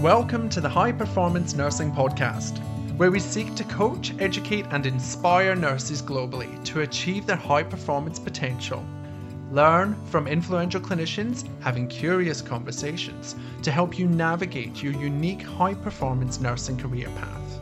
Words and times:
Welcome 0.00 0.48
to 0.48 0.62
the 0.62 0.68
High 0.68 0.92
Performance 0.92 1.54
Nursing 1.54 1.92
Podcast, 1.92 2.56
where 2.96 3.10
we 3.10 3.20
seek 3.20 3.54
to 3.54 3.64
coach, 3.64 4.14
educate, 4.18 4.64
and 4.70 4.86
inspire 4.86 5.54
nurses 5.54 6.00
globally 6.00 6.64
to 6.64 6.80
achieve 6.80 7.26
their 7.26 7.36
high 7.36 7.64
performance 7.64 8.18
potential. 8.18 8.82
Learn 9.50 9.94
from 10.06 10.26
influential 10.26 10.80
clinicians 10.80 11.46
having 11.60 11.86
curious 11.86 12.40
conversations 12.40 13.36
to 13.62 13.70
help 13.70 13.98
you 13.98 14.06
navigate 14.06 14.82
your 14.82 14.94
unique 14.94 15.42
high 15.42 15.74
performance 15.74 16.40
nursing 16.40 16.78
career 16.78 17.10
path. 17.16 17.60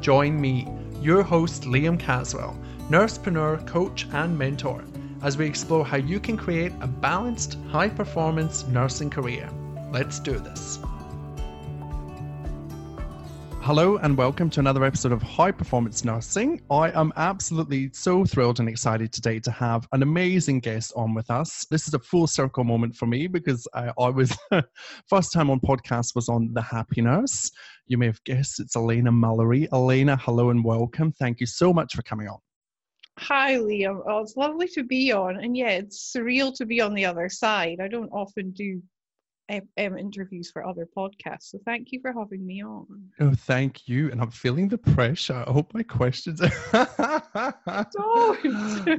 Join 0.00 0.40
me, 0.40 0.66
your 1.02 1.22
host 1.22 1.64
Liam 1.64 2.00
Caswell, 2.00 2.56
nursepreneur, 2.88 3.66
coach, 3.66 4.06
and 4.12 4.38
mentor, 4.38 4.82
as 5.20 5.36
we 5.36 5.44
explore 5.44 5.84
how 5.84 5.98
you 5.98 6.20
can 6.20 6.38
create 6.38 6.72
a 6.80 6.86
balanced, 6.86 7.58
high 7.68 7.90
performance 7.90 8.66
nursing 8.68 9.10
career. 9.10 9.46
Let's 9.92 10.18
do 10.18 10.38
this. 10.38 10.78
Hello 13.64 13.96
and 13.96 14.14
welcome 14.14 14.50
to 14.50 14.60
another 14.60 14.84
episode 14.84 15.10
of 15.10 15.22
High 15.22 15.50
Performance 15.50 16.04
Nursing. 16.04 16.60
I 16.70 16.90
am 16.90 17.14
absolutely 17.16 17.88
so 17.94 18.22
thrilled 18.22 18.60
and 18.60 18.68
excited 18.68 19.10
today 19.10 19.40
to 19.40 19.50
have 19.50 19.88
an 19.92 20.02
amazing 20.02 20.60
guest 20.60 20.92
on 20.96 21.14
with 21.14 21.30
us. 21.30 21.64
This 21.70 21.88
is 21.88 21.94
a 21.94 21.98
full 21.98 22.26
circle 22.26 22.62
moment 22.62 22.94
for 22.94 23.06
me 23.06 23.26
because 23.26 23.66
I, 23.72 23.90
I 23.98 24.10
was 24.10 24.36
first 25.08 25.32
time 25.32 25.48
on 25.48 25.60
podcast 25.60 26.14
was 26.14 26.28
on 26.28 26.52
The 26.52 26.60
Happy 26.60 27.00
Nurse. 27.00 27.50
You 27.86 27.96
may 27.96 28.04
have 28.04 28.22
guessed 28.24 28.60
it's 28.60 28.76
Elena 28.76 29.10
Mallory. 29.10 29.66
Elena, 29.72 30.18
hello 30.18 30.50
and 30.50 30.62
welcome. 30.62 31.10
Thank 31.12 31.40
you 31.40 31.46
so 31.46 31.72
much 31.72 31.94
for 31.94 32.02
coming 32.02 32.28
on. 32.28 32.40
Hi, 33.18 33.54
Liam. 33.54 34.02
Oh, 34.06 34.18
it's 34.18 34.36
lovely 34.36 34.68
to 34.74 34.84
be 34.84 35.10
on. 35.10 35.42
And 35.42 35.56
yeah, 35.56 35.70
it's 35.70 36.14
surreal 36.14 36.54
to 36.56 36.66
be 36.66 36.82
on 36.82 36.92
the 36.92 37.06
other 37.06 37.30
side. 37.30 37.78
I 37.80 37.88
don't 37.88 38.10
often 38.10 38.50
do 38.50 38.82
um, 39.50 39.98
interviews 39.98 40.50
for 40.50 40.66
other 40.66 40.88
podcasts. 40.96 41.50
So 41.50 41.58
thank 41.64 41.88
you 41.92 42.00
for 42.00 42.12
having 42.12 42.46
me 42.46 42.62
on. 42.62 42.86
Oh, 43.20 43.34
thank 43.34 43.86
you. 43.86 44.10
And 44.10 44.20
I'm 44.20 44.30
feeling 44.30 44.68
the 44.68 44.78
pressure. 44.78 45.44
I 45.46 45.50
hope 45.52 45.72
my 45.74 45.82
questions. 45.82 46.40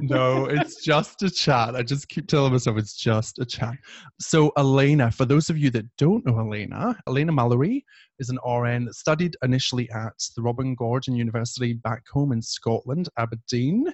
No, 0.02 0.46
it's 0.46 0.84
just 0.84 1.22
a 1.22 1.30
chat. 1.30 1.74
I 1.74 1.82
just 1.82 2.08
keep 2.08 2.28
telling 2.28 2.52
myself 2.52 2.76
it's 2.78 2.96
just 2.96 3.38
a 3.38 3.44
chat. 3.44 3.74
So, 4.20 4.52
Elena, 4.56 5.10
for 5.10 5.24
those 5.24 5.50
of 5.50 5.58
you 5.58 5.70
that 5.70 5.84
don't 5.96 6.24
know 6.26 6.38
Elena, 6.38 6.96
Elena 7.08 7.32
Mallory 7.32 7.84
is 8.18 8.30
an 8.30 8.38
RN 8.46 8.86
that 8.86 8.94
studied 8.94 9.36
initially 9.42 9.90
at 9.90 10.14
the 10.34 10.42
Robert 10.42 10.76
Gordon 10.76 11.14
University 11.16 11.74
back 11.74 12.02
home 12.08 12.32
in 12.32 12.42
Scotland, 12.42 13.08
Aberdeen. 13.18 13.92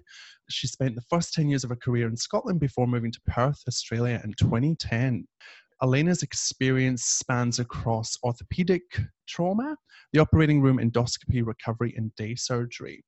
She 0.49 0.67
spent 0.67 0.95
the 0.95 1.03
first 1.09 1.33
10 1.35 1.49
years 1.49 1.65
of 1.65 1.71
her 1.71 1.77
career 1.77 2.09
in 2.09 2.17
Scotland 2.17 2.61
before 2.61 2.87
moving 2.87 3.13
to 3.13 3.21
Perth, 3.27 3.63
Australia 3.67 4.21
in 4.25 4.35
2010. 4.35 5.27
Elena's 5.83 6.23
experience 6.23 7.05
spans 7.05 7.59
across 7.59 8.17
orthopedic 8.23 8.83
trauma, 9.27 9.77
the 10.13 10.21
operating 10.21 10.63
room 10.63 10.79
endoscopy, 10.79 11.45
recovery, 11.45 11.93
and 11.97 12.15
day 12.15 12.37
surgery. 12.37 13.05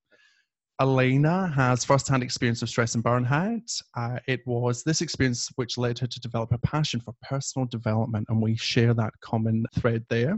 Elena 0.80 1.52
has 1.54 1.84
first-hand 1.84 2.24
experience 2.24 2.60
of 2.62 2.68
stress 2.68 2.96
and 2.96 3.04
burnout. 3.04 3.80
Uh, 3.96 4.18
it 4.26 4.40
was 4.44 4.82
this 4.82 5.02
experience 5.02 5.48
which 5.54 5.78
led 5.78 6.00
her 6.00 6.08
to 6.08 6.18
develop 6.18 6.50
a 6.50 6.58
passion 6.58 7.00
for 7.00 7.14
personal 7.22 7.64
development, 7.66 8.26
and 8.28 8.42
we 8.42 8.56
share 8.56 8.92
that 8.92 9.12
common 9.20 9.64
thread 9.78 10.04
there. 10.10 10.36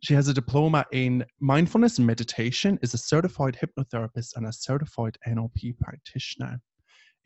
She 0.00 0.14
has 0.14 0.26
a 0.26 0.34
diploma 0.34 0.84
in 0.90 1.24
mindfulness 1.38 1.98
and 1.98 2.06
meditation, 2.06 2.76
is 2.82 2.92
a 2.92 2.98
certified 2.98 3.56
hypnotherapist, 3.56 4.36
and 4.36 4.46
a 4.46 4.52
certified 4.52 5.16
NLP 5.28 5.78
practitioner. 5.78 6.60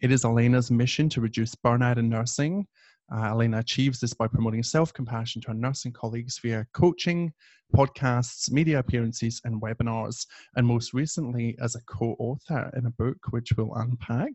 It 0.02 0.12
is 0.12 0.26
Elena's 0.26 0.70
mission 0.70 1.08
to 1.10 1.22
reduce 1.22 1.54
burnout 1.54 1.96
in 1.96 2.10
nursing 2.10 2.66
uh, 3.14 3.26
Elena 3.30 3.58
achieves 3.58 4.00
this 4.00 4.14
by 4.14 4.26
promoting 4.26 4.62
self 4.62 4.92
compassion 4.92 5.40
to 5.42 5.48
her 5.48 5.54
nursing 5.54 5.92
colleagues 5.92 6.38
via 6.38 6.66
coaching, 6.72 7.32
podcasts, 7.74 8.50
media 8.50 8.78
appearances, 8.78 9.40
and 9.44 9.60
webinars, 9.60 10.26
and 10.56 10.66
most 10.66 10.94
recently 10.94 11.56
as 11.60 11.74
a 11.74 11.82
co 11.82 12.14
author 12.18 12.70
in 12.76 12.86
a 12.86 12.90
book 12.90 13.18
which 13.30 13.52
we'll 13.56 13.74
unpack. 13.74 14.32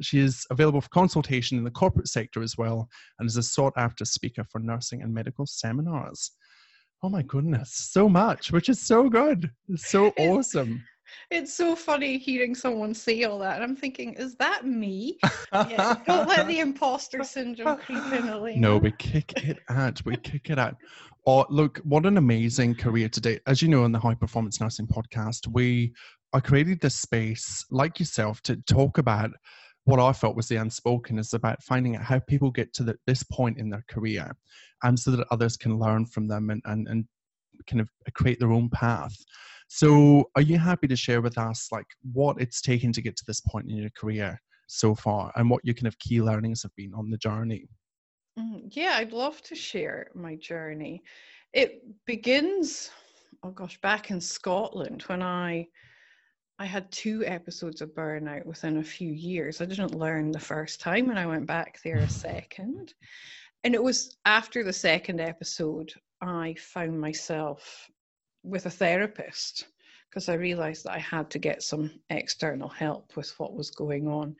She 0.00 0.18
is 0.18 0.46
available 0.50 0.80
for 0.80 0.88
consultation 0.90 1.58
in 1.58 1.64
the 1.64 1.70
corporate 1.70 2.08
sector 2.08 2.42
as 2.42 2.56
well, 2.58 2.88
and 3.18 3.26
is 3.28 3.36
a 3.36 3.42
sought 3.42 3.74
after 3.76 4.04
speaker 4.04 4.44
for 4.44 4.58
nursing 4.58 5.02
and 5.02 5.12
medical 5.12 5.46
seminars. 5.46 6.32
Oh 7.02 7.08
my 7.08 7.22
goodness, 7.22 7.72
so 7.74 8.08
much, 8.08 8.52
which 8.52 8.68
is 8.68 8.80
so 8.80 9.08
good. 9.08 9.50
It's 9.68 9.90
so 9.90 10.12
awesome 10.18 10.82
it's 11.30 11.52
so 11.52 11.76
funny 11.76 12.18
hearing 12.18 12.54
someone 12.54 12.94
say 12.94 13.24
all 13.24 13.38
that. 13.40 13.56
And 13.56 13.64
I'm 13.64 13.76
thinking, 13.76 14.14
is 14.14 14.34
that 14.36 14.66
me? 14.66 15.18
yeah, 15.52 15.96
don't 16.06 16.28
let 16.28 16.46
the 16.46 16.60
imposter 16.60 17.22
syndrome 17.24 17.78
creep 17.78 18.04
in, 18.12 18.28
Elena. 18.28 18.60
No, 18.60 18.78
we 18.78 18.92
kick 18.92 19.32
it 19.44 19.58
out. 19.68 20.04
We 20.04 20.16
kick 20.16 20.50
it 20.50 20.58
out. 20.58 20.76
Oh, 21.26 21.46
look, 21.50 21.78
what 21.84 22.04
an 22.06 22.16
amazing 22.18 22.74
career 22.74 23.08
today. 23.08 23.38
As 23.46 23.62
you 23.62 23.68
know, 23.68 23.84
in 23.84 23.92
the 23.92 23.98
High 23.98 24.14
Performance 24.14 24.60
Nursing 24.60 24.88
podcast, 24.88 25.46
we 25.48 25.92
I 26.32 26.40
created 26.40 26.80
this 26.80 26.96
space, 26.96 27.64
like 27.70 27.98
yourself, 27.98 28.40
to 28.42 28.56
talk 28.56 28.98
about 28.98 29.30
what 29.84 30.00
I 30.00 30.12
felt 30.12 30.36
was 30.36 30.48
the 30.48 30.56
unspoken 30.56 31.18
is 31.18 31.34
about 31.34 31.62
finding 31.62 31.96
out 31.96 32.04
how 32.04 32.20
people 32.20 32.50
get 32.50 32.72
to 32.74 32.84
the, 32.84 32.96
this 33.06 33.22
point 33.24 33.58
in 33.58 33.68
their 33.68 33.84
career 33.88 34.30
and 34.82 34.98
so 34.98 35.10
that 35.10 35.26
others 35.30 35.56
can 35.56 35.78
learn 35.78 36.06
from 36.06 36.28
them 36.28 36.50
and, 36.50 36.62
and, 36.64 36.86
and 36.88 37.04
kind 37.68 37.80
of 37.80 37.88
create 38.14 38.38
their 38.38 38.52
own 38.52 38.68
path. 38.70 39.14
So, 39.74 40.28
are 40.36 40.42
you 40.42 40.58
happy 40.58 40.86
to 40.86 40.94
share 40.94 41.22
with 41.22 41.38
us 41.38 41.68
like 41.72 41.86
what 42.12 42.38
it's 42.38 42.60
taken 42.60 42.92
to 42.92 43.00
get 43.00 43.16
to 43.16 43.24
this 43.26 43.40
point 43.40 43.70
in 43.70 43.76
your 43.78 43.88
career 43.96 44.38
so 44.66 44.94
far, 44.94 45.32
and 45.34 45.48
what 45.48 45.64
your 45.64 45.74
kind 45.74 45.86
of 45.86 45.98
key 45.98 46.20
learnings 46.20 46.62
have 46.62 46.76
been 46.76 46.92
on 46.92 47.08
the 47.08 47.16
journey? 47.16 47.66
Mm, 48.38 48.64
yeah, 48.68 48.96
I'd 48.98 49.14
love 49.14 49.40
to 49.44 49.54
share 49.54 50.10
my 50.14 50.34
journey. 50.34 51.02
It 51.54 51.82
begins, 52.04 52.90
oh 53.44 53.50
gosh, 53.50 53.80
back 53.80 54.10
in 54.10 54.20
Scotland 54.20 55.04
when 55.06 55.22
I 55.22 55.68
I 56.58 56.66
had 56.66 56.92
two 56.92 57.24
episodes 57.24 57.80
of 57.80 57.94
burnout 57.94 58.44
within 58.44 58.76
a 58.76 58.84
few 58.84 59.10
years. 59.10 59.62
I 59.62 59.64
didn't 59.64 59.94
learn 59.94 60.32
the 60.32 60.38
first 60.38 60.82
time, 60.82 61.08
and 61.08 61.18
I 61.18 61.24
went 61.24 61.46
back 61.46 61.80
there 61.82 61.96
a 61.96 62.08
second. 62.28 62.92
And 63.64 63.74
it 63.74 63.82
was 63.82 64.18
after 64.26 64.64
the 64.64 64.72
second 64.74 65.18
episode 65.18 65.94
I 66.20 66.56
found 66.58 67.00
myself 67.00 67.88
with 68.42 68.66
a 68.66 68.70
therapist 68.70 69.66
because 70.12 70.28
I 70.28 70.34
realized 70.34 70.84
that 70.84 70.92
I 70.92 70.98
had 70.98 71.30
to 71.30 71.38
get 71.38 71.62
some 71.62 71.90
external 72.10 72.68
help 72.68 73.16
with 73.16 73.32
what 73.38 73.54
was 73.54 73.70
going 73.70 74.08
on 74.08 74.36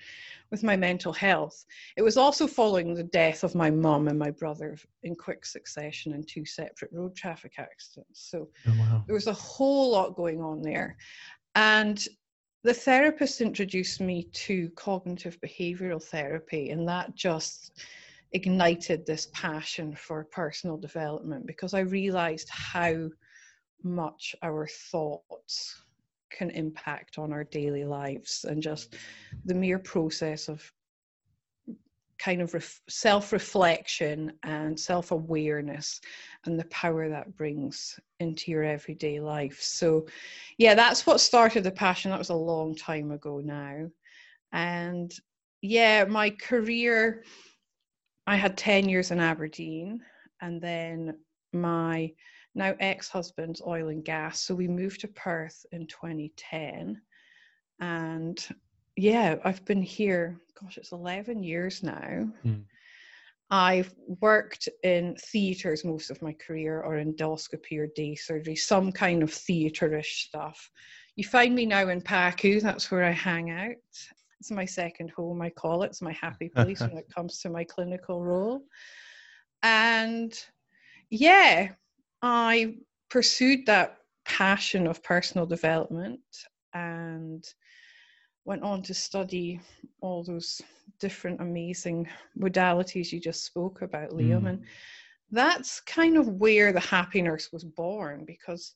with 0.50 0.62
my 0.62 0.76
mental 0.76 1.14
health. 1.14 1.64
It 1.96 2.02
was 2.02 2.18
also 2.18 2.46
following 2.46 2.92
the 2.92 3.04
death 3.04 3.42
of 3.42 3.54
my 3.54 3.70
mum 3.70 4.08
and 4.08 4.18
my 4.18 4.30
brother 4.32 4.76
in 5.02 5.14
quick 5.14 5.46
succession 5.46 6.12
in 6.12 6.24
two 6.24 6.44
separate 6.44 6.92
road 6.92 7.16
traffic 7.16 7.54
accidents. 7.56 8.28
So 8.30 8.50
oh, 8.68 8.74
wow. 8.78 9.02
there 9.06 9.14
was 9.14 9.28
a 9.28 9.32
whole 9.32 9.92
lot 9.92 10.14
going 10.14 10.42
on 10.42 10.60
there. 10.60 10.98
And 11.54 12.06
the 12.64 12.74
therapist 12.74 13.40
introduced 13.40 13.98
me 14.00 14.24
to 14.24 14.68
cognitive 14.76 15.40
behavioral 15.40 16.02
therapy, 16.02 16.68
and 16.68 16.86
that 16.86 17.14
just 17.14 17.80
ignited 18.32 19.04
this 19.04 19.28
passion 19.32 19.94
for 19.96 20.24
personal 20.24 20.76
development 20.76 21.46
because 21.46 21.74
I 21.74 21.80
realized 21.80 22.48
how 22.50 23.08
much 23.84 24.34
our 24.42 24.66
thoughts 24.66 25.82
can 26.30 26.50
impact 26.50 27.18
on 27.18 27.32
our 27.32 27.44
daily 27.44 27.84
lives 27.84 28.44
and 28.48 28.62
just 28.62 28.96
the 29.44 29.54
mere 29.54 29.78
process 29.78 30.48
of 30.48 30.72
kind 32.18 32.40
of 32.40 32.54
ref- 32.54 32.80
self-reflection 32.88 34.32
and 34.44 34.78
self-awareness 34.78 36.00
and 36.44 36.58
the 36.58 36.64
power 36.66 37.08
that 37.08 37.36
brings 37.36 37.98
into 38.20 38.50
your 38.50 38.62
everyday 38.62 39.20
life. 39.20 39.60
So 39.60 40.06
yeah 40.56 40.74
that's 40.74 41.04
what 41.04 41.20
started 41.20 41.64
the 41.64 41.70
passion. 41.70 42.10
That 42.10 42.18
was 42.18 42.30
a 42.30 42.34
long 42.34 42.76
time 42.76 43.10
ago 43.10 43.40
now. 43.44 43.88
And 44.52 45.12
yeah 45.62 46.04
my 46.04 46.30
career 46.30 47.22
i 48.26 48.36
had 48.36 48.56
10 48.58 48.88
years 48.88 49.10
in 49.12 49.20
aberdeen 49.20 50.00
and 50.40 50.60
then 50.60 51.16
my 51.52 52.10
now 52.54 52.74
ex-husband's 52.80 53.62
oil 53.66 53.88
and 53.88 54.04
gas 54.04 54.40
so 54.40 54.54
we 54.54 54.68
moved 54.68 55.00
to 55.00 55.08
perth 55.08 55.64
in 55.72 55.86
2010 55.86 57.00
and 57.80 58.48
yeah 58.96 59.36
i've 59.44 59.64
been 59.64 59.82
here 59.82 60.38
gosh 60.60 60.78
it's 60.78 60.92
11 60.92 61.42
years 61.42 61.82
now. 61.82 62.28
Mm. 62.44 62.64
i've 63.50 63.94
worked 64.20 64.68
in 64.82 65.16
theatres 65.16 65.84
most 65.84 66.10
of 66.10 66.20
my 66.22 66.34
career 66.34 66.80
or 66.80 66.96
endoscopy 66.96 67.78
or 67.78 67.88
day 67.94 68.14
surgery 68.14 68.56
some 68.56 68.92
kind 68.92 69.22
of 69.22 69.30
theaterish 69.30 70.26
stuff. 70.26 70.70
You 71.16 71.24
find 71.24 71.54
me 71.54 71.66
now 71.66 71.88
in 71.88 72.00
pacu 72.00 72.60
that's 72.60 72.90
where 72.90 73.04
i 73.04 73.10
hang 73.10 73.50
out. 73.50 73.76
It's 74.40 74.50
my 74.50 74.64
second 74.64 75.10
home 75.10 75.40
i 75.40 75.50
call 75.50 75.82
it. 75.82 75.86
It's 75.86 76.02
my 76.02 76.12
happy 76.12 76.48
place 76.54 76.80
when 76.80 76.98
it 76.98 77.12
comes 77.14 77.38
to 77.40 77.50
my 77.50 77.64
clinical 77.64 78.22
role. 78.22 78.62
And 79.62 80.34
yeah 81.10 81.68
I 82.22 82.76
pursued 83.10 83.66
that 83.66 83.98
passion 84.24 84.86
of 84.86 85.02
personal 85.02 85.46
development 85.46 86.20
and 86.72 87.44
went 88.44 88.62
on 88.62 88.82
to 88.82 88.94
study 88.94 89.60
all 90.00 90.24
those 90.24 90.60
different 90.98 91.40
amazing 91.40 92.08
modalities 92.38 93.12
you 93.12 93.20
just 93.20 93.44
spoke 93.44 93.82
about, 93.82 94.10
Liam. 94.10 94.42
Mm. 94.42 94.48
And 94.48 94.64
that's 95.30 95.80
kind 95.80 96.16
of 96.16 96.28
where 96.28 96.72
the 96.72 96.80
happy 96.80 97.22
nurse 97.22 97.50
was 97.52 97.64
born 97.64 98.24
because 98.24 98.74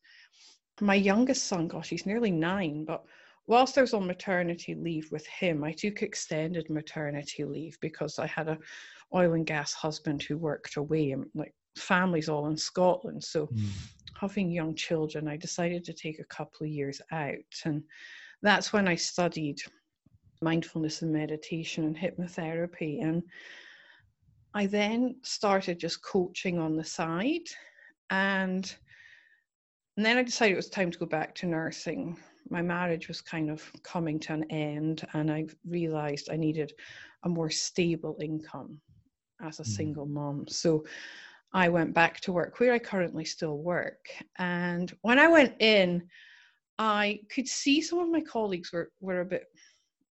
my 0.80 0.94
youngest 0.94 1.46
son, 1.46 1.68
gosh, 1.68 1.88
he's 1.88 2.06
nearly 2.06 2.30
nine, 2.30 2.84
but 2.84 3.04
whilst 3.46 3.78
I 3.78 3.80
was 3.80 3.94
on 3.94 4.06
maternity 4.06 4.74
leave 4.74 5.10
with 5.10 5.26
him, 5.26 5.64
I 5.64 5.72
took 5.72 6.02
extended 6.02 6.68
maternity 6.68 7.44
leave 7.44 7.78
because 7.80 8.18
I 8.18 8.26
had 8.26 8.48
a 8.48 8.58
oil 9.14 9.34
and 9.34 9.46
gas 9.46 9.72
husband 9.72 10.22
who 10.22 10.36
worked 10.36 10.76
away 10.76 11.12
and 11.12 11.26
like 11.34 11.54
families 11.76 12.28
all 12.28 12.46
in 12.48 12.56
Scotland. 12.56 13.22
So 13.22 13.46
mm. 13.46 13.68
having 14.18 14.50
young 14.50 14.74
children, 14.74 15.28
I 15.28 15.36
decided 15.36 15.84
to 15.84 15.92
take 15.92 16.18
a 16.18 16.24
couple 16.24 16.64
of 16.64 16.72
years 16.72 17.00
out. 17.10 17.34
And 17.64 17.82
that's 18.42 18.72
when 18.72 18.88
I 18.88 18.94
studied 18.94 19.60
mindfulness 20.42 21.02
and 21.02 21.12
meditation 21.12 21.84
and 21.84 21.96
hypnotherapy. 21.96 23.02
And 23.02 23.22
I 24.54 24.66
then 24.66 25.16
started 25.22 25.78
just 25.78 26.02
coaching 26.02 26.58
on 26.58 26.76
the 26.76 26.84
side. 26.84 27.48
And, 28.10 28.74
and 29.96 30.06
then 30.06 30.18
I 30.18 30.22
decided 30.22 30.52
it 30.52 30.56
was 30.56 30.70
time 30.70 30.90
to 30.90 30.98
go 30.98 31.06
back 31.06 31.34
to 31.36 31.46
nursing 31.46 32.16
my 32.50 32.62
marriage 32.62 33.08
was 33.08 33.20
kind 33.20 33.50
of 33.50 33.70
coming 33.82 34.18
to 34.20 34.32
an 34.32 34.44
end, 34.50 35.06
and 35.14 35.30
I 35.30 35.46
realized 35.66 36.30
I 36.30 36.36
needed 36.36 36.72
a 37.24 37.28
more 37.28 37.50
stable 37.50 38.16
income 38.20 38.80
as 39.42 39.60
a 39.60 39.64
mm. 39.64 39.66
single 39.66 40.06
mom. 40.06 40.46
So 40.48 40.84
I 41.56 41.70
went 41.70 41.94
back 41.94 42.20
to 42.20 42.32
work 42.34 42.60
where 42.60 42.74
I 42.74 42.78
currently 42.78 43.24
still 43.24 43.56
work. 43.56 44.10
And 44.36 44.94
when 45.00 45.18
I 45.18 45.26
went 45.26 45.54
in, 45.58 46.02
I 46.78 47.20
could 47.30 47.48
see 47.48 47.80
some 47.80 47.98
of 47.98 48.10
my 48.10 48.20
colleagues 48.20 48.74
were, 48.74 48.92
were 49.00 49.22
a 49.22 49.24
bit 49.24 49.44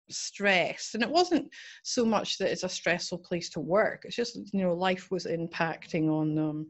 stressed. 0.09 0.95
And 0.95 1.03
it 1.03 1.11
wasn't 1.11 1.51
so 1.83 2.05
much 2.05 2.39
that 2.39 2.53
it's 2.53 2.63
a 2.63 2.69
stressful 2.69 3.19
place 3.19 3.51
to 3.51 3.61
work, 3.61 4.03
it's 4.05 4.15
just, 4.15 4.39
you 4.53 4.63
know, 4.63 4.73
life 4.73 5.11
was 5.11 5.27
impacting 5.27 6.09
on 6.09 6.37
them. 6.37 6.69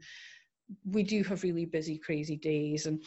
We 0.87 1.03
do 1.03 1.23
have 1.25 1.43
really 1.43 1.67
busy, 1.67 1.99
crazy 1.99 2.37
days. 2.37 2.87
And 2.87 3.05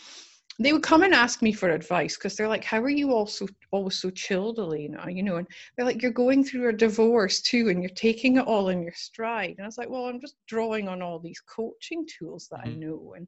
they 0.57 0.72
would 0.72 0.84
come 0.84 1.04
and 1.04 1.13
ask 1.13 1.42
me 1.42 1.52
for 1.52 1.69
advice 1.69 2.16
because 2.16 2.36
they're 2.36 2.48
like, 2.48 2.63
"How 2.63 2.81
are 2.81 2.90
you 2.90 3.12
also 3.12 3.48
always 3.72 3.96
so 3.96 4.10
chilled, 4.10 4.57
Elena?" 4.57 5.06
You 5.10 5.24
know, 5.24 5.36
and 5.38 5.48
they're 5.75 5.86
like, 5.86 6.02
"You're 6.02 6.12
going 6.12 6.44
through 6.44 6.69
a 6.69 6.74
divorce 6.74 7.42
too, 7.42 7.69
and 7.69 7.81
you're 7.81 7.90
taking 7.90 8.38
it 8.38 8.48
all 8.48 8.69
in 8.69 8.81
your 8.81 8.94
stride." 8.94 9.56
And 9.57 9.62
I 9.62 9.66
was 9.66 9.78
like, 9.78 9.90
"Well, 9.90 10.06
I'm 10.06 10.22
just 10.22 10.38
drawing 10.48 10.88
on 10.88 11.02
all 11.02 11.19
these 11.19 11.42
coaching 11.42 12.07
tools 12.07 12.48
that 12.52 12.62
mm-hmm. 12.62 12.69
I 12.69 12.86
know." 12.86 13.13
And 13.18 13.28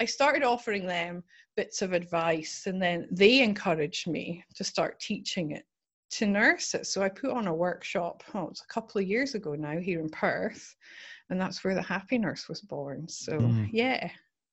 I 0.00 0.04
started 0.04 0.42
offering 0.42 0.86
them 0.86 1.22
bits 1.56 1.80
of 1.80 1.92
advice, 1.92 2.66
and 2.66 2.82
then 2.82 3.06
they 3.10 3.40
encouraged 3.40 4.08
me 4.08 4.44
to 4.54 4.64
start 4.64 4.98
teaching 4.98 5.52
it 5.52 5.64
to 6.10 6.26
nurses. 6.26 6.92
So 6.92 7.02
I 7.02 7.08
put 7.08 7.30
on 7.30 7.46
a 7.46 7.54
workshop. 7.54 8.24
Oh, 8.34 8.48
it's 8.48 8.62
a 8.62 8.72
couple 8.72 9.00
of 9.00 9.06
years 9.06 9.34
ago 9.34 9.54
now 9.54 9.78
here 9.78 10.00
in 10.00 10.10
Perth, 10.10 10.74
and 11.30 11.40
that's 11.40 11.62
where 11.62 11.74
the 11.74 11.82
Happy 11.82 12.18
Nurse 12.18 12.48
was 12.48 12.60
born. 12.60 13.08
So 13.08 13.38
mm. 13.38 13.68
yeah. 13.72 14.10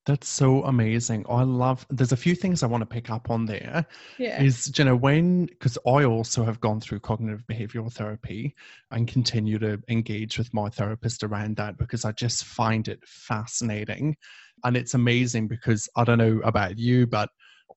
That's 0.10 0.28
so 0.28 0.64
amazing. 0.64 1.24
I 1.30 1.44
love. 1.44 1.86
There's 1.92 2.14
a 2.14 2.18
few 2.18 2.34
things 2.34 2.64
I 2.64 2.66
want 2.66 2.82
to 2.82 2.88
pick 2.88 3.12
up 3.12 3.30
on 3.30 3.46
there. 3.46 3.86
Yeah. 4.18 4.42
Is 4.42 4.74
you 4.76 4.84
know 4.84 4.96
when 4.96 5.46
because 5.46 5.78
I 5.86 6.04
also 6.04 6.44
have 6.44 6.60
gone 6.60 6.82
through 6.82 7.02
cognitive 7.02 7.44
behavioral 7.46 7.94
therapy 7.94 8.56
and 8.90 9.08
continue 9.08 9.60
to 9.60 9.80
engage 9.88 10.40
with 10.40 10.52
my 10.52 10.68
therapist 10.68 11.24
around 11.24 11.58
that 11.58 11.78
because 11.78 12.06
I 12.06 12.12
just 12.14 12.46
find 12.46 12.88
it 12.88 13.00
fascinating, 13.06 14.18
and 14.64 14.76
it's 14.76 14.96
amazing 14.96 15.48
because 15.48 15.88
I 15.96 16.06
don't 16.06 16.18
know 16.18 16.42
about 16.44 16.80
you, 16.80 17.06
but 17.06 17.30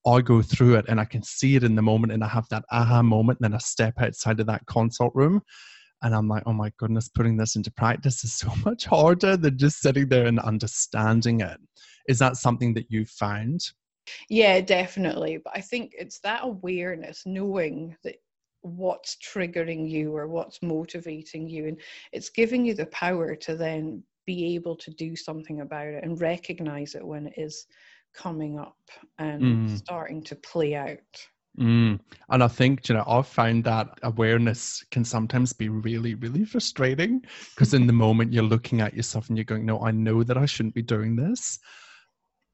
I 0.06 0.22
go 0.22 0.40
through 0.40 0.76
it 0.76 0.86
and 0.88 0.98
I 0.98 1.04
can 1.04 1.22
see 1.22 1.56
it 1.56 1.64
in 1.64 1.74
the 1.74 1.82
moment, 1.82 2.14
and 2.14 2.24
I 2.24 2.28
have 2.28 2.48
that 2.48 2.64
aha 2.70 3.02
moment, 3.02 3.40
and 3.40 3.52
then 3.52 3.54
I 3.54 3.58
step 3.58 4.00
outside 4.00 4.40
of 4.40 4.46
that 4.46 4.64
consult 4.64 5.14
room, 5.14 5.42
and 6.00 6.14
I'm 6.14 6.28
like, 6.28 6.44
oh 6.46 6.54
my 6.54 6.72
goodness, 6.78 7.10
putting 7.10 7.36
this 7.36 7.56
into 7.56 7.70
practice 7.70 8.24
is 8.24 8.32
so 8.32 8.50
much 8.64 8.86
harder 8.86 9.36
than 9.36 9.58
just 9.58 9.82
sitting 9.82 10.08
there 10.08 10.24
and 10.24 10.40
understanding 10.40 11.42
it. 11.42 11.60
Is 12.08 12.18
that 12.18 12.36
something 12.36 12.74
that 12.74 12.86
you've 12.90 13.10
found? 13.10 13.60
Yeah, 14.28 14.60
definitely. 14.60 15.38
But 15.38 15.52
I 15.56 15.60
think 15.60 15.94
it's 15.98 16.18
that 16.20 16.40
awareness, 16.42 17.22
knowing 17.26 17.96
that 18.04 18.16
what's 18.62 19.16
triggering 19.16 19.88
you 19.88 20.14
or 20.16 20.28
what's 20.28 20.62
motivating 20.62 21.48
you, 21.48 21.66
and 21.66 21.80
it's 22.12 22.30
giving 22.30 22.64
you 22.64 22.74
the 22.74 22.86
power 22.86 23.34
to 23.36 23.56
then 23.56 24.02
be 24.26 24.54
able 24.54 24.76
to 24.76 24.90
do 24.92 25.16
something 25.16 25.60
about 25.60 25.88
it 25.88 26.04
and 26.04 26.20
recognize 26.20 26.94
it 26.94 27.04
when 27.06 27.26
it 27.26 27.34
is 27.36 27.66
coming 28.14 28.58
up 28.58 28.76
and 29.18 29.42
mm. 29.42 29.76
starting 29.76 30.22
to 30.22 30.36
play 30.36 30.74
out. 30.74 30.98
Mm. 31.58 32.00
And 32.30 32.42
I 32.42 32.48
think, 32.48 32.88
you 32.88 32.94
know, 32.94 33.04
I've 33.06 33.26
found 33.26 33.64
that 33.64 33.98
awareness 34.02 34.82
can 34.90 35.04
sometimes 35.04 35.52
be 35.52 35.68
really, 35.68 36.14
really 36.14 36.44
frustrating 36.44 37.22
because 37.54 37.74
in 37.74 37.86
the 37.86 37.92
moment 38.06 38.32
you're 38.32 38.42
looking 38.42 38.80
at 38.80 38.94
yourself 38.94 39.28
and 39.28 39.36
you're 39.36 39.44
going, 39.44 39.66
no, 39.66 39.80
I 39.80 39.90
know 39.90 40.22
that 40.22 40.38
I 40.38 40.46
shouldn't 40.46 40.74
be 40.74 40.82
doing 40.82 41.16
this 41.16 41.58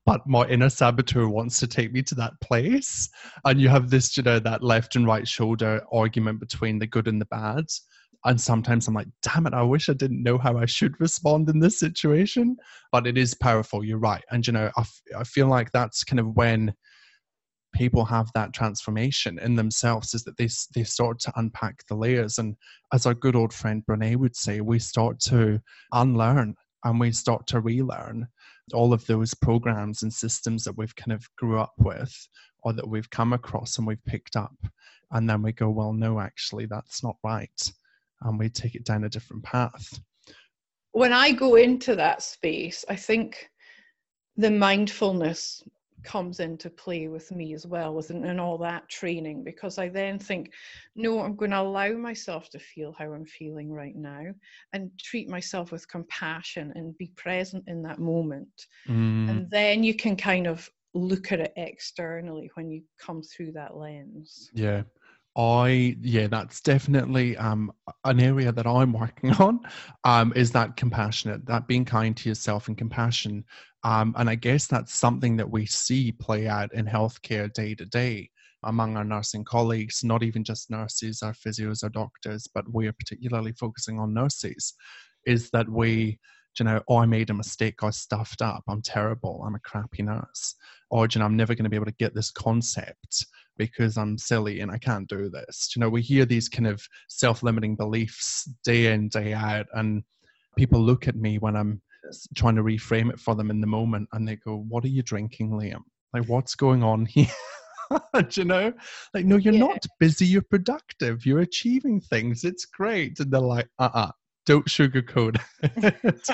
but 0.08 0.26
my 0.26 0.49
inner 0.49 0.70
saboteur 0.70 1.28
wants 1.28 1.60
to 1.60 1.66
take 1.66 1.93
me 1.93 2.00
to 2.00 2.14
that 2.14 2.32
place. 2.40 3.10
And 3.44 3.60
you 3.60 3.69
have 3.69 3.90
this, 3.90 4.16
you 4.16 4.22
know, 4.22 4.38
that 4.38 4.62
left 4.62 4.96
and 4.96 5.06
right 5.06 5.28
shoulder 5.28 5.82
argument 5.93 6.40
between 6.40 6.78
the 6.78 6.87
good 6.87 7.08
and 7.08 7.20
the 7.20 7.26
bad. 7.26 7.66
And 8.25 8.40
sometimes 8.40 8.88
I'm 8.88 8.94
like, 8.94 9.08
damn 9.20 9.46
it, 9.46 9.52
I 9.52 9.60
wish 9.60 9.90
I 9.90 9.93
didn't 9.93 10.22
know 10.22 10.38
how 10.38 10.56
I 10.56 10.64
should 10.64 10.99
respond 10.99 11.50
in 11.50 11.58
this 11.60 11.78
situation. 11.78 12.56
But 12.90 13.06
it 13.06 13.19
is 13.19 13.34
powerful, 13.34 13.84
you're 13.84 13.99
right. 13.99 14.25
And, 14.31 14.46
you 14.46 14.55
know, 14.55 14.70
I, 14.78 14.81
f- 14.81 15.02
I 15.14 15.25
feel 15.25 15.46
like 15.46 15.72
that's 15.72 16.05
kind 16.05 16.20
of 16.20 16.34
when 16.37 16.72
people 17.75 18.06
have 18.06 18.31
that 18.34 18.55
transformation 18.55 19.38
in 19.38 19.56
themselves 19.56 20.14
is 20.14 20.25
that 20.25 20.38
they, 20.38 20.49
they 20.75 20.84
start 20.84 21.20
to 21.20 21.32
unpack 21.37 21.87
the 21.87 21.94
layers. 21.94 22.38
And 22.38 22.56
as 22.94 23.05
our 23.05 23.12
good 23.12 23.37
old 23.37 23.52
friend 23.52 23.82
Brene 23.87 24.16
would 24.16 24.37
say, 24.37 24.62
we 24.62 24.78
start 24.78 25.20
to 25.25 25.60
unlearn 25.93 26.55
and 26.84 27.00
we 27.00 27.12
start 27.12 27.46
to 27.48 27.60
relearn 27.60 28.26
all 28.72 28.92
of 28.92 29.06
those 29.06 29.34
programs 29.34 30.02
and 30.02 30.12
systems 30.12 30.64
that 30.64 30.76
we've 30.76 30.94
kind 30.96 31.12
of 31.12 31.28
grew 31.36 31.58
up 31.58 31.72
with 31.78 32.28
or 32.62 32.72
that 32.72 32.88
we've 32.88 33.10
come 33.10 33.32
across 33.32 33.78
and 33.78 33.86
we've 33.86 34.04
picked 34.04 34.36
up. 34.36 34.54
And 35.10 35.28
then 35.28 35.42
we 35.42 35.52
go 35.52 35.70
well 35.70 35.92
no 35.92 36.20
actually 36.20 36.66
that's 36.66 37.02
not 37.02 37.16
right. 37.25 37.72
And 38.22 38.38
we 38.38 38.48
take 38.48 38.75
it 38.75 38.84
down 38.84 39.04
a 39.04 39.08
different 39.08 39.42
path. 39.42 40.00
When 40.92 41.12
i 41.12 41.30
go 41.32 41.54
into 41.56 41.94
that 41.96 42.22
space 42.22 42.84
i 42.88 42.96
think 42.96 43.50
the 44.36 44.50
mindfulness 44.50 45.62
comes 46.04 46.40
into 46.40 46.70
play 46.70 47.08
with 47.08 47.30
me 47.32 47.54
as 47.54 47.66
well 47.66 47.94
with 47.94 48.10
and 48.10 48.40
all 48.40 48.58
that 48.58 48.88
training 48.88 49.44
because 49.44 49.78
I 49.78 49.88
then 49.88 50.18
think, 50.18 50.52
no, 50.94 51.20
I'm 51.20 51.36
going 51.36 51.50
to 51.50 51.60
allow 51.60 51.92
myself 51.92 52.50
to 52.50 52.58
feel 52.58 52.94
how 52.98 53.12
I'm 53.12 53.26
feeling 53.26 53.72
right 53.72 53.96
now 53.96 54.26
and 54.72 54.90
treat 54.98 55.28
myself 55.28 55.72
with 55.72 55.88
compassion 55.88 56.72
and 56.74 56.96
be 56.98 57.12
present 57.16 57.64
in 57.66 57.82
that 57.82 57.98
moment. 57.98 58.67
Mm. 58.88 59.31
And 59.31 59.50
then 59.50 59.82
you 59.82 59.94
can 59.94 60.17
kind 60.17 60.46
of 60.46 60.69
look 60.94 61.32
at 61.32 61.40
it 61.40 61.52
externally 61.56 62.50
when 62.55 62.70
you 62.70 62.82
come 62.98 63.22
through 63.22 63.52
that 63.52 63.76
lens. 63.76 64.50
Yeah. 64.55 64.82
I 65.38 65.96
yeah, 66.02 66.26
that's 66.26 66.60
definitely 66.60 67.36
um, 67.36 67.72
an 68.04 68.18
area 68.18 68.50
that 68.50 68.66
I'm 68.66 68.92
working 68.92 69.30
on. 69.34 69.60
Um, 70.02 70.32
is 70.34 70.50
that 70.52 70.76
compassionate, 70.76 71.46
that 71.46 71.68
being 71.68 71.84
kind 71.84 72.16
to 72.16 72.28
yourself 72.28 72.66
and 72.66 72.76
compassion, 72.76 73.44
um, 73.84 74.14
and 74.18 74.28
I 74.28 74.34
guess 74.34 74.66
that's 74.66 74.92
something 74.92 75.36
that 75.36 75.48
we 75.48 75.64
see 75.64 76.10
play 76.10 76.48
out 76.48 76.74
in 76.74 76.86
healthcare 76.86 77.52
day 77.52 77.76
to 77.76 77.86
day 77.86 78.30
among 78.64 78.96
our 78.96 79.04
nursing 79.04 79.44
colleagues. 79.44 80.02
Not 80.02 80.24
even 80.24 80.42
just 80.42 80.70
nurses, 80.70 81.22
our 81.22 81.34
physios, 81.34 81.84
our 81.84 81.90
doctors, 81.90 82.48
but 82.52 82.64
we 82.74 82.88
are 82.88 82.92
particularly 82.92 83.52
focusing 83.52 84.00
on 84.00 84.12
nurses. 84.12 84.74
Is 85.24 85.50
that 85.50 85.68
we 85.68 86.18
you 86.58 86.64
know, 86.64 86.82
oh, 86.88 86.96
I 86.96 87.06
made 87.06 87.30
a 87.30 87.34
mistake, 87.34 87.84
I 87.84 87.90
stuffed 87.90 88.42
up, 88.42 88.64
I'm 88.68 88.82
terrible, 88.82 89.44
I'm 89.46 89.54
a 89.54 89.60
crappy 89.60 90.02
nurse, 90.02 90.56
or 90.90 91.06
you 91.06 91.20
know, 91.20 91.24
I'm 91.24 91.36
never 91.36 91.54
going 91.54 91.62
to 91.62 91.70
be 91.70 91.76
able 91.76 91.86
to 91.86 91.92
get 91.92 92.16
this 92.16 92.32
concept 92.32 93.26
because 93.58 93.98
I'm 93.98 94.17
silly 94.17 94.60
and 94.60 94.70
I 94.70 94.79
can't 94.79 95.08
do 95.08 95.29
this. 95.29 95.72
You 95.74 95.81
know, 95.81 95.88
we 95.88 96.00
hear 96.00 96.24
these 96.24 96.48
kind 96.48 96.67
of 96.67 96.82
self-limiting 97.08 97.77
beliefs 97.77 98.48
day 98.65 98.93
in, 98.93 99.08
day 99.08 99.34
out, 99.34 99.67
and 99.74 100.03
people 100.56 100.81
look 100.81 101.08
at 101.08 101.17
me 101.17 101.38
when 101.38 101.56
I'm 101.56 101.82
trying 102.36 102.56
to 102.56 102.62
reframe 102.62 103.10
it 103.10 103.20
for 103.20 103.34
them 103.34 103.50
in 103.50 103.60
the 103.60 103.67
moment, 103.67 104.08
and 104.12 104.27
they 104.27 104.36
go, 104.36 104.65
"What 104.69 104.84
are 104.84 104.88
you 104.88 105.03
drinking, 105.03 105.50
Liam? 105.50 105.82
Like, 106.15 106.29
what's 106.29 106.55
going 106.55 106.82
on 106.82 107.06
here?" 107.15 107.27
you 108.36 108.44
know, 108.44 108.72
like, 109.15 109.24
no, 109.24 109.36
you're 109.36 109.55
yeah. 109.55 109.60
not 109.60 109.86
busy. 109.98 110.27
You're 110.27 110.43
productive. 110.43 111.24
You're 111.27 111.41
achieving 111.41 112.00
things. 112.00 112.44
It's 112.44 112.67
great. 112.67 113.19
And 113.20 113.31
they're 113.31 113.41
like, 113.41 113.69
uh, 113.79 113.88
uh-uh, 113.94 114.06
uh 114.08 114.10
don't 114.46 114.67
sugarcoat 114.67 115.38
it. 115.62 116.31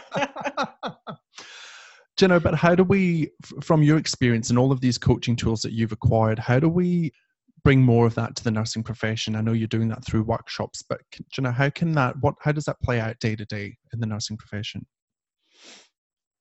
know, 2.22 2.38
but 2.38 2.54
how 2.54 2.74
do 2.74 2.84
we, 2.84 3.30
from 3.62 3.82
your 3.82 3.98
experience 3.98 4.50
and 4.50 4.58
all 4.58 4.72
of 4.72 4.80
these 4.80 4.98
coaching 4.98 5.36
tools 5.36 5.62
that 5.62 5.72
you've 5.72 5.92
acquired, 5.92 6.38
how 6.38 6.60
do 6.60 6.68
we 6.68 7.12
bring 7.64 7.82
more 7.82 8.06
of 8.06 8.14
that 8.14 8.36
to 8.36 8.44
the 8.44 8.50
nursing 8.50 8.82
profession? 8.82 9.34
I 9.34 9.40
know 9.40 9.52
you're 9.52 9.66
doing 9.66 9.88
that 9.88 10.04
through 10.04 10.22
workshops, 10.22 10.82
but 10.82 11.00
Jenna, 11.32 11.50
how 11.50 11.70
can 11.70 11.92
that, 11.92 12.14
what, 12.20 12.34
how 12.40 12.52
does 12.52 12.64
that 12.64 12.80
play 12.80 13.00
out 13.00 13.18
day 13.18 13.34
to 13.34 13.44
day 13.44 13.76
in 13.92 14.00
the 14.00 14.06
nursing 14.06 14.36
profession? 14.36 14.86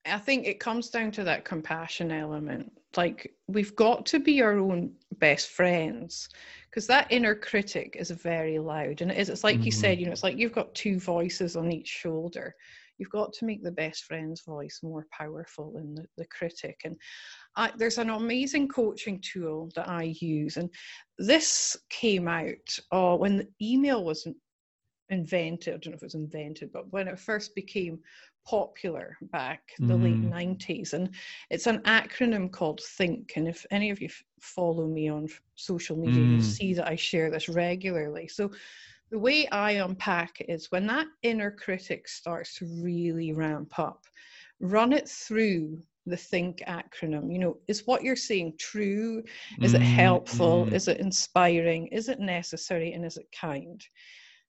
I 0.06 0.18
think 0.18 0.46
it 0.46 0.60
comes 0.60 0.90
down 0.90 1.10
to 1.12 1.24
that 1.24 1.44
compassion 1.44 2.12
element. 2.12 2.70
Like 2.96 3.34
we've 3.48 3.74
got 3.74 4.04
to 4.06 4.20
be 4.20 4.42
our 4.42 4.58
own 4.58 4.92
best 5.18 5.48
friends 5.48 6.28
because 6.70 6.86
that 6.86 7.10
inner 7.10 7.34
critic 7.34 7.96
is 7.98 8.10
very 8.10 8.58
loud 8.58 9.00
and 9.00 9.10
it 9.10 9.16
is 9.16 9.28
it's 9.28 9.44
like 9.44 9.56
mm-hmm. 9.56 9.64
you 9.64 9.70
said 9.70 9.98
you 9.98 10.06
know 10.06 10.12
it's 10.12 10.22
like 10.22 10.36
you've 10.36 10.52
got 10.52 10.74
two 10.74 10.98
voices 10.98 11.56
on 11.56 11.72
each 11.72 11.88
shoulder 11.88 12.54
you've 12.98 13.10
got 13.10 13.32
to 13.34 13.44
make 13.44 13.62
the 13.62 13.70
best 13.70 14.04
friend's 14.04 14.42
voice 14.42 14.80
more 14.82 15.06
powerful 15.10 15.72
than 15.72 15.94
the, 15.94 16.06
the 16.16 16.26
critic. 16.26 16.80
And 16.84 16.96
I, 17.56 17.72
there's 17.76 17.98
an 17.98 18.10
amazing 18.10 18.68
coaching 18.68 19.20
tool 19.20 19.70
that 19.74 19.88
I 19.88 20.14
use, 20.20 20.56
and 20.56 20.70
this 21.18 21.76
came 21.90 22.28
out 22.28 22.78
uh, 22.92 23.16
when 23.16 23.38
the 23.38 23.48
email 23.60 24.04
was 24.04 24.26
invented. 25.10 25.74
I 25.74 25.76
don't 25.78 25.92
know 25.92 25.96
if 25.96 26.02
it 26.02 26.06
was 26.06 26.14
invented, 26.14 26.72
but 26.72 26.92
when 26.92 27.08
it 27.08 27.18
first 27.18 27.54
became 27.54 28.00
popular 28.46 29.16
back 29.32 29.62
the 29.78 29.94
mm. 29.94 30.02
late 30.04 30.58
90s 30.58 30.92
and 30.92 31.08
it's 31.50 31.66
an 31.66 31.78
acronym 31.80 32.50
called 32.50 32.80
think 32.80 33.32
and 33.36 33.48
if 33.48 33.64
any 33.70 33.90
of 33.90 34.02
you 34.02 34.06
f- 34.08 34.22
follow 34.40 34.86
me 34.86 35.08
on 35.08 35.26
social 35.54 35.96
media 35.96 36.22
mm. 36.22 36.32
you'll 36.32 36.42
see 36.42 36.74
that 36.74 36.86
i 36.86 36.94
share 36.94 37.30
this 37.30 37.48
regularly 37.48 38.28
so 38.28 38.50
the 39.10 39.18
way 39.18 39.46
i 39.48 39.72
unpack 39.72 40.40
it 40.40 40.50
is 40.50 40.70
when 40.70 40.86
that 40.86 41.06
inner 41.22 41.50
critic 41.50 42.08
starts 42.08 42.56
to 42.56 42.66
really 42.82 43.32
ramp 43.32 43.78
up 43.78 44.04
run 44.60 44.92
it 44.92 45.08
through 45.08 45.78
the 46.06 46.16
think 46.16 46.58
acronym 46.68 47.32
you 47.32 47.38
know 47.38 47.56
is 47.68 47.86
what 47.86 48.02
you're 48.02 48.16
saying 48.16 48.52
true 48.58 49.22
is 49.62 49.72
mm. 49.72 49.76
it 49.76 49.82
helpful 49.82 50.66
mm. 50.66 50.72
is 50.72 50.88
it 50.88 51.00
inspiring 51.00 51.86
is 51.88 52.08
it 52.08 52.20
necessary 52.20 52.92
and 52.92 53.04
is 53.04 53.16
it 53.16 53.26
kind 53.38 53.84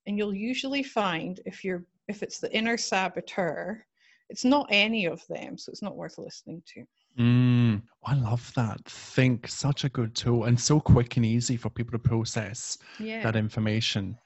and 0.07 0.17
you'll 0.17 0.33
usually 0.33 0.83
find 0.83 1.39
if 1.45 1.63
you're 1.63 1.85
if 2.07 2.23
it's 2.23 2.39
the 2.39 2.53
inner 2.55 2.77
saboteur, 2.77 3.83
it's 4.29 4.45
not 4.45 4.67
any 4.69 5.05
of 5.05 5.25
them, 5.27 5.57
so 5.57 5.69
it's 5.71 5.81
not 5.81 5.95
worth 5.95 6.17
listening 6.17 6.61
to. 6.73 6.83
Mm, 7.19 7.81
I 8.05 8.15
love 8.15 8.51
that. 8.55 8.83
Think 8.85 9.47
such 9.47 9.83
a 9.83 9.89
good 9.89 10.15
tool 10.15 10.45
and 10.45 10.59
so 10.59 10.79
quick 10.79 11.17
and 11.17 11.25
easy 11.25 11.57
for 11.57 11.69
people 11.69 11.91
to 11.93 11.99
process 11.99 12.77
yeah. 12.99 13.23
that 13.23 13.35
information. 13.35 14.17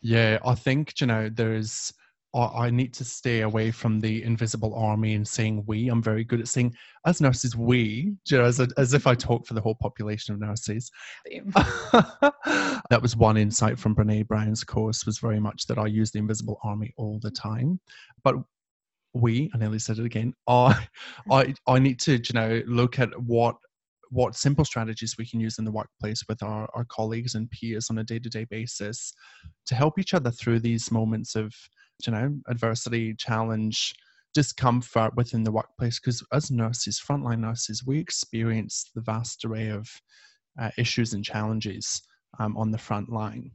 Yeah, 0.00 0.38
I 0.44 0.54
think 0.54 1.00
you 1.00 1.06
know 1.06 1.28
there's. 1.28 1.92
I 2.34 2.68
need 2.68 2.92
to 2.94 3.04
stay 3.04 3.40
away 3.40 3.70
from 3.70 4.00
the 4.00 4.22
invisible 4.22 4.74
army 4.74 5.14
and 5.14 5.26
saying 5.26 5.64
we. 5.66 5.88
I'm 5.88 6.02
very 6.02 6.24
good 6.24 6.40
at 6.40 6.46
saying 6.46 6.74
as 7.06 7.22
nurses 7.22 7.56
we, 7.56 8.12
you 8.28 8.38
know, 8.38 8.44
as, 8.44 8.60
a, 8.60 8.68
as 8.76 8.92
if 8.92 9.06
I 9.06 9.14
talk 9.14 9.46
for 9.46 9.54
the 9.54 9.62
whole 9.62 9.74
population 9.74 10.34
of 10.34 10.40
nurses. 10.40 10.90
that 11.54 13.00
was 13.00 13.16
one 13.16 13.38
insight 13.38 13.78
from 13.78 13.96
Brene 13.96 14.28
Brown's 14.28 14.62
course 14.62 15.06
was 15.06 15.18
very 15.18 15.40
much 15.40 15.66
that 15.66 15.78
I 15.78 15.86
use 15.86 16.10
the 16.10 16.18
invisible 16.18 16.60
army 16.62 16.92
all 16.98 17.18
the 17.22 17.30
time. 17.30 17.80
But 18.22 18.36
we, 19.14 19.50
I 19.54 19.58
nearly 19.58 19.78
said 19.78 19.98
it 19.98 20.04
again, 20.04 20.34
I, 20.48 20.86
I, 21.30 21.54
I 21.66 21.78
need 21.78 21.98
to, 22.00 22.12
you 22.12 22.34
know, 22.34 22.62
look 22.66 22.98
at 22.98 23.10
what 23.20 23.56
what 24.10 24.34
simple 24.34 24.64
strategies 24.64 25.16
we 25.18 25.26
can 25.26 25.40
use 25.40 25.58
in 25.58 25.66
the 25.66 25.70
workplace 25.70 26.22
with 26.28 26.42
our, 26.42 26.68
our 26.74 26.86
colleagues 26.86 27.34
and 27.34 27.50
peers 27.50 27.90
on 27.90 27.98
a 27.98 28.04
day-to-day 28.04 28.46
basis 28.50 29.12
to 29.66 29.74
help 29.74 29.98
each 29.98 30.14
other 30.14 30.30
through 30.30 30.58
these 30.58 30.90
moments 30.90 31.34
of 31.34 31.54
you 32.06 32.12
know 32.12 32.34
adversity 32.48 33.14
challenge 33.14 33.94
discomfort 34.34 35.14
within 35.16 35.42
the 35.42 35.52
workplace. 35.52 35.98
Because 35.98 36.24
as 36.32 36.50
nurses 36.50 37.00
frontline 37.00 37.40
nurses 37.40 37.84
we 37.84 37.98
experience 37.98 38.90
the 38.94 39.02
vast 39.02 39.44
array 39.44 39.68
of 39.68 39.88
uh, 40.60 40.70
issues 40.78 41.12
and 41.12 41.24
challenges 41.24 42.02
um, 42.38 42.56
on 42.56 42.70
the 42.70 42.78
front 42.78 43.10
line. 43.10 43.50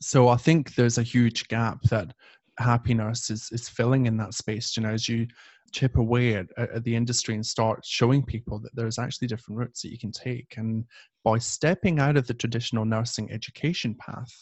So 0.00 0.28
i 0.28 0.36
think 0.36 0.74
there's 0.74 0.98
a 0.98 1.02
huge 1.02 1.48
gap 1.48 1.82
that 1.90 2.12
happy 2.58 2.94
nurse 2.94 3.30
is, 3.30 3.48
is 3.52 3.68
filling 3.68 4.06
in 4.06 4.16
that 4.16 4.34
space 4.34 4.76
you 4.76 4.82
know 4.82 4.90
as 4.90 5.08
you 5.08 5.26
chip 5.72 5.96
away 5.96 6.34
at, 6.34 6.46
at 6.56 6.84
the 6.84 6.94
industry 6.94 7.34
and 7.34 7.44
start 7.44 7.84
showing 7.84 8.24
people 8.24 8.60
that 8.60 8.74
there's 8.74 8.98
actually 8.98 9.26
different 9.26 9.58
routes 9.58 9.82
that 9.82 9.90
you 9.90 9.98
can 9.98 10.12
take 10.12 10.54
and 10.56 10.84
by 11.24 11.36
stepping 11.36 11.98
out 11.98 12.16
of 12.16 12.26
the 12.26 12.34
traditional 12.34 12.84
nursing 12.84 13.30
education 13.32 13.94
path 13.94 14.32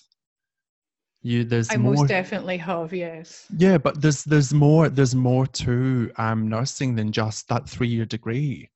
you 1.23 1.45
there's 1.45 1.73
I 1.73 1.76
more, 1.76 1.95
most 1.95 2.09
definitely 2.09 2.57
have, 2.59 2.92
yes. 2.92 3.47
Yeah, 3.57 3.78
but 3.78 4.00
there's 4.02 4.25
there's 4.25 4.52
more 4.52 4.88
there's 4.88 5.14
more 5.14 5.47
to 5.47 6.11
um, 6.16 6.49
nursing 6.49 6.97
than 6.97 7.12
just 7.12 7.49
that 7.49 7.69
three 7.69 7.88
year 7.88 8.04
degree 8.04 8.69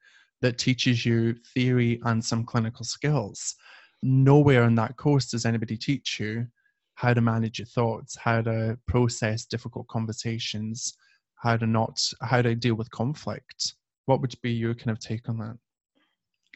that 0.42 0.58
teaches 0.58 1.04
you 1.04 1.34
theory 1.54 2.00
and 2.04 2.24
some 2.24 2.44
clinical 2.44 2.84
skills. 2.84 3.56
Nowhere 4.02 4.64
in 4.64 4.76
that 4.76 4.96
course 4.96 5.30
does 5.30 5.44
anybody 5.44 5.76
teach 5.76 6.20
you 6.20 6.46
how 6.96 7.14
to 7.14 7.20
manage 7.20 7.58
your 7.58 7.66
thoughts, 7.66 8.16
how 8.16 8.42
to 8.42 8.78
process 8.88 9.44
difficult 9.44 9.86
conversations, 9.86 10.94
how 11.36 11.56
to 11.56 11.66
not 11.66 12.00
how 12.22 12.42
to 12.42 12.54
deal 12.54 12.74
with 12.74 12.90
conflict. 12.90 13.74
What 14.06 14.20
would 14.20 14.34
be 14.42 14.50
your 14.50 14.74
kind 14.74 14.90
of 14.90 14.98
take 14.98 15.28
on 15.28 15.38
that? 15.38 15.56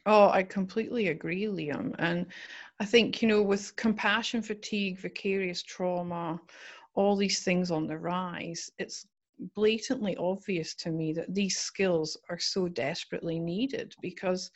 Oh, 0.06 0.30
I 0.30 0.42
completely 0.42 1.08
agree, 1.08 1.44
Liam. 1.44 1.94
And 1.98 2.26
I 2.80 2.86
think, 2.86 3.20
you 3.20 3.28
know, 3.28 3.42
with 3.42 3.76
compassion 3.76 4.40
fatigue, 4.40 4.98
vicarious 4.98 5.62
trauma, 5.62 6.40
all 6.94 7.16
these 7.16 7.44
things 7.44 7.70
on 7.70 7.86
the 7.86 7.98
rise, 7.98 8.70
it's 8.78 9.06
blatantly 9.54 10.16
obvious 10.16 10.74
to 10.76 10.90
me 10.90 11.12
that 11.12 11.34
these 11.34 11.58
skills 11.58 12.16
are 12.30 12.38
so 12.38 12.66
desperately 12.66 13.38
needed 13.38 13.94
because 14.00 14.50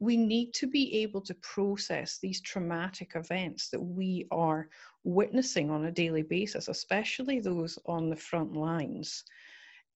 we 0.00 0.16
need 0.16 0.52
to 0.54 0.66
be 0.66 1.02
able 1.02 1.20
to 1.22 1.34
process 1.34 2.18
these 2.18 2.40
traumatic 2.40 3.12
events 3.14 3.70
that 3.70 3.80
we 3.80 4.26
are 4.30 4.68
witnessing 5.04 5.70
on 5.70 5.84
a 5.84 5.92
daily 5.92 6.22
basis, 6.22 6.68
especially 6.68 7.40
those 7.40 7.78
on 7.86 8.10
the 8.10 8.16
front 8.16 8.54
lines. 8.54 9.24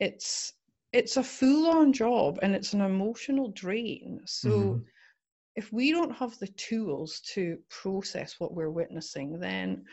It's 0.01 0.53
it's 0.93 1.19
a 1.19 1.23
full-on 1.23 1.93
job 1.93 2.39
and 2.41 2.55
it's 2.55 2.73
an 2.73 2.81
emotional 2.81 3.51
drain. 3.51 4.21
So 4.25 4.49
mm-hmm. 4.49 4.83
if 5.57 5.71
we 5.71 5.93
don't 5.93 6.17
have 6.17 6.39
the 6.39 6.49
tools 6.49 7.21
to 7.35 7.59
process 7.69 8.37
what 8.39 8.55
we're 8.55 8.71
witnessing, 8.71 9.39
then 9.39 9.85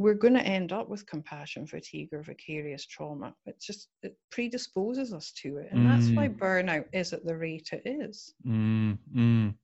we're 0.00 0.14
going 0.14 0.32
to 0.32 0.40
end 0.40 0.72
up 0.72 0.88
with 0.88 1.06
compassion 1.06 1.66
fatigue 1.66 2.08
or 2.12 2.22
vicarious 2.22 2.86
trauma. 2.86 3.34
It 3.44 3.60
just 3.60 3.88
it 4.02 4.16
predisposes 4.30 5.12
us 5.12 5.30
to 5.42 5.58
it, 5.58 5.68
and 5.70 5.80
mm. 5.80 5.88
that's 5.88 6.10
why 6.16 6.26
mm. 6.26 6.38
burnout 6.38 6.86
is 6.94 7.12
at 7.12 7.22
the 7.26 7.36
rate 7.36 7.68
it 7.72 7.82
is. 7.84 8.32
Mm, 8.46 8.96
mm. 9.14 9.54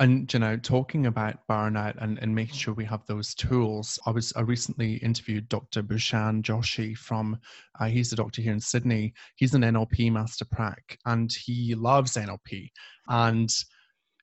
And 0.00 0.34
you 0.34 0.40
know, 0.40 0.56
talking 0.56 1.06
about 1.06 1.46
burnout 1.48 1.94
and, 2.02 2.18
and 2.18 2.34
making 2.34 2.56
sure 2.56 2.74
we 2.74 2.84
have 2.86 3.06
those 3.06 3.36
tools. 3.36 3.96
I 4.04 4.10
was 4.10 4.32
I 4.34 4.40
recently 4.40 4.94
interviewed 4.94 5.48
Dr. 5.48 5.84
Bhushan 5.84 6.42
Joshi 6.42 6.98
from 6.98 7.38
uh, 7.78 7.86
he's 7.86 8.12
a 8.12 8.16
doctor 8.16 8.42
here 8.42 8.52
in 8.52 8.58
Sydney. 8.60 9.14
He's 9.36 9.54
an 9.54 9.62
NLP 9.62 10.10
master 10.10 10.44
prac, 10.44 10.98
and 11.06 11.32
he 11.32 11.76
loves 11.76 12.16
NLP 12.16 12.68
and 13.08 13.54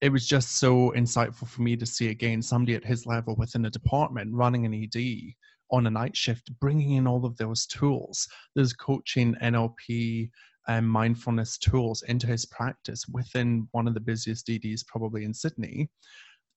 it 0.01 0.11
was 0.11 0.27
just 0.27 0.57
so 0.57 0.91
insightful 0.97 1.47
for 1.47 1.61
me 1.61 1.77
to 1.77 1.85
see 1.85 2.09
again 2.09 2.41
somebody 2.41 2.75
at 2.75 2.83
his 2.83 3.05
level 3.05 3.35
within 3.37 3.65
a 3.65 3.69
department 3.69 4.33
running 4.33 4.65
an 4.65 4.73
ED 4.73 5.35
on 5.71 5.87
a 5.87 5.91
night 5.91 6.15
shift, 6.15 6.51
bringing 6.59 6.93
in 6.93 7.07
all 7.07 7.25
of 7.25 7.37
those 7.37 7.65
tools, 7.65 8.27
those 8.55 8.73
coaching, 8.73 9.35
NLP, 9.41 10.29
and 10.67 10.87
mindfulness 10.87 11.57
tools 11.57 12.03
into 12.03 12.27
his 12.27 12.45
practice 12.45 13.05
within 13.07 13.67
one 13.71 13.87
of 13.87 13.93
the 13.93 13.99
busiest 13.99 14.49
EDs 14.49 14.83
probably 14.83 15.23
in 15.23 15.33
Sydney, 15.33 15.89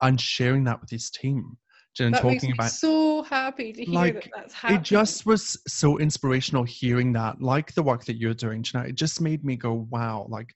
and 0.02 0.20
sharing 0.20 0.64
that 0.64 0.80
with 0.80 0.90
his 0.90 1.10
team. 1.10 1.56
And 2.00 2.12
that 2.12 2.22
talking 2.22 2.52
about 2.52 2.72
so 2.72 3.22
happy 3.22 3.72
to 3.72 3.84
hear 3.84 3.94
like, 3.94 4.14
that 4.14 4.30
that's 4.34 4.52
happening. 4.52 4.80
It 4.80 4.84
just 4.84 5.26
was 5.26 5.56
so 5.68 5.98
inspirational 5.98 6.64
hearing 6.64 7.12
that, 7.12 7.40
like 7.40 7.72
the 7.74 7.84
work 7.84 8.04
that 8.06 8.16
you're 8.16 8.34
doing, 8.34 8.64
Jeanette. 8.64 8.88
It 8.88 8.96
just 8.96 9.20
made 9.20 9.44
me 9.44 9.54
go, 9.54 9.86
wow, 9.90 10.26
like 10.28 10.52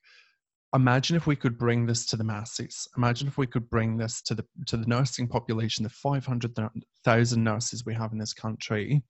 imagine 0.73 1.15
if 1.15 1.27
we 1.27 1.35
could 1.35 1.57
bring 1.57 1.85
this 1.85 2.05
to 2.07 2.17
the 2.17 2.23
masses. 2.23 2.87
Imagine 2.97 3.27
if 3.27 3.37
we 3.37 3.47
could 3.47 3.69
bring 3.69 3.97
this 3.97 4.21
to 4.23 4.35
the 4.35 4.45
to 4.67 4.77
the 4.77 4.85
nursing 4.85 5.27
population 5.27 5.83
the 5.83 5.89
500,000 5.89 7.43
nurses 7.43 7.85
we 7.85 7.93
have 7.93 8.11
in 8.11 8.17
this 8.17 8.33
country 8.33 9.01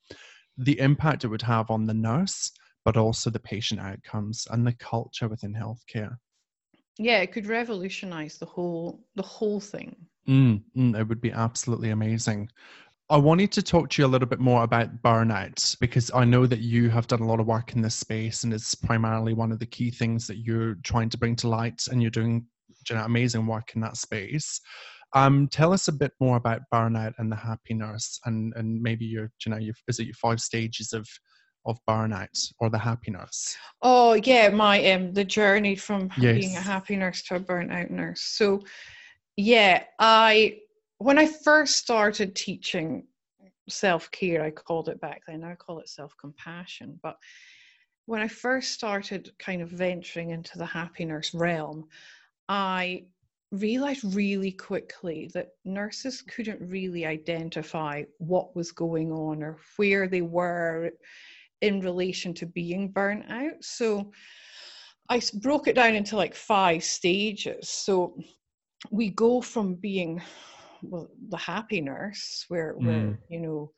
the 0.58 0.80
impact 0.80 1.24
it 1.24 1.30
would 1.30 1.42
have 1.42 1.72
on 1.72 1.86
the 1.86 1.94
nurse 1.94 2.52
but 2.86 2.98
also 2.98 3.30
the 3.30 3.40
patient 3.40 3.80
outcomes 3.80 4.48
and 4.52 4.66
the 4.66 4.74
culture 4.74 5.28
within 5.28 5.54
healthcare. 5.54 6.16
Yeah 6.98 7.20
it 7.20 7.32
could 7.32 7.48
revolutionize 7.48 8.38
the 8.38 8.46
whole 8.46 9.04
the 9.16 9.24
whole 9.24 9.60
thing. 9.60 9.96
Mm, 10.28 10.64
mm, 10.78 11.00
it 11.00 11.08
would 11.08 11.22
be 11.22 11.32
absolutely 11.32 11.90
amazing 11.90 12.50
I 13.12 13.18
wanted 13.18 13.52
to 13.54 13.64
talk 13.64 13.90
to 13.90 14.02
you 14.02 14.06
a 14.06 14.10
little 14.10 14.28
bit 14.28 14.40
more 14.40 14.64
about 14.64 15.02
burnout 15.02 15.80
because 15.80 16.12
I 16.14 16.26
know 16.26 16.46
that 16.46 16.60
you 16.60 16.90
have 16.92 17.08
done 17.08 17.22
a 17.22 17.26
lot 17.26 17.40
of 17.40 17.48
work 17.48 17.74
in 17.74 17.82
this 17.82 17.96
space 17.96 18.44
and 18.44 18.54
it's 18.54 18.76
primarily 18.76 19.34
one 19.34 19.52
of 19.52 19.58
the 19.58 19.66
key 19.66 19.90
things 19.90 20.28
that 20.28 20.38
you're 20.38 20.76
trying 20.84 21.10
to 21.10 21.18
bring 21.18 21.36
to 21.38 21.48
light 21.48 21.82
and 21.90 22.04
you're 22.04 22.12
doing 22.12 22.46
you 22.88 22.96
know, 22.96 23.04
amazing 23.04 23.48
work 23.48 23.72
in 23.74 23.82
that 23.82 23.98
space. 23.98 24.62
Um, 25.16 25.48
tell 25.48 25.74
us 25.74 25.88
a 25.88 25.92
bit 25.92 26.12
more 26.20 26.38
about 26.38 26.62
burnout 26.72 27.14
and 27.18 27.32
the 27.32 27.36
happy 27.36 27.74
nurse 27.74 28.20
and, 28.26 28.54
and 28.56 28.80
maybe 28.80 29.06
your, 29.06 29.32
you 29.44 29.52
know, 29.52 29.58
your, 29.58 29.74
is 29.88 30.00
it 30.00 30.06
your 30.06 30.16
five 30.16 30.40
stages 30.40 30.94
of 30.94 31.08
of 31.66 31.78
burnout 31.90 32.54
or 32.60 32.70
the 32.70 32.78
happy 32.78 33.12
nurse? 33.12 33.58
Oh 33.82 34.14
yeah, 34.14 34.50
my 34.50 34.92
um 34.92 35.14
the 35.14 35.26
journey 35.26 35.76
from 35.76 36.10
yes. 36.18 36.40
being 36.40 36.56
a 36.56 36.62
happy 36.62 36.96
nurse 36.96 37.24
to 37.24 37.36
a 37.36 37.40
burnout 37.40 37.90
nurse. 37.90 38.22
So 38.22 38.62
yeah, 39.36 39.84
I 40.00 40.60
when 41.00 41.18
I 41.18 41.26
first 41.26 41.78
started 41.78 42.36
teaching 42.36 43.08
self 43.68 44.12
care, 44.12 44.44
I 44.44 44.52
called 44.52 44.90
it 44.90 45.02
back 45.02 45.24
then, 45.28 45.44
I 45.44 45.56
call 45.56 45.80
it 45.80 45.90
self 45.90 46.16
compassion. 46.18 47.00
But 47.02 47.18
when 48.06 48.22
I 48.22 48.28
first 48.28 48.74
started 48.74 49.32
kind 49.40 49.62
of 49.62 49.70
venturing 49.70 50.32
into 50.32 50.58
the 50.58 50.66
happy 50.66 51.06
nurse 51.06 51.34
realm, 51.34 51.86
I 52.50 53.06
realized 53.52 54.16
really 54.16 54.52
quickly 54.52 55.32
that 55.34 55.50
nurses 55.64 56.22
couldn't 56.22 56.62
really 56.62 57.06
identify 57.06 58.04
what 58.18 58.56
was 58.56 58.72
going 58.72 59.12
on 59.12 59.42
or 59.42 59.58
where 59.78 60.08
they 60.08 60.22
were 60.22 60.92
in 61.62 61.80
relation 61.82 62.34
to 62.34 62.46
being 62.46 62.90
burnt 62.90 63.26
out. 63.30 63.64
So 63.64 64.12
I 65.08 65.22
broke 65.42 65.68
it 65.68 65.76
down 65.76 65.96
into 65.96 66.18
like 66.18 66.36
five 66.36 66.84
stages. 66.84 67.70
So 67.70 68.18
we 68.92 69.10
go 69.10 69.42
from 69.42 69.76
being 69.76 70.22
well 70.84 71.10
the 71.30 71.38
happy 71.38 71.82
nurse 71.82 72.46
where 72.48 72.76
mm. 72.76 72.86
we're 72.86 73.20
you 73.30 73.40
know 73.40 73.72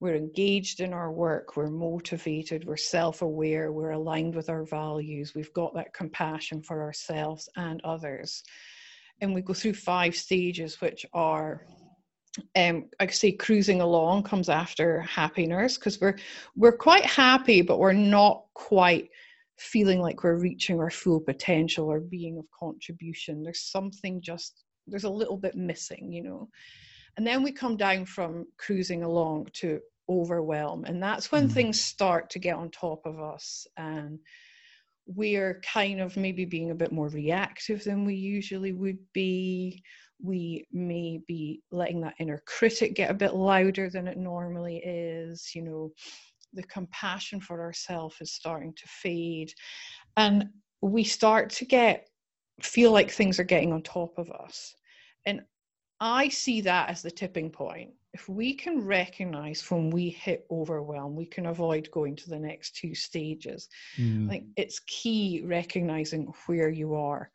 we're 0.00 0.14
engaged 0.14 0.80
in 0.80 0.92
our 0.92 1.10
work 1.10 1.56
we're 1.56 1.70
motivated 1.70 2.66
we're 2.66 2.76
self-aware 2.76 3.72
we're 3.72 3.92
aligned 3.92 4.34
with 4.34 4.48
our 4.48 4.64
values 4.64 5.34
we've 5.34 5.52
got 5.54 5.74
that 5.74 5.92
compassion 5.94 6.62
for 6.62 6.82
ourselves 6.82 7.48
and 7.56 7.80
others 7.84 8.42
and 9.20 9.34
we 9.34 9.40
go 9.40 9.54
through 9.54 9.74
five 9.74 10.14
stages 10.14 10.80
which 10.80 11.06
are 11.14 11.66
um, 12.54 12.88
I 13.00 13.06
say 13.06 13.32
cruising 13.32 13.80
along 13.80 14.24
comes 14.24 14.48
after 14.48 15.00
happiness 15.02 15.76
because 15.76 16.00
we're 16.00 16.16
we're 16.54 16.76
quite 16.76 17.04
happy, 17.04 17.62
but 17.62 17.78
we're 17.78 17.92
not 17.92 18.44
quite 18.54 19.08
feeling 19.58 20.00
like 20.00 20.22
we're 20.22 20.36
reaching 20.36 20.78
our 20.80 20.90
full 20.90 21.20
potential 21.20 21.86
or 21.90 22.00
being 22.00 22.38
of 22.38 22.44
contribution. 22.58 23.42
There's 23.42 23.70
something 23.70 24.20
just 24.20 24.64
there's 24.86 25.04
a 25.04 25.10
little 25.10 25.36
bit 25.36 25.54
missing, 25.54 26.12
you 26.12 26.22
know. 26.22 26.48
And 27.16 27.26
then 27.26 27.42
we 27.42 27.52
come 27.52 27.76
down 27.76 28.04
from 28.04 28.46
cruising 28.58 29.02
along 29.02 29.48
to 29.54 29.80
overwhelm, 30.08 30.84
and 30.84 31.02
that's 31.02 31.32
when 31.32 31.48
mm. 31.48 31.52
things 31.52 31.80
start 31.80 32.30
to 32.30 32.38
get 32.38 32.56
on 32.56 32.70
top 32.70 33.06
of 33.06 33.20
us 33.20 33.66
and 33.76 34.18
we're 35.06 35.60
kind 35.60 36.00
of 36.00 36.16
maybe 36.16 36.44
being 36.44 36.70
a 36.70 36.74
bit 36.74 36.92
more 36.92 37.08
reactive 37.08 37.84
than 37.84 38.04
we 38.04 38.14
usually 38.14 38.72
would 38.72 38.98
be. 39.12 39.82
We 40.20 40.66
may 40.72 41.20
be 41.28 41.62
letting 41.70 42.00
that 42.00 42.16
inner 42.18 42.42
critic 42.46 42.94
get 42.94 43.10
a 43.10 43.14
bit 43.14 43.34
louder 43.34 43.88
than 43.88 44.08
it 44.08 44.16
normally 44.16 44.78
is. 44.78 45.54
You 45.54 45.62
know, 45.62 45.92
the 46.54 46.64
compassion 46.64 47.40
for 47.40 47.60
ourselves 47.60 48.16
is 48.20 48.32
starting 48.32 48.72
to 48.74 48.88
fade. 48.88 49.52
And 50.16 50.46
we 50.80 51.04
start 51.04 51.50
to 51.50 51.64
get 51.64 52.08
feel 52.60 52.92
like 52.92 53.10
things 53.10 53.38
are 53.38 53.44
getting 53.44 53.72
on 53.72 53.82
top 53.82 54.18
of 54.18 54.30
us. 54.30 54.74
And 55.26 55.42
I 56.00 56.28
see 56.28 56.60
that 56.62 56.88
as 56.88 57.02
the 57.02 57.10
tipping 57.10 57.50
point. 57.50 57.90
If 58.12 58.28
we 58.28 58.54
can 58.54 58.84
recognize 58.84 59.70
when 59.70 59.90
we 59.90 60.08
hit 60.08 60.46
overwhelm, 60.50 61.14
we 61.16 61.26
can 61.26 61.46
avoid 61.46 61.90
going 61.90 62.16
to 62.16 62.30
the 62.30 62.38
next 62.38 62.76
two 62.76 62.94
stages. 62.94 63.68
Mm. 63.98 64.26
I 64.26 64.30
think 64.30 64.46
it's 64.56 64.80
key 64.80 65.42
recognizing 65.44 66.32
where 66.46 66.70
you 66.70 66.94
are. 66.94 67.30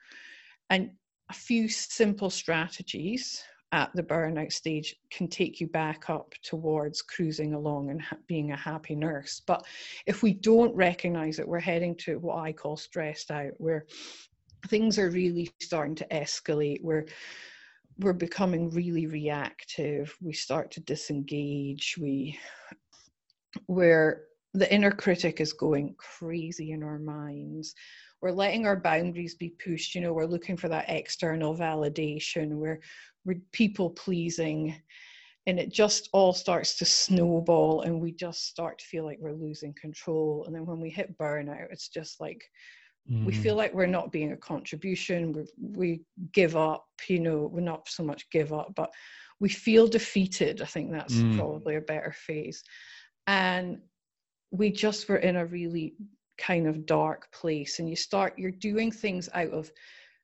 And 0.70 0.92
a 1.30 1.34
few 1.34 1.70
simple 1.70 2.30
strategies 2.30 3.44
at 3.74 3.90
the 3.96 4.04
burnout 4.04 4.52
stage 4.52 4.96
can 5.10 5.28
take 5.28 5.62
you 5.62 5.68
back 5.68 6.10
up 6.10 6.34
towards 6.44 7.02
cruising 7.02 7.54
along 7.54 7.90
and 7.90 8.02
ha- 8.02 8.18
being 8.28 8.52
a 8.52 8.58
happy 8.58 8.96
nurse. 8.96 9.42
But 9.46 9.66
if 10.06 10.24
we 10.24 10.34
don't 10.34 10.76
recognize 10.76 11.40
it, 11.40 11.48
we're 11.48 11.60
heading 11.60 11.96
to 11.98 12.20
what 12.20 12.40
I 12.40 12.52
call 12.52 12.76
stressed 12.76 13.32
out, 13.32 13.54
where 13.58 13.86
things 14.68 14.98
are 15.00 15.10
really 15.10 15.52
starting 15.62 15.96
to 15.96 16.08
escalate. 16.12 16.82
We're 16.82 17.06
we're 18.00 18.14
becoming 18.14 18.70
really 18.72 19.06
reactive. 19.06 20.16
We 20.22 20.34
start 20.34 20.72
to 20.72 20.80
disengage. 20.82 21.96
We 22.00 22.38
where 23.68 24.24
the 24.54 24.74
inner 24.74 24.92
critic 24.92 25.40
is 25.40 25.54
going 25.54 25.96
crazy 25.98 26.72
in 26.72 26.84
our 26.84 27.00
minds. 27.00 27.74
We're 28.22 28.32
letting 28.32 28.66
our 28.66 28.76
boundaries 28.76 29.36
be 29.36 29.54
pushed. 29.64 29.96
You 29.96 30.02
know, 30.02 30.14
we're 30.14 30.26
looking 30.26 30.58
for 30.58 30.70
that 30.70 30.90
external 30.90 31.56
validation. 31.56 32.50
We're 32.50 32.80
we're 33.26 33.42
people 33.52 33.92
pleasing 33.92 34.76
and 35.48 35.60
it 35.60 35.72
just 35.72 36.10
all 36.14 36.34
starts 36.34 36.78
to 36.78 36.86
snowball 36.86 37.82
and 37.82 38.00
we 38.00 38.12
just 38.12 38.48
start 38.48 38.80
to 38.80 38.86
feel 38.86 39.06
like 39.06 39.18
we're 39.20 39.34
losing 39.34 39.74
control 39.80 40.44
and 40.46 40.56
then 40.56 40.66
when 40.66 40.80
we 40.80 40.90
hit 40.90 41.18
burnout 41.18 41.68
it's 41.72 41.88
just 41.88 42.22
like 42.22 42.44
mm. 43.12 43.26
we 43.26 43.34
feel 43.34 43.56
like 43.56 43.74
we're 43.74 43.86
not 43.86 44.12
being 44.12 44.32
a 44.32 44.38
contribution 44.38 45.34
we 45.34 45.46
we 45.60 46.02
give 46.32 46.56
up 46.56 46.86
you 47.08 47.20
know 47.20 47.50
we're 47.52 47.62
not 47.62 47.88
so 47.88 48.04
much 48.04 48.30
give 48.30 48.54
up 48.54 48.74
but 48.76 48.92
we 49.40 49.50
feel 49.50 49.88
defeated 49.88 50.62
i 50.62 50.66
think 50.66 50.92
that's 50.92 51.16
mm. 51.16 51.38
probably 51.38 51.76
a 51.76 51.82
better 51.82 52.12
phase 52.12 52.64
and 53.28 53.80
we 54.52 54.72
just 54.72 55.08
were 55.08 55.18
in 55.18 55.36
a 55.38 55.46
really 55.46 55.94
kind 56.38 56.68
of 56.68 56.86
dark 56.86 57.32
place 57.32 57.80
and 57.80 57.90
you 57.90 57.96
start 57.96 58.34
you're 58.38 58.52
doing 58.52 58.92
things 58.92 59.30
out 59.34 59.52
of 59.52 59.72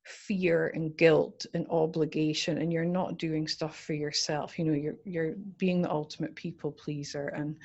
fear 0.04 0.72
and 0.74 0.96
guilt 0.96 1.46
and 1.54 1.68
obligation 1.70 2.58
and 2.60 2.72
you're 2.72 2.86
not 2.86 3.18
doing 3.18 3.48
stuff 3.48 3.78
for 3.78 3.94
yourself 3.94 4.58
you 4.58 4.66
know 4.66 4.74
you're 4.74 4.96
you're 5.04 5.36
being 5.58 5.82
the 5.82 5.92
ultimate 5.92 6.34
people 6.36 6.72
pleaser 6.72 7.28
and 7.28 7.58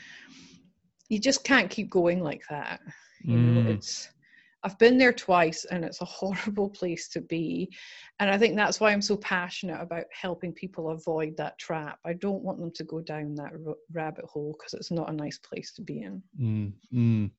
you 1.09 1.19
just 1.21 1.45
can't 1.45 1.71
keep 1.71 1.89
going 1.89 2.21
like 2.23 2.43
that 2.51 2.81
you 3.23 3.37
mm. 3.37 3.65
know 3.65 3.71
it's 3.71 4.09
I've 4.65 4.79
been 4.79 4.99
there 4.99 5.13
twice 5.13 5.65
and 5.65 5.85
it's 5.85 6.01
a 6.01 6.05
horrible 6.21 6.69
place 6.69 7.09
to 7.09 7.21
be. 7.21 7.73
And 8.21 8.31
I 8.31 8.39
think 8.39 8.57
that's 8.57 8.81
why 8.81 8.93
I'm 8.93 9.03
so 9.03 9.17
passionate 9.17 9.81
about 9.81 10.05
helping 10.13 10.53
people 10.53 10.91
avoid 10.91 11.37
that 11.37 11.59
trap. 11.59 11.99
I 12.05 12.13
don't 12.15 12.43
want 12.43 12.61
them 12.61 12.71
to 12.73 12.85
go 12.85 13.01
down 13.01 13.35
that 13.37 13.53
rabbit 13.93 14.25
hole 14.25 14.57
because 14.59 14.75
it's 14.75 14.91
not 14.91 15.11
a 15.11 15.13
nice 15.13 15.39
place 15.39 15.73
to 15.73 15.83
be 15.83 16.03
in. 16.03 16.23
Mm, 16.41 16.73
mm. 16.95 17.31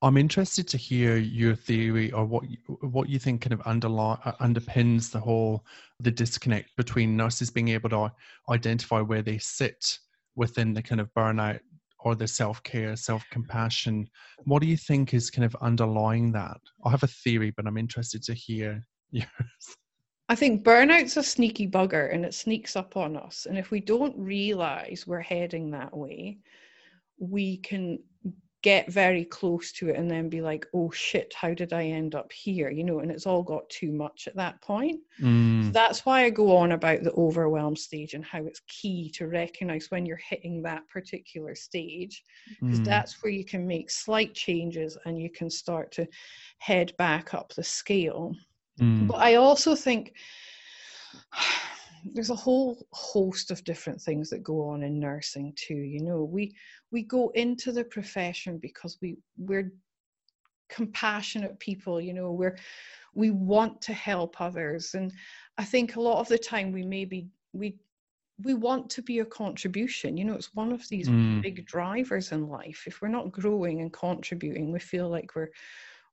I'm 0.00 0.16
interested 0.16 0.68
to 0.68 0.76
hear 0.76 1.16
your 1.16 1.56
theory 1.56 2.12
or 2.12 2.24
what 2.24 2.48
you, 2.48 2.58
what 2.82 3.08
you 3.08 3.18
think 3.18 3.40
kind 3.40 3.52
of 3.52 3.60
underlie, 3.62 4.18
uh, 4.24 4.32
underpins 4.40 5.10
the 5.10 5.18
whole 5.18 5.64
the 5.98 6.10
disconnect 6.10 6.76
between 6.76 7.16
nurses 7.16 7.50
being 7.50 7.68
able 7.68 7.90
to 7.90 8.12
identify 8.48 9.00
where 9.00 9.22
they 9.22 9.38
sit 9.38 9.98
within 10.36 10.72
the 10.72 10.82
kind 10.82 11.00
of 11.00 11.12
burnout 11.14 11.58
or 12.00 12.14
the 12.14 12.28
self-care 12.28 12.96
self-compassion 12.96 14.08
what 14.44 14.62
do 14.62 14.68
you 14.68 14.76
think 14.76 15.14
is 15.14 15.30
kind 15.30 15.44
of 15.44 15.56
underlying 15.60 16.32
that 16.32 16.58
i 16.84 16.90
have 16.90 17.02
a 17.02 17.08
theory 17.08 17.52
but 17.56 17.66
i'm 17.66 17.78
interested 17.78 18.22
to 18.22 18.34
hear 18.34 18.82
yours 19.10 19.76
I 20.30 20.34
think 20.34 20.62
burnout's 20.62 21.16
a 21.16 21.22
sneaky 21.22 21.66
bugger 21.66 22.12
and 22.12 22.22
it 22.24 22.34
sneaks 22.34 22.76
up 22.76 22.98
on 22.98 23.16
us. 23.16 23.46
And 23.48 23.56
if 23.56 23.70
we 23.70 23.80
don't 23.80 24.14
realize 24.18 25.06
we're 25.06 25.20
heading 25.20 25.70
that 25.70 25.96
way, 25.96 26.36
we 27.18 27.56
can 27.56 27.98
get 28.62 28.90
very 28.90 29.24
close 29.24 29.70
to 29.70 29.88
it 29.88 29.96
and 29.96 30.10
then 30.10 30.28
be 30.28 30.40
like, 30.40 30.66
oh 30.74 30.90
shit, 30.90 31.32
how 31.34 31.54
did 31.54 31.72
I 31.72 31.84
end 31.84 32.14
up 32.16 32.32
here? 32.32 32.70
You 32.70 32.82
know, 32.82 32.98
and 32.98 33.10
it's 33.10 33.26
all 33.26 33.42
got 33.42 33.68
too 33.70 33.92
much 33.92 34.26
at 34.26 34.34
that 34.36 34.60
point. 34.60 35.00
Mm. 35.20 35.66
So 35.66 35.70
that's 35.70 36.04
why 36.04 36.24
I 36.24 36.30
go 36.30 36.56
on 36.56 36.72
about 36.72 37.04
the 37.04 37.12
overwhelm 37.12 37.76
stage 37.76 38.14
and 38.14 38.24
how 38.24 38.44
it's 38.44 38.60
key 38.66 39.10
to 39.14 39.28
recognize 39.28 39.90
when 39.90 40.04
you're 40.04 40.16
hitting 40.16 40.60
that 40.62 40.88
particular 40.88 41.54
stage, 41.54 42.24
because 42.60 42.80
mm. 42.80 42.84
that's 42.84 43.22
where 43.22 43.32
you 43.32 43.44
can 43.44 43.66
make 43.66 43.90
slight 43.90 44.34
changes 44.34 44.98
and 45.04 45.20
you 45.20 45.30
can 45.30 45.50
start 45.50 45.92
to 45.92 46.08
head 46.58 46.92
back 46.98 47.34
up 47.34 47.54
the 47.54 47.64
scale. 47.64 48.34
Mm. 48.80 49.06
But 49.06 49.18
I 49.18 49.36
also 49.36 49.76
think 49.76 50.14
there's 52.14 52.30
a 52.30 52.34
whole 52.34 52.86
host 52.92 53.50
of 53.50 53.62
different 53.64 54.00
things 54.00 54.30
that 54.30 54.42
go 54.42 54.68
on 54.68 54.82
in 54.82 55.00
nursing 55.00 55.52
too 55.56 55.74
you 55.74 56.00
know 56.00 56.22
we 56.22 56.54
we 56.90 57.02
go 57.02 57.30
into 57.34 57.72
the 57.72 57.84
profession 57.84 58.58
because 58.58 58.98
we 59.00 59.16
we're 59.36 59.72
compassionate 60.68 61.58
people 61.60 62.00
you 62.00 62.12
know 62.12 62.32
we're 62.32 62.56
we 63.14 63.30
want 63.30 63.80
to 63.80 63.92
help 63.92 64.40
others 64.40 64.94
and 64.94 65.12
i 65.56 65.64
think 65.64 65.96
a 65.96 66.00
lot 66.00 66.20
of 66.20 66.28
the 66.28 66.38
time 66.38 66.72
we 66.72 66.82
maybe 66.82 67.26
we 67.52 67.74
we 68.44 68.54
want 68.54 68.88
to 68.88 69.02
be 69.02 69.20
a 69.20 69.24
contribution 69.24 70.16
you 70.16 70.24
know 70.24 70.34
it's 70.34 70.54
one 70.54 70.72
of 70.72 70.86
these 70.88 71.08
mm. 71.08 71.42
big 71.42 71.64
drivers 71.66 72.32
in 72.32 72.48
life 72.48 72.84
if 72.86 73.00
we're 73.00 73.08
not 73.08 73.32
growing 73.32 73.80
and 73.80 73.92
contributing 73.92 74.70
we 74.70 74.78
feel 74.78 75.08
like 75.08 75.34
we're 75.34 75.50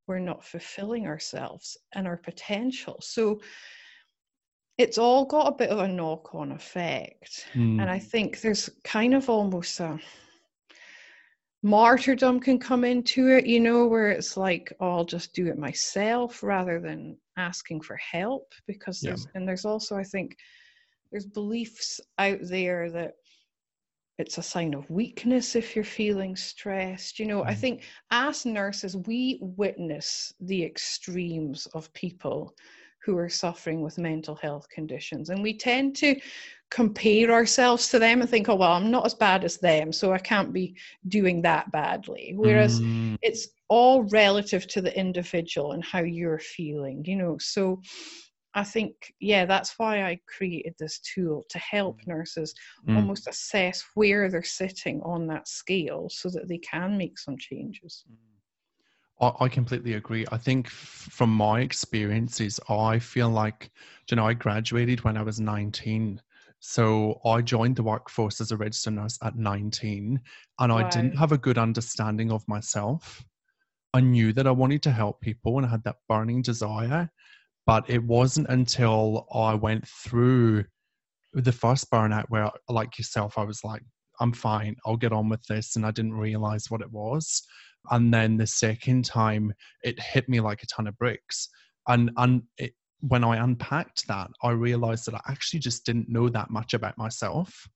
we're 0.07 0.19
not 0.19 0.45
fulfilling 0.45 1.05
ourselves 1.05 1.77
and 1.93 2.07
our 2.07 2.17
potential 2.17 2.97
so 3.01 3.39
it's 4.77 4.97
all 4.97 5.25
got 5.25 5.47
a 5.47 5.55
bit 5.55 5.69
of 5.69 5.79
a 5.79 5.88
knock 5.88 6.35
on 6.35 6.51
effect. 6.51 7.47
Mm. 7.53 7.81
And 7.81 7.89
I 7.89 7.99
think 7.99 8.41
there's 8.41 8.69
kind 8.83 9.13
of 9.13 9.29
almost 9.29 9.79
a 9.79 9.99
martyrdom 11.65 12.39
can 12.39 12.60
come 12.60 12.84
into 12.84 13.28
it, 13.30 13.47
you 13.47 13.60
know, 13.60 13.88
where 13.88 14.12
it's 14.12 14.38
like, 14.38 14.71
oh, 14.80 14.97
I'll 14.97 15.06
just 15.06 15.34
do 15.34 15.47
it 15.47 15.58
myself 15.58 16.43
rather 16.43 16.80
than 16.80 17.17
asking 17.38 17.82
for 17.82 17.95
help. 17.95 18.54
Because 18.67 18.99
there's, 19.01 19.25
yeah. 19.25 19.32
and 19.34 19.47
there's 19.47 19.65
also, 19.65 19.97
I 19.97 20.04
think, 20.04 20.38
there's 21.12 21.25
beliefs 21.25 21.99
out 22.19 22.38
there 22.43 22.91
that 22.91 23.13
it's 24.19 24.38
a 24.38 24.43
sign 24.43 24.75
of 24.75 24.89
weakness 24.91 25.56
if 25.56 25.75
you're 25.75 25.84
feeling 25.84 26.36
stressed. 26.36 27.17
You 27.17 27.25
know, 27.25 27.41
mm. 27.41 27.47
I 27.47 27.56
think 27.56 27.82
as 28.12 28.45
nurses, 28.45 28.95
we 28.95 29.39
witness 29.41 30.34
the 30.39 30.63
extremes 30.63 31.65
of 31.73 31.91
people 31.93 32.54
who 33.06 33.18
are 33.18 33.30
suffering 33.30 33.82
with 33.82 34.00
mental 34.00 34.36
health 34.36 34.68
conditions. 34.70 35.30
And 35.30 35.44
we 35.44 35.56
tend 35.56 35.96
to 35.98 36.20
compare 36.72 37.32
ourselves 37.32 37.89
to 37.89 38.00
them 38.00 38.22
and 38.22 38.30
think, 38.30 38.50
oh, 38.50 38.56
well, 38.56 38.72
I'm 38.72 38.89
not 38.89 39.06
as 39.06 39.13
bad 39.13 39.44
as 39.44 39.58
them, 39.58 39.94
so 39.94 40.12
I 40.12 40.18
can't 40.18 40.52
be 40.52 40.76
doing 41.08 41.41
that 41.44 41.72
badly. 41.72 42.34
Whereas 42.36 42.82
mm. 42.82 43.18
it's 43.22 43.50
all 43.68 44.04
relative 44.06 44.65
to 44.68 44.82
the 44.82 44.98
individual 44.98 45.74
and 45.74 45.84
how 45.86 46.00
you're 46.00 46.39
feeling, 46.39 47.06
you 47.06 47.15
know. 47.15 47.38
So 47.39 47.82
I 48.56 48.63
think, 48.63 49.13
yeah, 49.20 49.46
that's 49.46 49.78
why 49.78 50.04
I 50.04 50.20
created 50.26 50.74
this 50.80 51.00
tool 51.00 51.46
to 51.50 51.60
help 51.60 52.02
Mm. 52.02 52.08
nurses 52.08 52.56
Mm. 52.88 52.96
almost 52.96 53.28
assess 53.28 53.84
where 53.94 54.30
they're 54.30 54.44
sitting 54.44 55.02
on 55.02 55.28
that 55.28 55.48
scale 55.48 56.10
so 56.10 56.30
that 56.30 56.48
they 56.48 56.58
can 56.58 56.98
make 56.98 57.20
some 57.20 57.38
changes. 57.38 58.06
I, 59.21 59.32
I 59.41 59.49
completely 59.49 59.93
agree. 59.93 60.25
I 60.32 60.38
think 60.38 60.69
from 60.69 61.30
my 61.30 61.62
experiences, 61.62 62.60
I 62.69 62.99
feel 62.99 63.30
like, 63.30 63.71
you 64.10 64.17
know, 64.17 64.25
I 64.25 64.34
graduated 64.34 65.04
when 65.04 65.17
I 65.17 65.21
was 65.23 65.39
19. 65.39 66.21
So 66.60 67.19
I 67.25 67.41
joined 67.41 67.75
the 67.75 67.84
workforce 67.84 68.41
as 68.41 68.51
a 68.51 68.58
registered 68.58 68.93
nurse 68.93 69.19
at 69.21 69.38
19, 69.38 70.19
and 70.60 70.71
I 70.71 70.89
didn't 70.89 71.17
have 71.17 71.32
a 71.32 71.38
good 71.38 71.58
understanding 71.58 72.32
of 72.32 72.47
myself. 72.47 73.23
I 73.93 74.01
knew 74.01 74.34
that 74.34 74.47
I 74.47 74.51
wanted 74.51 74.82
to 74.84 74.91
help 74.91 75.21
people 75.21 75.58
and 75.58 75.65
I 75.65 75.69
had 75.69 75.84
that 75.84 75.97
burning 76.10 76.41
desire, 76.41 77.10
but 77.65 77.89
it 77.89 78.04
wasn't 78.04 78.47
until 78.49 79.28
I 79.34 79.54
went 79.54 79.88
through 79.88 80.65
the 81.34 81.51
first 81.51 81.89
burnout 81.91 82.25
where, 82.30 82.49
like 82.67 82.97
yourself, 82.97 83.38
I 83.38 83.43
was 83.43 83.63
like, 83.63 83.84
I'm 84.19 84.34
fine, 84.34 84.75
I'll 84.86 84.97
get 84.97 85.13
on 85.13 85.30
with 85.30 85.43
this. 85.45 85.75
And 85.75 85.86
I 85.86 85.91
didn't 85.91 86.13
realize 86.13 86.71
what 86.71 86.82
it 86.82 86.91
was. 86.91 87.43
And 87.91 88.13
then 88.13 88.38
the 88.38 88.48
second 88.48 89.06
time, 89.06 89.54
it 89.84 90.00
hit 90.00 90.28
me 90.30 90.39
like 90.39 90.63
a 90.63 90.67
ton 90.67 90.88
of 90.88 90.98
bricks. 90.98 91.50
And, 91.88 92.12
and 92.17 92.43
it, 92.58 92.74
when 93.02 93.24
I 93.24 93.38
unpacked 93.38 94.08
that, 94.08 94.30
I 94.41 94.52
realized 94.52 95.06
that 95.06 95.15
I 95.15 95.21
actually 95.30 95.60
just 95.60 95.86
didn't 95.86 96.10
know 96.10 96.30
that 96.30 96.50
much 96.50 96.74
about 96.74 96.98
myself. 96.98 97.67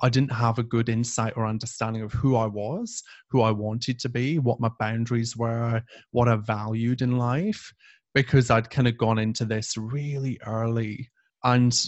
I 0.00 0.08
didn't 0.08 0.32
have 0.32 0.58
a 0.58 0.64
good 0.64 0.88
insight 0.88 1.34
or 1.36 1.46
understanding 1.46 2.02
of 2.02 2.12
who 2.12 2.34
I 2.36 2.46
was, 2.46 3.02
who 3.30 3.42
I 3.42 3.52
wanted 3.52 3.98
to 4.00 4.08
be, 4.08 4.38
what 4.38 4.60
my 4.60 4.70
boundaries 4.80 5.36
were, 5.36 5.82
what 6.10 6.28
I 6.28 6.36
valued 6.36 7.02
in 7.02 7.18
life, 7.18 7.72
because 8.14 8.50
I'd 8.50 8.70
kind 8.70 8.88
of 8.88 8.98
gone 8.98 9.18
into 9.18 9.44
this 9.44 9.76
really 9.76 10.40
early. 10.44 11.08
And 11.44 11.78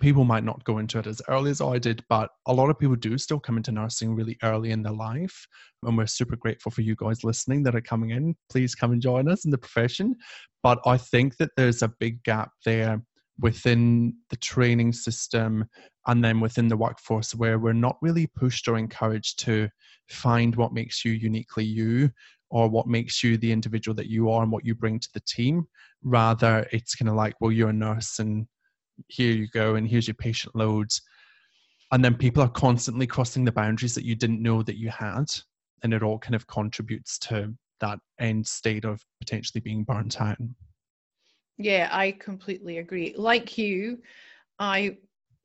people 0.00 0.24
might 0.24 0.44
not 0.44 0.62
go 0.64 0.78
into 0.78 0.98
it 0.98 1.06
as 1.06 1.22
early 1.28 1.50
as 1.50 1.60
I 1.60 1.78
did, 1.78 2.04
but 2.08 2.30
a 2.46 2.52
lot 2.52 2.68
of 2.68 2.78
people 2.78 2.96
do 2.96 3.16
still 3.16 3.40
come 3.40 3.56
into 3.56 3.72
nursing 3.72 4.14
really 4.14 4.36
early 4.42 4.70
in 4.70 4.82
their 4.82 4.92
life. 4.92 5.46
And 5.82 5.96
we're 5.96 6.06
super 6.06 6.36
grateful 6.36 6.70
for 6.70 6.82
you 6.82 6.94
guys 6.96 7.24
listening 7.24 7.62
that 7.62 7.74
are 7.74 7.80
coming 7.80 8.10
in. 8.10 8.34
Please 8.50 8.74
come 8.74 8.92
and 8.92 9.00
join 9.00 9.28
us 9.28 9.44
in 9.44 9.50
the 9.50 9.58
profession. 9.58 10.14
But 10.62 10.80
I 10.84 10.98
think 10.98 11.36
that 11.38 11.50
there's 11.56 11.82
a 11.82 11.92
big 12.00 12.22
gap 12.24 12.50
there 12.64 13.02
within 13.38 14.14
the 14.30 14.36
training 14.36 14.92
system 14.92 15.64
and 16.06 16.24
then 16.24 16.40
within 16.40 16.68
the 16.68 16.76
workforce 16.76 17.34
where 17.34 17.58
we're 17.58 17.72
not 17.72 17.96
really 18.00 18.26
pushed 18.26 18.68
or 18.68 18.78
encouraged 18.78 19.38
to 19.40 19.68
find 20.08 20.56
what 20.56 20.72
makes 20.72 21.04
you 21.04 21.12
uniquely 21.12 21.64
you 21.64 22.10
or 22.50 22.68
what 22.68 22.86
makes 22.86 23.22
you 23.22 23.36
the 23.36 23.52
individual 23.52 23.94
that 23.94 24.08
you 24.08 24.30
are 24.30 24.42
and 24.42 24.52
what 24.52 24.64
you 24.64 24.74
bring 24.74 24.98
to 24.98 25.08
the 25.14 25.22
team. 25.26 25.66
Rather, 26.02 26.66
it's 26.72 26.94
kind 26.94 27.08
of 27.08 27.14
like, 27.14 27.34
well, 27.40 27.52
you're 27.52 27.70
a 27.70 27.74
nurse 27.74 28.18
and 28.18 28.46
here 29.08 29.32
you 29.32 29.48
go 29.48 29.74
and 29.74 29.88
here's 29.88 30.08
your 30.08 30.14
patient 30.14 30.54
loads 30.54 31.02
and 31.92 32.04
then 32.04 32.14
people 32.14 32.42
are 32.42 32.48
constantly 32.48 33.06
crossing 33.06 33.44
the 33.44 33.52
boundaries 33.52 33.94
that 33.94 34.04
you 34.04 34.14
didn't 34.16 34.42
know 34.42 34.62
that 34.62 34.76
you 34.76 34.90
had 34.90 35.26
and 35.82 35.94
it 35.94 36.02
all 36.02 36.18
kind 36.18 36.34
of 36.34 36.46
contributes 36.46 37.18
to 37.18 37.54
that 37.80 37.98
end 38.18 38.46
state 38.46 38.84
of 38.84 39.04
potentially 39.20 39.60
being 39.60 39.84
burnt 39.84 40.20
out 40.20 40.38
Yeah, 41.58 41.88
I 41.90 42.12
completely 42.12 42.78
agree. 42.78 43.14
Like 43.16 43.56
you, 43.56 44.02
I 44.58 44.98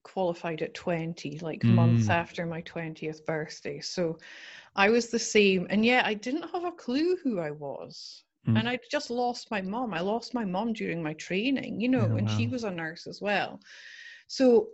qualified 0.04 0.62
at 0.62 0.74
20, 0.74 1.40
like 1.40 1.64
months 1.64 2.08
Mm. 2.08 2.12
after 2.12 2.46
my 2.46 2.62
20th 2.62 3.26
birthday. 3.26 3.80
So 3.80 4.18
I 4.76 4.90
was 4.90 5.08
the 5.10 5.20
same. 5.20 5.68
And 5.70 5.86
yeah, 5.86 6.02
I 6.06 6.14
didn't 6.14 6.50
have 6.50 6.66
a 6.66 6.72
clue 6.72 7.18
who 7.24 7.40
I 7.40 7.52
was. 7.52 8.24
Mm. 8.48 8.58
And 8.60 8.70
I 8.70 8.80
just 8.90 9.10
lost 9.10 9.52
my 9.52 9.62
mom. 9.62 9.94
I 9.94 10.00
lost 10.02 10.34
my 10.34 10.46
mom 10.46 10.74
during 10.74 11.02
my 11.04 11.14
training, 11.14 11.80
you 11.80 11.90
know, 11.90 12.08
Yeah, 12.10 12.18
and 12.18 12.30
she 12.30 12.48
was 12.48 12.64
a 12.64 12.72
nurse 12.72 13.08
as 13.08 13.22
well. 13.22 13.60
So 14.28 14.68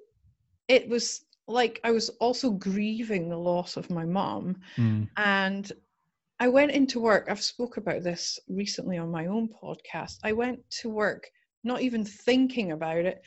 it 0.68 0.88
was 0.88 1.26
like 1.48 1.80
I 1.84 1.92
was 1.92 2.10
also 2.20 2.52
grieving 2.52 3.30
the 3.30 3.38
loss 3.38 3.78
of 3.78 3.90
my 3.90 4.06
mom. 4.06 4.58
Mm. 4.78 5.08
And 5.18 5.72
I 6.40 6.48
went 6.50 6.72
into 6.72 7.00
work. 7.00 7.28
I've 7.30 7.42
spoke 7.42 7.78
about 7.78 8.04
this 8.04 8.40
recently 8.48 8.98
on 8.98 9.12
my 9.12 9.26
own 9.28 9.50
podcast. 9.50 10.18
I 10.24 10.34
went 10.34 10.60
to 10.82 10.90
work 10.90 11.30
not 11.64 11.82
even 11.82 12.06
thinking 12.06 12.72
about 12.72 12.98
it 13.06 13.22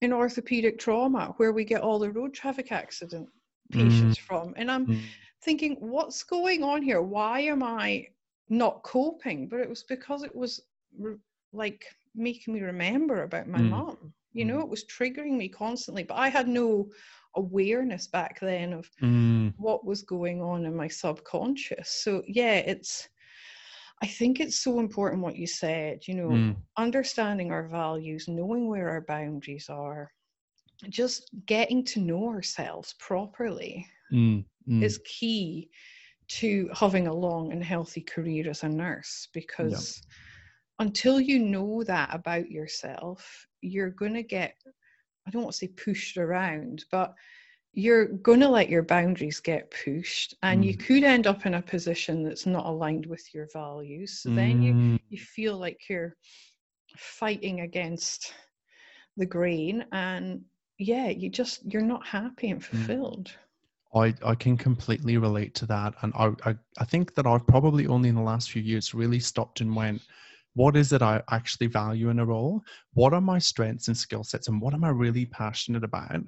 in 0.00 0.12
orthopedic 0.12 0.78
trauma, 0.78 1.32
where 1.36 1.52
we 1.52 1.64
get 1.64 1.80
all 1.82 1.98
the 1.98 2.10
road 2.10 2.34
traffic 2.34 2.72
accident 2.72 3.28
patients 3.70 4.18
from. 4.18 4.52
And 4.56 4.70
I'm 4.70 4.86
Mm. 4.86 5.00
thinking, 5.42 5.76
what's 5.80 6.24
going 6.24 6.62
on 6.62 6.82
here? 6.82 7.00
Why 7.00 7.40
am 7.40 7.62
I 7.62 8.08
not 8.52 8.84
coping? 8.84 9.48
But 9.48 9.60
it 9.60 9.70
was 9.70 9.84
because 9.84 10.24
it 10.24 10.36
was 10.36 10.62
re- 10.98 11.16
like 11.52 11.84
making 12.14 12.54
me 12.54 12.62
remember 12.62 13.22
about 13.22 13.48
my 13.48 13.62
Mm. 13.62 13.70
mom. 13.70 14.14
You 14.32 14.46
know, 14.46 14.60
Mm. 14.60 14.62
it 14.62 14.68
was 14.68 14.84
triggering 14.84 15.36
me 15.38 15.48
constantly, 15.48 16.04
but 16.04 16.16
I 16.16 16.28
had 16.28 16.48
no 16.48 16.90
awareness 17.36 18.08
back 18.08 18.40
then 18.40 18.72
of 18.74 18.90
Mm. 19.02 19.54
what 19.56 19.86
was 19.86 20.02
going 20.02 20.42
on 20.42 20.66
in 20.66 20.76
my 20.76 20.88
subconscious. 20.88 21.90
So 21.90 22.22
yeah, 22.28 22.56
it's 22.56 23.08
I 24.02 24.06
think 24.06 24.40
it's 24.40 24.58
so 24.62 24.80
important 24.80 25.22
what 25.22 25.36
you 25.36 25.46
said, 25.46 26.06
you 26.08 26.14
know, 26.14 26.44
Mm. 26.44 26.64
understanding 26.76 27.52
our 27.52 27.68
values, 27.68 28.28
knowing 28.28 28.68
where 28.68 28.90
our 28.90 29.02
boundaries 29.02 29.68
are, 29.70 30.12
just 30.88 31.30
getting 31.46 31.84
to 31.84 32.00
know 32.00 32.28
ourselves 32.28 32.94
properly 32.98 33.86
Mm. 34.12 34.44
Mm. 34.68 34.82
is 34.82 34.98
key 35.04 35.70
to 36.38 36.68
having 36.74 37.06
a 37.06 37.14
long 37.14 37.52
and 37.52 37.62
healthy 37.64 38.00
career 38.00 38.48
as 38.50 38.62
a 38.62 38.68
nurse 38.68 39.28
because 39.32 40.02
until 40.78 41.20
you 41.20 41.38
know 41.38 41.82
that 41.84 42.08
about 42.14 42.50
yourself, 42.50 43.46
you're 43.60 43.90
going 43.90 44.14
to 44.14 44.22
get, 44.22 44.54
I 45.26 45.30
don't 45.30 45.42
want 45.42 45.52
to 45.52 45.58
say 45.58 45.68
pushed 45.68 46.16
around, 46.16 46.84
but 46.90 47.14
you're 47.74 48.06
going 48.06 48.40
to 48.40 48.48
let 48.48 48.68
your 48.68 48.82
boundaries 48.82 49.40
get 49.40 49.70
pushed 49.84 50.34
and 50.42 50.64
you 50.64 50.76
could 50.76 51.04
end 51.04 51.26
up 51.26 51.46
in 51.46 51.54
a 51.54 51.62
position 51.62 52.22
that's 52.22 52.46
not 52.46 52.66
aligned 52.66 53.06
with 53.06 53.22
your 53.34 53.48
values. 53.52 54.20
So 54.22 54.30
then 54.30 54.62
you, 54.62 54.74
Mm. 54.74 54.98
you 55.10 55.18
feel 55.18 55.56
like 55.58 55.80
you're 55.88 56.16
fighting 56.96 57.60
against 57.60 58.32
the 59.16 59.26
grain 59.26 59.84
and 59.92 60.42
yeah, 60.78 61.08
you 61.08 61.28
just, 61.30 61.60
you're 61.72 61.82
not 61.82 62.06
happy 62.06 62.50
and 62.50 62.64
fulfilled. 62.64 63.30
I, 63.94 64.14
I 64.24 64.34
can 64.34 64.56
completely 64.56 65.18
relate 65.18 65.54
to 65.56 65.66
that. 65.66 65.94
And 66.02 66.12
I, 66.16 66.32
I, 66.48 66.54
I 66.78 66.84
think 66.84 67.14
that 67.14 67.26
I've 67.26 67.46
probably 67.46 67.86
only 67.86 68.08
in 68.08 68.14
the 68.14 68.22
last 68.22 68.50
few 68.50 68.62
years 68.62 68.94
really 68.94 69.20
stopped 69.20 69.60
and 69.60 69.76
went, 69.76 70.02
what 70.54 70.76
is 70.76 70.92
it 70.92 71.02
I 71.02 71.22
actually 71.30 71.66
value 71.66 72.08
in 72.10 72.18
a 72.18 72.26
role? 72.26 72.62
What 72.94 73.14
are 73.14 73.20
my 73.20 73.38
strengths 73.38 73.88
and 73.88 73.96
skill 73.96 74.24
sets? 74.24 74.48
And 74.48 74.60
what 74.60 74.74
am 74.74 74.84
I 74.84 74.90
really 74.90 75.26
passionate 75.26 75.84
about 75.84 76.22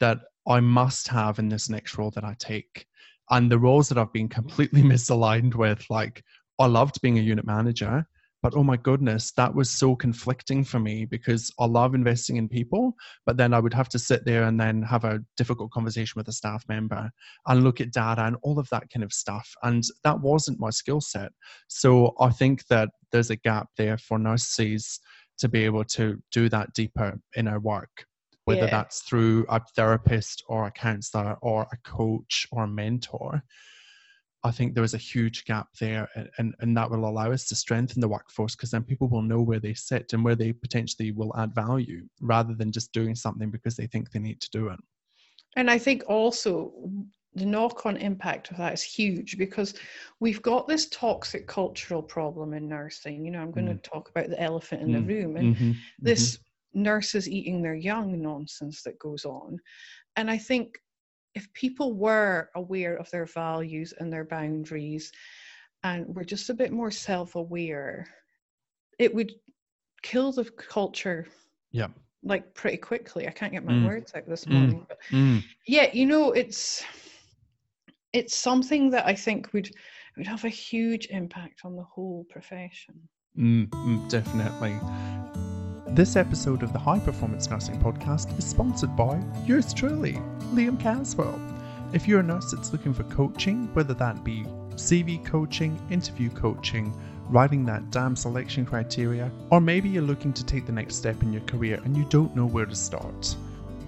that 0.00 0.18
I 0.48 0.60
must 0.60 1.08
have 1.08 1.38
in 1.38 1.48
this 1.48 1.68
next 1.68 1.96
role 1.98 2.10
that 2.12 2.24
I 2.24 2.34
take? 2.38 2.86
And 3.30 3.50
the 3.50 3.58
roles 3.58 3.88
that 3.88 3.98
I've 3.98 4.12
been 4.12 4.28
completely 4.28 4.82
misaligned 4.82 5.54
with, 5.54 5.84
like, 5.90 6.24
I 6.58 6.66
loved 6.66 7.00
being 7.00 7.18
a 7.18 7.22
unit 7.22 7.46
manager, 7.46 8.06
but 8.42 8.54
oh 8.54 8.62
my 8.62 8.76
goodness, 8.76 9.32
that 9.32 9.54
was 9.54 9.68
so 9.68 9.94
conflicting 9.94 10.64
for 10.64 10.78
me 10.78 11.04
because 11.04 11.52
I 11.58 11.66
love 11.66 11.94
investing 11.94 12.36
in 12.36 12.48
people, 12.48 12.94
but 13.26 13.36
then 13.36 13.52
I 13.52 13.60
would 13.60 13.74
have 13.74 13.88
to 13.90 13.98
sit 13.98 14.24
there 14.24 14.44
and 14.44 14.58
then 14.58 14.82
have 14.82 15.04
a 15.04 15.20
difficult 15.36 15.70
conversation 15.72 16.14
with 16.18 16.28
a 16.28 16.32
staff 16.32 16.64
member 16.68 17.10
and 17.46 17.64
look 17.64 17.80
at 17.80 17.92
data 17.92 18.24
and 18.24 18.36
all 18.42 18.58
of 18.58 18.68
that 18.70 18.88
kind 18.90 19.04
of 19.04 19.12
stuff. 19.12 19.52
And 19.62 19.84
that 20.04 20.20
wasn't 20.20 20.60
my 20.60 20.70
skill 20.70 21.00
set. 21.00 21.32
So 21.68 22.14
I 22.18 22.30
think 22.30 22.66
that 22.68 22.88
there's 23.12 23.30
a 23.30 23.36
gap 23.36 23.68
there 23.76 23.98
for 23.98 24.18
nurses 24.18 25.00
to 25.38 25.48
be 25.48 25.64
able 25.64 25.84
to 25.84 26.22
do 26.32 26.48
that 26.48 26.72
deeper 26.74 27.18
in 27.34 27.48
our 27.48 27.60
work, 27.60 28.06
whether 28.44 28.64
Yeah. 28.66 28.70
that's 28.70 29.02
through 29.02 29.46
a 29.48 29.60
therapist 29.76 30.42
or 30.48 30.66
a 30.66 30.70
counselor 30.70 31.36
or 31.42 31.66
a 31.72 31.76
coach 31.88 32.46
or 32.52 32.64
a 32.64 32.68
mentor. 32.68 33.42
I 34.42 34.50
think 34.50 34.74
there 34.74 34.84
is 34.84 34.94
a 34.94 34.98
huge 34.98 35.44
gap 35.44 35.68
there, 35.78 36.08
and, 36.14 36.30
and, 36.38 36.54
and 36.60 36.76
that 36.76 36.90
will 36.90 37.06
allow 37.06 37.30
us 37.30 37.46
to 37.48 37.54
strengthen 37.54 38.00
the 38.00 38.08
workforce 38.08 38.56
because 38.56 38.70
then 38.70 38.82
people 38.82 39.08
will 39.08 39.22
know 39.22 39.42
where 39.42 39.60
they 39.60 39.74
sit 39.74 40.12
and 40.12 40.24
where 40.24 40.34
they 40.34 40.52
potentially 40.52 41.10
will 41.10 41.36
add 41.36 41.54
value 41.54 42.06
rather 42.22 42.54
than 42.54 42.72
just 42.72 42.92
doing 42.92 43.14
something 43.14 43.50
because 43.50 43.76
they 43.76 43.86
think 43.86 44.10
they 44.10 44.18
need 44.18 44.40
to 44.40 44.50
do 44.50 44.68
it. 44.68 44.80
And 45.56 45.70
I 45.70 45.78
think 45.78 46.04
also 46.08 46.72
the 47.34 47.44
knock 47.44 47.84
on 47.86 47.96
impact 47.96 48.50
of 48.50 48.56
that 48.56 48.72
is 48.72 48.82
huge 48.82 49.36
because 49.36 49.74
we've 50.20 50.42
got 50.42 50.66
this 50.66 50.88
toxic 50.88 51.46
cultural 51.46 52.02
problem 52.02 52.54
in 52.54 52.68
nursing. 52.68 53.24
You 53.24 53.32
know, 53.32 53.40
I'm 53.40 53.52
going 53.52 53.66
to 53.66 53.76
talk 53.76 54.08
about 54.08 54.30
the 54.30 54.40
elephant 54.40 54.82
in 54.82 54.88
Mm. 54.88 54.92
the 55.06 55.14
room 55.14 55.36
and 55.36 55.56
Mhm, 55.56 55.76
this 56.00 56.38
nurses 56.72 57.28
eating 57.28 57.62
their 57.62 57.74
young 57.74 58.20
nonsense 58.22 58.82
that 58.82 58.98
goes 58.98 59.24
on. 59.24 59.58
And 60.16 60.30
I 60.30 60.38
think 60.38 60.78
if 61.34 61.52
people 61.52 61.92
were 61.94 62.50
aware 62.54 62.96
of 62.96 63.10
their 63.10 63.26
values 63.26 63.94
and 63.98 64.12
their 64.12 64.24
boundaries 64.24 65.12
and 65.82 66.14
were 66.14 66.24
just 66.24 66.50
a 66.50 66.54
bit 66.54 66.72
more 66.72 66.90
self 66.90 67.34
aware, 67.36 68.06
it 68.98 69.14
would 69.14 69.32
kill 70.02 70.32
the 70.32 70.44
culture 70.44 71.26
Yeah. 71.72 71.88
like 72.22 72.54
pretty 72.54 72.76
quickly. 72.76 73.26
I 73.28 73.30
can't 73.30 73.52
get 73.52 73.64
my 73.64 73.74
Mm. 73.74 73.84
words 73.84 74.12
out 74.14 74.28
this 74.28 74.44
Mm. 74.46 74.54
morning. 74.54 74.86
But 74.88 74.98
Mm, 75.10 75.42
yeah 75.66 75.88
you 75.92 76.06
know 76.06 76.32
it's 76.32 76.84
it's 78.12 78.34
something 78.34 78.90
that 78.90 79.06
i 79.06 79.14
think 79.14 79.52
would 79.52 79.70
would 80.16 80.26
have 80.26 80.44
a 80.44 80.48
huge 80.48 81.06
impact 81.10 81.60
on 81.64 81.76
the 81.76 81.82
whole 81.84 82.24
profession 82.28 83.08
mm, 83.38 83.68
mm, 83.68 84.08
definitely. 84.10 84.74
This 85.92 86.14
episode 86.14 86.62
of 86.62 86.72
the 86.72 86.78
High 86.78 87.00
Performance 87.00 87.50
Nursing 87.50 87.76
Podcast 87.80 88.38
is 88.38 88.46
sponsored 88.46 88.94
by 88.94 89.20
yours 89.44 89.74
truly, 89.74 90.12
Liam 90.54 90.78
Caswell. 90.78 91.36
If 91.92 92.06
you're 92.06 92.20
a 92.20 92.22
nurse 92.22 92.52
that's 92.52 92.72
looking 92.72 92.94
for 92.94 93.02
coaching, 93.04 93.68
whether 93.74 93.92
that 93.94 94.22
be 94.22 94.44
CV 94.76 95.22
coaching, 95.24 95.84
interview 95.90 96.30
coaching, 96.30 96.96
writing 97.28 97.64
that 97.64 97.90
damn 97.90 98.14
selection 98.14 98.64
criteria, 98.64 99.32
or 99.50 99.60
maybe 99.60 99.88
you're 99.88 100.04
looking 100.04 100.32
to 100.32 100.46
take 100.46 100.64
the 100.64 100.70
next 100.70 100.94
step 100.94 101.24
in 101.24 101.32
your 101.32 101.42
career 101.42 101.80
and 101.84 101.96
you 101.96 102.04
don't 102.04 102.36
know 102.36 102.46
where 102.46 102.66
to 102.66 102.76
start. 102.76 103.34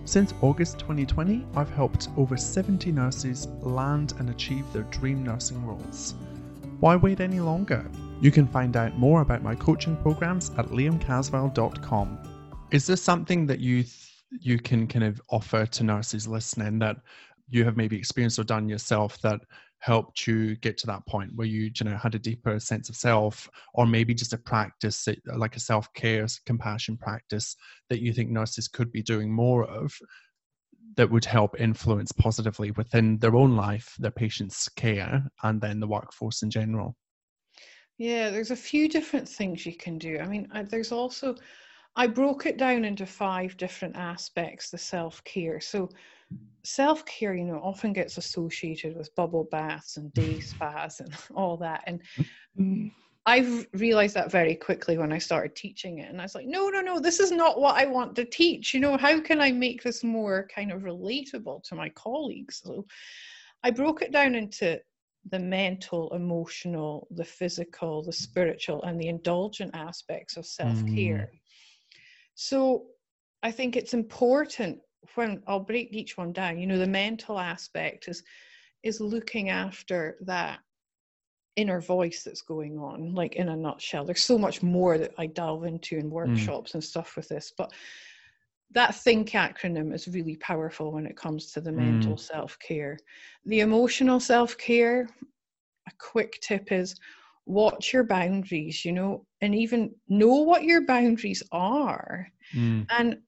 Since 0.04 0.34
August 0.40 0.80
2020, 0.80 1.46
I've 1.54 1.70
helped 1.70 2.08
over 2.16 2.36
70 2.36 2.90
nurses 2.90 3.46
land 3.60 4.14
and 4.18 4.28
achieve 4.28 4.64
their 4.72 4.82
dream 4.90 5.22
nursing 5.22 5.64
roles. 5.64 6.16
Why 6.80 6.96
wait 6.96 7.20
any 7.20 7.38
longer? 7.38 7.88
You 8.22 8.30
can 8.30 8.46
find 8.46 8.76
out 8.76 8.96
more 8.96 9.20
about 9.20 9.42
my 9.42 9.56
coaching 9.56 9.96
programs 9.96 10.50
at 10.50 10.66
liamcaswell.com. 10.66 12.18
Is 12.70 12.86
there 12.86 12.94
something 12.94 13.46
that 13.48 13.58
you 13.58 13.82
th- 13.82 14.08
you 14.38 14.60
can 14.60 14.86
kind 14.86 15.04
of 15.04 15.20
offer 15.30 15.66
to 15.66 15.82
nurses 15.82 16.28
listening 16.28 16.78
that 16.78 16.98
you 17.48 17.64
have 17.64 17.76
maybe 17.76 17.96
experienced 17.96 18.38
or 18.38 18.44
done 18.44 18.68
yourself 18.68 19.20
that 19.22 19.40
helped 19.80 20.28
you 20.28 20.54
get 20.58 20.78
to 20.78 20.86
that 20.86 21.04
point 21.04 21.32
where 21.34 21.48
you, 21.48 21.72
you 21.76 21.84
know 21.84 21.96
had 21.96 22.14
a 22.14 22.18
deeper 22.20 22.60
sense 22.60 22.88
of 22.88 22.94
self 22.94 23.50
or 23.74 23.86
maybe 23.86 24.14
just 24.14 24.32
a 24.32 24.38
practice 24.38 25.08
like 25.36 25.56
a 25.56 25.60
self-care 25.60 26.28
compassion 26.46 26.96
practice 26.96 27.56
that 27.90 28.00
you 28.00 28.12
think 28.12 28.30
nurses 28.30 28.68
could 28.68 28.92
be 28.92 29.02
doing 29.02 29.34
more 29.34 29.64
of 29.64 29.92
that 30.96 31.10
would 31.10 31.24
help 31.24 31.60
influence 31.60 32.12
positively 32.12 32.70
within 32.70 33.18
their 33.18 33.34
own 33.34 33.56
life 33.56 33.96
their 33.98 34.12
patients 34.12 34.68
care 34.68 35.24
and 35.42 35.60
then 35.60 35.80
the 35.80 35.88
workforce 35.88 36.42
in 36.42 36.50
general 36.50 36.96
yeah 37.98 38.30
there's 38.30 38.50
a 38.50 38.56
few 38.56 38.88
different 38.88 39.28
things 39.28 39.66
you 39.66 39.76
can 39.76 39.98
do 39.98 40.18
i 40.18 40.26
mean 40.26 40.48
I, 40.52 40.62
there's 40.62 40.92
also 40.92 41.36
i 41.96 42.06
broke 42.06 42.46
it 42.46 42.56
down 42.56 42.84
into 42.84 43.06
five 43.06 43.56
different 43.56 43.96
aspects 43.96 44.70
the 44.70 44.78
self-care 44.78 45.60
so 45.60 45.88
self 46.64 47.04
care, 47.06 47.34
you 47.34 47.44
know, 47.44 47.60
often 47.62 47.92
gets 47.92 48.18
associated 48.18 48.96
with 48.96 49.14
bubble 49.14 49.48
baths 49.50 49.96
and 49.96 50.12
day 50.14 50.40
spas 50.40 51.00
and 51.00 51.14
all 51.34 51.56
that. 51.58 51.82
And 51.86 52.00
mm. 52.58 52.92
I've 53.24 53.68
realized 53.74 54.16
that 54.16 54.32
very 54.32 54.56
quickly 54.56 54.98
when 54.98 55.12
I 55.12 55.18
started 55.18 55.54
teaching 55.54 55.98
it. 55.98 56.10
And 56.10 56.20
I 56.20 56.24
was 56.24 56.34
like, 56.34 56.46
no, 56.46 56.68
no, 56.68 56.80
no, 56.80 56.98
this 56.98 57.20
is 57.20 57.30
not 57.30 57.60
what 57.60 57.76
I 57.76 57.86
want 57.86 58.16
to 58.16 58.24
teach. 58.24 58.74
You 58.74 58.80
know, 58.80 58.96
how 58.96 59.20
can 59.20 59.40
I 59.40 59.52
make 59.52 59.82
this 59.82 60.02
more 60.02 60.48
kind 60.52 60.72
of 60.72 60.82
relatable 60.82 61.62
to 61.64 61.76
my 61.76 61.88
colleagues? 61.90 62.62
So 62.64 62.84
I 63.62 63.70
broke 63.70 64.02
it 64.02 64.10
down 64.10 64.34
into 64.34 64.80
the 65.30 65.38
mental, 65.38 66.12
emotional, 66.14 67.06
the 67.10 67.24
physical, 67.24 68.02
the 68.02 68.12
spiritual, 68.12 68.82
and 68.82 69.00
the 69.00 69.08
indulgent 69.08 69.70
aspects 69.74 70.36
of 70.36 70.46
self 70.46 70.84
care. 70.86 71.30
Mm. 71.32 71.38
So 72.34 72.86
I 73.42 73.50
think 73.50 73.76
it's 73.76 73.94
important 73.94 74.80
when 75.14 75.42
I'll 75.46 75.60
break 75.60 75.92
each 75.92 76.16
one 76.16 76.32
down, 76.32 76.58
you 76.58 76.66
know, 76.66 76.78
the 76.78 76.86
mental 76.86 77.38
aspect 77.38 78.08
is 78.08 78.22
is 78.82 79.00
looking 79.00 79.48
after 79.48 80.16
that 80.22 80.58
inner 81.56 81.80
voice 81.80 82.22
that's 82.24 82.42
going 82.42 82.78
on, 82.78 83.14
like 83.14 83.36
in 83.36 83.48
a 83.50 83.56
nutshell. 83.56 84.04
There's 84.04 84.22
so 84.22 84.38
much 84.38 84.62
more 84.62 84.98
that 84.98 85.12
I 85.18 85.26
delve 85.26 85.64
into 85.64 85.98
in 85.98 86.06
mm. 86.06 86.10
workshops 86.10 86.72
mm. 86.72 86.74
and 86.74 86.84
stuff 86.84 87.14
with 87.16 87.28
this, 87.28 87.52
but 87.56 87.72
that 88.74 88.94
think 88.94 89.30
acronym 89.30 89.94
is 89.94 90.08
really 90.08 90.36
powerful 90.36 90.92
when 90.92 91.06
it 91.06 91.16
comes 91.16 91.52
to 91.52 91.60
the 91.60 91.70
mm. 91.70 91.76
mental 91.76 92.16
self-care. 92.16 92.98
The 93.46 93.60
emotional 93.60 94.20
self-care, 94.20 95.08
a 95.88 95.92
quick 95.98 96.40
tip 96.40 96.72
is 96.72 96.96
watch 97.46 97.92
your 97.92 98.04
boundaries, 98.04 98.84
you 98.84 98.92
know, 98.92 99.26
and 99.40 99.54
even 99.54 99.94
know 100.08 100.36
what 100.36 100.64
your 100.64 100.86
boundaries 100.86 101.42
are. 101.52 102.28
Mm. 102.54 102.86
And 102.90 103.18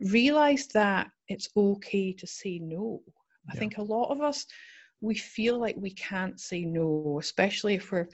realize 0.00 0.66
that 0.68 1.10
it's 1.28 1.48
okay 1.56 2.12
to 2.12 2.26
say 2.26 2.58
no. 2.58 3.02
I 3.48 3.54
yeah. 3.54 3.60
think 3.60 3.78
a 3.78 3.82
lot 3.82 4.10
of 4.10 4.20
us, 4.20 4.46
we 5.00 5.14
feel 5.14 5.58
like 5.58 5.76
we 5.78 5.92
can't 5.94 6.38
say 6.38 6.64
no, 6.64 7.18
especially 7.20 7.74
if 7.74 7.90
we're 7.90 8.08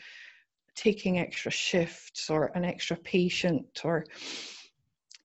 taking 0.74 1.18
extra 1.18 1.50
shifts 1.50 2.30
or 2.30 2.52
an 2.54 2.64
extra 2.64 2.96
patient, 2.96 3.80
or 3.84 4.04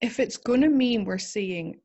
if 0.02 0.20
it's 0.20 0.38
going 0.38 0.62
to 0.62 0.70
mean 0.70 1.06
we're 1.06 1.18
saying 1.18 1.80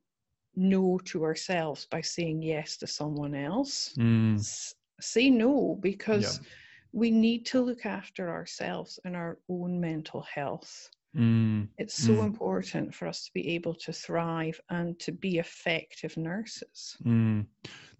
no 0.55 0.99
to 1.05 1.23
ourselves 1.23 1.85
by 1.89 2.01
saying 2.01 2.41
yes 2.41 2.77
to 2.77 2.87
someone 2.87 3.35
else, 3.35 3.93
mm. 3.97 4.73
say 4.99 5.29
no 5.29 5.77
because 5.81 6.39
yeah. 6.39 6.47
we 6.91 7.11
need 7.11 7.45
to 7.45 7.61
look 7.61 7.85
after 7.85 8.29
ourselves 8.29 8.99
and 9.05 9.15
our 9.15 9.37
own 9.49 9.79
mental 9.79 10.21
health. 10.21 10.89
Mm, 11.15 11.67
it's 11.77 11.95
so 11.95 12.13
mm. 12.13 12.25
important 12.25 12.93
for 12.93 13.07
us 13.07 13.25
to 13.25 13.33
be 13.33 13.49
able 13.55 13.73
to 13.75 13.93
thrive 13.93 14.59
and 14.69 14.99
to 14.99 15.11
be 15.11 15.37
effective 15.37 16.17
nurses. 16.17 16.97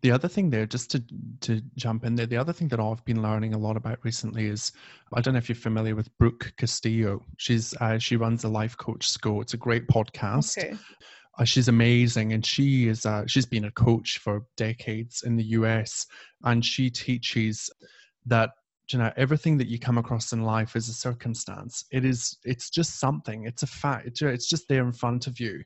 The 0.01 0.11
other 0.11 0.27
thing 0.27 0.49
there, 0.49 0.67
just 0.67 0.91
to 0.91 1.03
to 1.41 1.61
jump 1.75 2.05
in 2.05 2.15
there, 2.15 2.27
the 2.27 2.37
other 2.37 2.53
thing 2.53 2.67
that 2.67 2.79
I've 2.79 3.03
been 3.03 3.23
learning 3.23 3.53
a 3.53 3.57
lot 3.57 3.77
about 3.77 3.97
recently 4.03 4.45
is 4.45 4.71
I 5.11 5.21
don't 5.21 5.33
know 5.33 5.39
if 5.39 5.49
you're 5.49 5.55
familiar 5.55 5.95
with 5.95 6.15
Brooke 6.19 6.53
Castillo. 6.57 7.25
She's 7.37 7.73
uh, 7.81 7.97
she 7.97 8.15
runs 8.15 8.43
a 8.43 8.49
life 8.49 8.77
coach 8.77 9.09
school. 9.09 9.41
It's 9.41 9.55
a 9.55 9.57
great 9.57 9.87
podcast. 9.87 10.57
Okay. 10.57 10.77
Uh, 11.39 11.43
she's 11.43 11.67
amazing, 11.67 12.33
and 12.33 12.45
she 12.45 12.87
is 12.87 13.05
uh, 13.05 13.25
she's 13.25 13.45
been 13.45 13.65
a 13.65 13.71
coach 13.71 14.19
for 14.19 14.45
decades 14.55 15.23
in 15.23 15.35
the 15.35 15.45
US, 15.45 16.05
and 16.43 16.63
she 16.63 16.89
teaches 16.91 17.69
that 18.27 18.51
you 18.91 18.99
know 18.99 19.11
everything 19.17 19.57
that 19.57 19.67
you 19.67 19.79
come 19.79 19.97
across 19.97 20.31
in 20.31 20.43
life 20.43 20.75
is 20.75 20.87
a 20.87 20.93
circumstance 20.93 21.83
it 21.91 22.05
is 22.05 22.37
it's 22.45 22.69
just 22.69 22.99
something 22.99 23.45
it's 23.45 23.63
a 23.63 23.67
fact 23.67 24.21
it's 24.21 24.47
just 24.47 24.67
there 24.69 24.85
in 24.85 24.93
front 24.93 25.27
of 25.27 25.39
you 25.41 25.61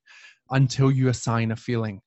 until 0.50 0.92
you 0.92 1.08
assign 1.08 1.52
a 1.52 1.56
feeling 1.56 2.02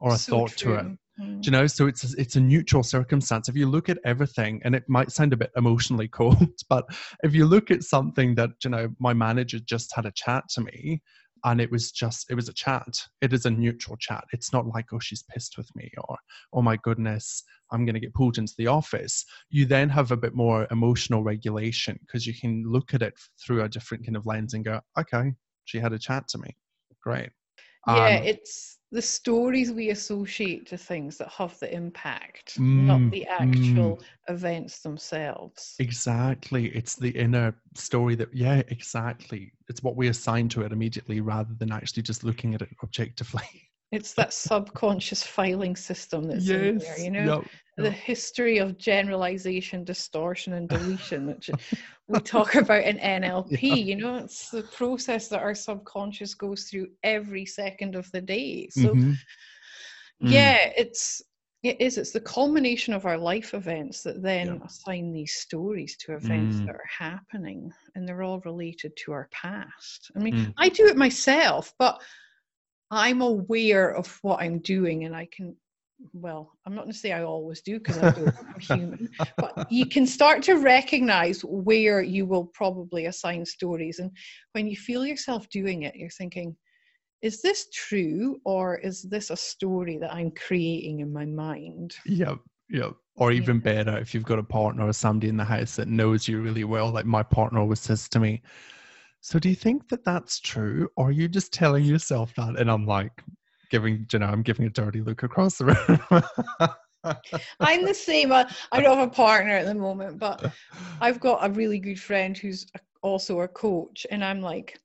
or 0.00 0.12
a 0.12 0.16
so 0.16 0.32
thought 0.32 0.56
true. 0.56 0.74
to 0.74 0.80
it. 0.80 0.86
mm. 1.20 1.44
you 1.44 1.50
know? 1.50 1.66
So 1.66 1.86
it's 1.86 2.14
it's 2.14 2.36
a 2.36 2.40
neutral 2.40 2.82
circumstance. 2.82 3.48
If 3.48 3.56
you 3.56 3.68
look 3.68 3.88
at 3.88 3.98
everything 4.04 4.60
and 4.64 4.74
it 4.74 4.84
might 4.88 5.10
sound 5.10 5.32
a 5.32 5.36
bit 5.36 5.50
emotionally 5.56 6.08
cold 6.18 6.48
but 6.68 6.84
if 7.22 7.34
you 7.34 7.46
look 7.46 7.70
at 7.70 7.82
something 7.82 8.34
that 8.36 8.50
you 8.64 8.70
know 8.70 8.88
my 8.98 9.12
manager 9.12 9.58
just 9.58 9.94
had 9.94 10.06
a 10.06 10.12
chat 10.12 10.44
to 10.50 10.60
me 10.60 11.02
and 11.44 11.60
it 11.60 11.70
was 11.70 11.92
just 11.92 12.30
it 12.30 12.34
was 12.34 12.48
a 12.48 12.52
chat. 12.52 12.88
It 13.20 13.32
is 13.32 13.46
a 13.46 13.50
neutral 13.50 13.96
chat. 13.96 14.24
It's 14.32 14.52
not 14.52 14.66
like 14.66 14.86
oh 14.92 14.98
she's 14.98 15.22
pissed 15.22 15.56
with 15.56 15.68
me 15.74 15.90
or 15.98 16.16
oh 16.52 16.62
my 16.62 16.76
goodness 16.82 17.42
i'm 17.70 17.84
going 17.84 17.94
to 17.94 18.00
get 18.00 18.14
pulled 18.14 18.38
into 18.38 18.54
the 18.58 18.66
office. 18.66 19.24
You 19.50 19.66
then 19.66 19.88
have 19.88 20.10
a 20.10 20.16
bit 20.16 20.34
more 20.34 20.66
emotional 20.70 21.22
regulation 21.22 21.98
because 22.00 22.26
you 22.26 22.34
can 22.34 22.64
look 22.66 22.94
at 22.94 23.02
it 23.02 23.14
through 23.44 23.62
a 23.62 23.68
different 23.68 24.04
kind 24.06 24.16
of 24.16 24.26
lens 24.26 24.54
and 24.54 24.64
go 24.64 24.80
okay 24.98 25.32
she 25.64 25.78
had 25.78 25.92
a 25.92 25.98
chat 25.98 26.28
to 26.28 26.38
me. 26.38 26.56
Great. 27.02 27.30
Yeah 27.86 28.18
um, 28.18 28.22
it's 28.24 28.77
the 28.90 29.02
stories 29.02 29.70
we 29.70 29.90
associate 29.90 30.66
to 30.68 30.78
things 30.78 31.18
that 31.18 31.28
have 31.28 31.58
the 31.58 31.72
impact, 31.72 32.58
mm, 32.58 32.86
not 32.86 33.10
the 33.10 33.26
actual 33.26 33.96
mm, 33.96 34.34
events 34.34 34.80
themselves. 34.80 35.74
Exactly. 35.78 36.66
It's 36.68 36.96
the 36.96 37.10
inner 37.10 37.54
story 37.74 38.14
that, 38.16 38.34
yeah, 38.34 38.62
exactly. 38.68 39.52
It's 39.68 39.82
what 39.82 39.96
we 39.96 40.08
assign 40.08 40.48
to 40.50 40.62
it 40.62 40.72
immediately 40.72 41.20
rather 41.20 41.54
than 41.58 41.70
actually 41.70 42.02
just 42.02 42.24
looking 42.24 42.54
at 42.54 42.62
it 42.62 42.70
objectively. 42.82 43.42
It's 43.90 44.12
that 44.14 44.34
subconscious 44.34 45.22
filing 45.22 45.74
system 45.74 46.24
that's 46.24 46.44
yes, 46.44 46.60
in 46.60 46.78
there, 46.78 46.98
you 46.98 47.10
know? 47.10 47.36
Yep, 47.36 47.50
the 47.78 47.90
history 47.90 48.58
of 48.58 48.76
generalization, 48.76 49.84
distortion, 49.84 50.54
and 50.54 50.68
deletion, 50.68 51.26
which 51.26 51.48
we 52.08 52.18
talk 52.20 52.54
about 52.54 52.84
in 52.84 52.98
NLP. 52.98 53.58
Yeah. 53.62 53.74
You 53.74 53.96
know, 53.96 54.16
it's 54.16 54.50
the 54.50 54.62
process 54.62 55.28
that 55.28 55.40
our 55.40 55.54
subconscious 55.54 56.34
goes 56.34 56.64
through 56.64 56.88
every 57.02 57.46
second 57.46 57.94
of 57.94 58.10
the 58.12 58.20
day. 58.20 58.68
So, 58.70 58.94
mm-hmm. 58.94 59.12
yeah, 60.20 60.70
it's 60.76 61.22
it 61.62 61.80
is. 61.80 61.98
It's 61.98 62.12
the 62.12 62.20
culmination 62.20 62.94
of 62.94 63.04
our 63.04 63.18
life 63.18 63.54
events 63.54 64.02
that 64.02 64.22
then 64.22 64.46
yeah. 64.46 64.66
assign 64.66 65.12
these 65.12 65.34
stories 65.34 65.96
to 65.98 66.14
events 66.14 66.56
mm. 66.56 66.66
that 66.66 66.76
are 66.76 66.90
happening, 66.98 67.72
and 67.94 68.06
they're 68.06 68.22
all 68.22 68.40
related 68.40 68.96
to 69.04 69.12
our 69.12 69.28
past. 69.32 70.10
I 70.16 70.20
mean, 70.20 70.34
mm. 70.34 70.54
I 70.56 70.68
do 70.68 70.86
it 70.86 70.96
myself, 70.96 71.74
but 71.78 72.00
I'm 72.90 73.20
aware 73.20 73.94
of 73.94 74.18
what 74.22 74.40
I'm 74.40 74.58
doing, 74.60 75.04
and 75.04 75.14
I 75.14 75.28
can 75.30 75.56
well, 76.12 76.52
I'm 76.64 76.74
not 76.74 76.82
going 76.82 76.92
to 76.92 76.98
say 76.98 77.12
I 77.12 77.24
always 77.24 77.60
do 77.60 77.78
because 77.78 77.98
I 77.98 78.10
don't, 78.10 78.34
I'm 78.54 78.60
human, 78.60 79.08
but 79.36 79.66
you 79.70 79.86
can 79.86 80.06
start 80.06 80.42
to 80.44 80.54
recognize 80.54 81.42
where 81.44 82.02
you 82.02 82.26
will 82.26 82.46
probably 82.46 83.06
assign 83.06 83.44
stories. 83.44 83.98
And 83.98 84.10
when 84.52 84.68
you 84.68 84.76
feel 84.76 85.04
yourself 85.04 85.48
doing 85.50 85.82
it, 85.82 85.96
you're 85.96 86.10
thinking, 86.10 86.56
is 87.20 87.42
this 87.42 87.68
true 87.74 88.40
or 88.44 88.78
is 88.78 89.02
this 89.02 89.30
a 89.30 89.36
story 89.36 89.98
that 89.98 90.14
I'm 90.14 90.30
creating 90.30 91.00
in 91.00 91.12
my 91.12 91.24
mind? 91.24 91.96
Yep, 92.06 92.38
yep. 92.70 92.92
Or 93.16 93.32
even 93.32 93.56
yeah. 93.56 93.62
better, 93.62 93.98
if 93.98 94.14
you've 94.14 94.24
got 94.24 94.38
a 94.38 94.44
partner 94.44 94.86
or 94.86 94.92
somebody 94.92 95.28
in 95.28 95.36
the 95.36 95.44
house 95.44 95.74
that 95.76 95.88
knows 95.88 96.28
you 96.28 96.40
really 96.40 96.64
well, 96.64 96.92
like 96.92 97.06
my 97.06 97.24
partner 97.24 97.58
always 97.58 97.80
says 97.80 98.08
to 98.10 98.20
me, 98.20 98.42
so 99.20 99.38
do 99.38 99.48
you 99.48 99.54
think 99.54 99.88
that 99.88 100.04
that's 100.04 100.40
true 100.40 100.88
or 100.96 101.08
are 101.08 101.12
you 101.12 101.28
just 101.28 101.52
telling 101.52 101.84
yourself 101.84 102.32
that 102.36 102.58
and 102.58 102.70
i'm 102.70 102.86
like 102.86 103.12
giving 103.70 104.06
you 104.12 104.18
know 104.18 104.26
i'm 104.26 104.42
giving 104.42 104.66
a 104.66 104.70
dirty 104.70 105.00
look 105.00 105.22
across 105.22 105.58
the 105.58 105.66
room 105.66 107.14
i'm 107.60 107.84
the 107.84 107.94
same 107.94 108.32
I, 108.32 108.50
I 108.72 108.80
don't 108.80 108.98
have 108.98 109.08
a 109.08 109.10
partner 109.10 109.52
at 109.52 109.66
the 109.66 109.74
moment 109.74 110.18
but 110.18 110.44
i've 111.00 111.20
got 111.20 111.44
a 111.44 111.50
really 111.50 111.78
good 111.78 112.00
friend 112.00 112.36
who's 112.36 112.66
also 113.02 113.40
a 113.40 113.48
coach 113.48 114.06
and 114.10 114.24
i'm 114.24 114.40
like 114.40 114.78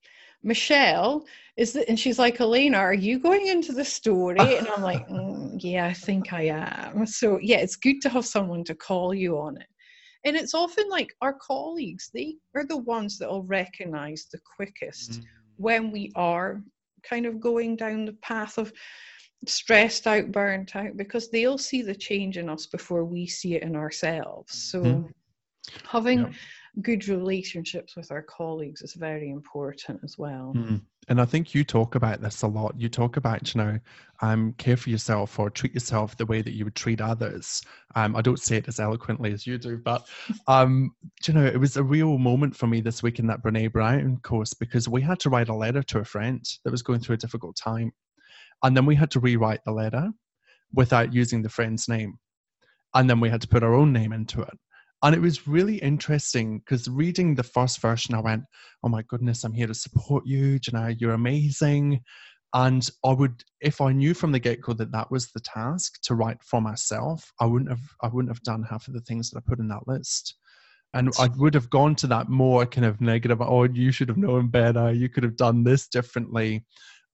Michelle, 0.43 1.25
is 1.55 1.71
that, 1.73 1.87
and 1.87 1.97
she's 1.97 2.19
like, 2.19 2.41
Elena, 2.41 2.77
are 2.77 2.93
you 2.93 3.17
going 3.17 3.47
into 3.47 3.71
the 3.71 3.85
story? 3.85 4.57
And 4.57 4.67
I'm 4.67 4.81
like, 4.81 5.07
mm, 5.09 5.55
yeah, 5.59 5.85
I 5.85 5.93
think 5.93 6.33
I 6.33 6.43
am. 6.43 7.05
So 7.05 7.39
yeah, 7.41 7.57
it's 7.57 7.77
good 7.77 8.01
to 8.01 8.09
have 8.09 8.25
someone 8.25 8.63
to 8.65 8.75
call 8.75 9.13
you 9.13 9.39
on 9.39 9.57
it. 9.57 9.67
And 10.25 10.35
it's 10.35 10.53
often 10.53 10.89
like 10.89 11.13
our 11.21 11.33
colleagues, 11.33 12.09
they 12.13 12.35
are 12.55 12.65
the 12.65 12.77
ones 12.77 13.17
that 13.17 13.29
will 13.29 13.43
recognize 13.43 14.27
the 14.31 14.39
quickest 14.55 15.11
mm. 15.11 15.25
when 15.57 15.91
we 15.91 16.11
are 16.15 16.61
kind 17.03 17.25
of 17.25 17.39
going 17.39 17.75
down 17.75 18.05
the 18.05 18.13
path 18.13 18.57
of 18.57 18.71
stressed 19.45 20.07
out, 20.07 20.31
burnt 20.31 20.75
out, 20.75 20.95
because 20.95 21.29
they'll 21.29 21.57
see 21.57 21.81
the 21.81 21.95
change 21.95 22.37
in 22.37 22.49
us 22.49 22.65
before 22.65 23.03
we 23.03 23.27
see 23.27 23.55
it 23.55 23.63
in 23.63 23.75
ourselves. 23.75 24.53
So 24.53 24.81
mm. 24.81 25.09
having 25.85 26.19
yeah 26.19 26.31
good 26.81 27.07
relationships 27.07 27.95
with 27.95 28.11
our 28.11 28.23
colleagues 28.23 28.81
is 28.81 28.93
very 28.93 29.29
important 29.29 29.99
as 30.03 30.17
well. 30.17 30.53
Mm. 30.55 30.81
And 31.09 31.21
I 31.21 31.25
think 31.25 31.53
you 31.53 31.63
talk 31.63 31.95
about 31.95 32.21
this 32.21 32.41
a 32.41 32.47
lot. 32.47 32.79
You 32.79 32.89
talk 32.89 33.17
about, 33.17 33.53
you 33.53 33.61
know, 33.61 33.79
um, 34.21 34.53
care 34.53 34.77
for 34.77 34.89
yourself 34.89 35.37
or 35.37 35.49
treat 35.49 35.73
yourself 35.73 36.17
the 36.17 36.25
way 36.25 36.41
that 36.41 36.53
you 36.53 36.63
would 36.63 36.75
treat 36.75 37.01
others. 37.01 37.61
Um, 37.95 38.15
I 38.15 38.21
don't 38.21 38.39
say 38.39 38.57
it 38.57 38.67
as 38.67 38.79
eloquently 38.79 39.33
as 39.33 39.45
you 39.45 39.57
do, 39.57 39.77
but 39.77 40.07
um, 40.47 40.95
you 41.27 41.33
know, 41.33 41.45
it 41.45 41.59
was 41.59 41.77
a 41.77 41.83
real 41.83 42.17
moment 42.17 42.55
for 42.55 42.67
me 42.67 42.81
this 42.81 43.03
week 43.03 43.19
in 43.19 43.27
that 43.27 43.43
Brene 43.43 43.71
Brown 43.71 44.17
course 44.23 44.53
because 44.53 44.87
we 44.87 45.01
had 45.01 45.19
to 45.21 45.29
write 45.29 45.49
a 45.49 45.55
letter 45.55 45.83
to 45.83 45.99
a 45.99 46.05
friend 46.05 46.43
that 46.63 46.71
was 46.71 46.81
going 46.81 47.01
through 47.01 47.15
a 47.15 47.17
difficult 47.17 47.55
time, 47.55 47.91
and 48.63 48.75
then 48.75 48.85
we 48.85 48.95
had 48.95 49.11
to 49.11 49.19
rewrite 49.19 49.63
the 49.65 49.71
letter 49.71 50.09
without 50.73 51.13
using 51.13 51.41
the 51.41 51.49
friend's 51.49 51.87
name, 51.87 52.17
and 52.95 53.09
then 53.09 53.19
we 53.19 53.29
had 53.29 53.41
to 53.41 53.47
put 53.47 53.63
our 53.63 53.75
own 53.75 53.91
name 53.93 54.13
into 54.13 54.41
it. 54.41 54.57
And 55.03 55.13
it 55.13 55.19
was 55.19 55.49
really 55.49 55.77
interesting 55.79 56.59
because 56.59 56.87
reading 56.87 57.35
the 57.35 57.43
first 57.43 57.81
version, 57.81 58.15
I 58.15 58.21
went, 58.21 58.45
Oh 58.83 58.89
my 58.89 59.01
goodness, 59.01 59.43
I'm 59.43 59.53
here 59.53 59.67
to 59.67 59.73
support 59.73 60.25
you. 60.25 60.59
Janai, 60.59 60.99
you're 60.99 61.11
amazing. 61.11 61.99
And 62.53 62.89
I 63.03 63.11
would, 63.11 63.43
if 63.59 63.81
I 63.81 63.91
knew 63.91 64.13
from 64.13 64.31
the 64.31 64.39
get 64.39 64.61
go 64.61 64.71
that 64.73 64.93
that 64.93 65.11
was 65.11 65.29
the 65.31 65.41
task 65.41 65.99
to 66.03 66.15
write 66.15 66.41
for 66.41 66.61
myself, 66.61 67.29
I 67.41 67.47
wouldn't 67.47 67.69
have, 67.69 67.81
I 68.01 68.07
wouldn't 68.07 68.33
have 68.33 68.43
done 68.43 68.63
half 68.63 68.87
of 68.87 68.93
the 68.93 69.01
things 69.01 69.29
that 69.29 69.39
I 69.39 69.49
put 69.49 69.59
in 69.59 69.67
that 69.69 69.87
list. 69.87 70.35
And 70.93 71.11
I 71.19 71.27
would 71.37 71.55
have 71.55 71.71
gone 71.71 71.95
to 71.95 72.07
that 72.07 72.29
more 72.29 72.65
kind 72.65 72.85
of 72.85 73.01
negative, 73.01 73.41
oh, 73.41 73.63
you 73.63 73.91
should 73.91 74.09
have 74.09 74.17
known 74.17 74.47
better. 74.47 74.93
You 74.93 75.09
could 75.09 75.23
have 75.23 75.35
done 75.35 75.63
this 75.63 75.87
differently. 75.87 76.63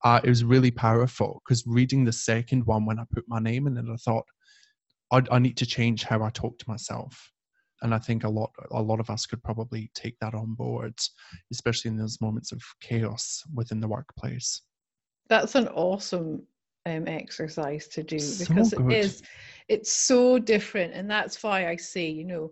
Uh, 0.03 0.19
it 0.23 0.29
was 0.29 0.43
really 0.43 0.71
powerful 0.71 1.41
because 1.43 1.63
reading 1.65 2.03
the 2.03 2.11
second 2.11 2.65
one 2.65 2.85
when 2.85 2.99
I 2.99 3.03
put 3.11 3.23
my 3.27 3.39
name 3.39 3.65
in 3.67 3.77
it, 3.77 3.85
I 3.91 3.95
thought, 3.95 4.25
I, 5.11 5.23
I 5.31 5.39
need 5.39 5.57
to 5.57 5.65
change 5.65 6.03
how 6.03 6.21
I 6.21 6.29
talk 6.29 6.59
to 6.59 6.69
myself 6.69 7.31
and 7.81 7.93
I 7.93 7.99
think 7.99 8.23
a 8.23 8.29
lot 8.29 8.51
a 8.71 8.81
lot 8.81 8.99
of 8.99 9.09
us 9.09 9.25
could 9.25 9.43
probably 9.43 9.89
take 9.93 10.17
that 10.19 10.33
on 10.33 10.53
board, 10.53 10.95
especially 11.51 11.89
in 11.89 11.97
those 11.97 12.21
moments 12.21 12.51
of 12.51 12.61
chaos 12.81 13.43
within 13.53 13.79
the 13.79 13.87
workplace. 13.87 14.61
That's 15.29 15.55
an 15.55 15.67
awesome 15.69 16.43
um, 16.85 17.07
exercise 17.07 17.87
to 17.89 18.03
do 18.03 18.17
because 18.17 18.73
it 18.73 18.91
is 18.91 19.21
it's 19.67 19.91
so 19.91 20.39
different, 20.39 20.93
and 20.93 21.09
that's 21.09 21.41
why 21.43 21.69
I 21.69 21.75
say 21.75 22.07
you 22.07 22.25
know 22.25 22.51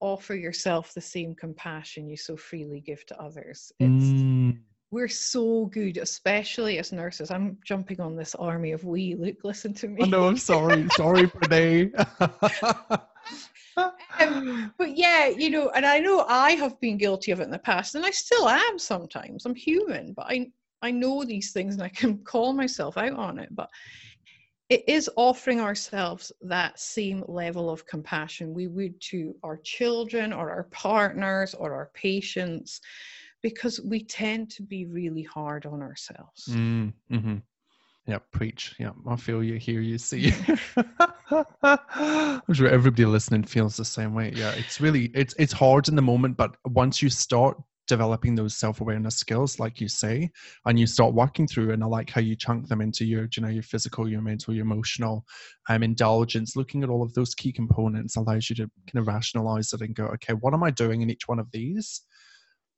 offer 0.00 0.34
yourself 0.34 0.92
the 0.92 1.00
same 1.00 1.34
compassion 1.34 2.08
you 2.08 2.16
so 2.16 2.36
freely 2.36 2.80
give 2.80 3.06
to 3.06 3.20
others. 3.20 3.72
It's 3.78 4.04
mm. 4.04 4.58
we're 4.90 5.08
so 5.08 5.66
good, 5.66 5.96
especially 5.96 6.78
as 6.78 6.92
nurses. 6.92 7.30
I'm 7.30 7.56
jumping 7.64 8.00
on 8.00 8.14
this 8.16 8.34
army 8.34 8.72
of 8.72 8.84
we. 8.84 9.14
Luke, 9.14 9.38
listen 9.42 9.72
to 9.74 9.88
me. 9.88 10.02
Oh, 10.02 10.06
no, 10.06 10.26
I'm 10.26 10.36
sorry. 10.36 10.86
sorry, 10.96 11.28
Brene. 11.28 11.92
um, 13.76 14.72
but 14.78 14.96
yeah, 14.96 15.28
you 15.28 15.50
know, 15.50 15.70
and 15.70 15.84
I 15.84 15.98
know 15.98 16.24
I 16.28 16.52
have 16.52 16.80
been 16.80 16.96
guilty 16.96 17.30
of 17.32 17.40
it 17.40 17.44
in 17.44 17.50
the 17.50 17.58
past, 17.58 17.94
and 17.94 18.04
I 18.04 18.10
still 18.10 18.48
am 18.48 18.78
sometimes. 18.78 19.44
I'm 19.44 19.54
human, 19.54 20.12
but 20.12 20.26
I 20.26 20.50
I 20.82 20.90
know 20.90 21.24
these 21.24 21.52
things 21.52 21.74
and 21.74 21.82
I 21.82 21.88
can 21.88 22.18
call 22.24 22.52
myself 22.52 22.96
out 22.96 23.14
on 23.14 23.38
it. 23.38 23.54
But 23.54 23.70
it 24.68 24.84
is 24.88 25.08
offering 25.16 25.60
ourselves 25.60 26.32
that 26.42 26.78
same 26.78 27.24
level 27.28 27.70
of 27.70 27.86
compassion 27.86 28.52
we 28.52 28.66
would 28.66 29.00
to 29.00 29.34
our 29.42 29.58
children 29.58 30.32
or 30.32 30.50
our 30.50 30.64
partners 30.64 31.54
or 31.54 31.72
our 31.72 31.90
patients 31.94 32.80
because 33.42 33.80
we 33.82 34.02
tend 34.02 34.50
to 34.50 34.62
be 34.62 34.86
really 34.86 35.22
hard 35.22 35.66
on 35.66 35.82
ourselves. 35.82 36.48
Mm, 36.48 36.92
mm-hmm. 37.12 37.36
Yeah, 38.06 38.18
preach. 38.30 38.76
Yeah, 38.78 38.92
I 39.08 39.16
feel 39.16 39.42
you, 39.42 39.54
hear 39.54 39.80
you, 39.80 39.98
see 39.98 40.28
you. 40.28 40.32
I'm 41.62 42.54
sure 42.54 42.68
everybody 42.68 43.04
listening 43.04 43.42
feels 43.42 43.76
the 43.76 43.84
same 43.84 44.14
way. 44.14 44.32
Yeah, 44.34 44.52
it's 44.52 44.80
really 44.80 45.10
it's 45.12 45.34
it's 45.38 45.52
hard 45.52 45.88
in 45.88 45.96
the 45.96 46.02
moment, 46.02 46.36
but 46.36 46.56
once 46.66 47.02
you 47.02 47.10
start 47.10 47.56
developing 47.86 48.34
those 48.34 48.54
self-awareness 48.56 49.16
skills, 49.16 49.58
like 49.58 49.80
you 49.80 49.88
say, 49.88 50.30
and 50.66 50.78
you 50.78 50.86
start 50.86 51.14
working 51.14 51.46
through, 51.46 51.72
and 51.72 51.82
I 51.82 51.86
like 51.86 52.10
how 52.10 52.20
you 52.20 52.36
chunk 52.36 52.68
them 52.68 52.80
into 52.80 53.04
your, 53.04 53.28
you 53.36 53.42
know, 53.42 53.48
your 53.48 53.62
physical, 53.62 54.08
your 54.08 54.22
mental, 54.22 54.54
your 54.54 54.64
emotional, 54.64 55.24
um, 55.68 55.82
indulgence. 55.82 56.56
Looking 56.56 56.82
at 56.82 56.90
all 56.90 57.02
of 57.02 57.14
those 57.14 57.34
key 57.34 57.52
components 57.52 58.16
allows 58.16 58.50
you 58.50 58.56
to 58.56 58.70
kind 58.92 59.00
of 59.00 59.06
rationalize 59.06 59.72
it 59.72 59.80
and 59.80 59.94
go, 59.94 60.06
okay, 60.06 60.34
what 60.34 60.54
am 60.54 60.62
I 60.62 60.70
doing 60.70 61.02
in 61.02 61.10
each 61.10 61.26
one 61.28 61.38
of 61.38 61.50
these 61.52 62.02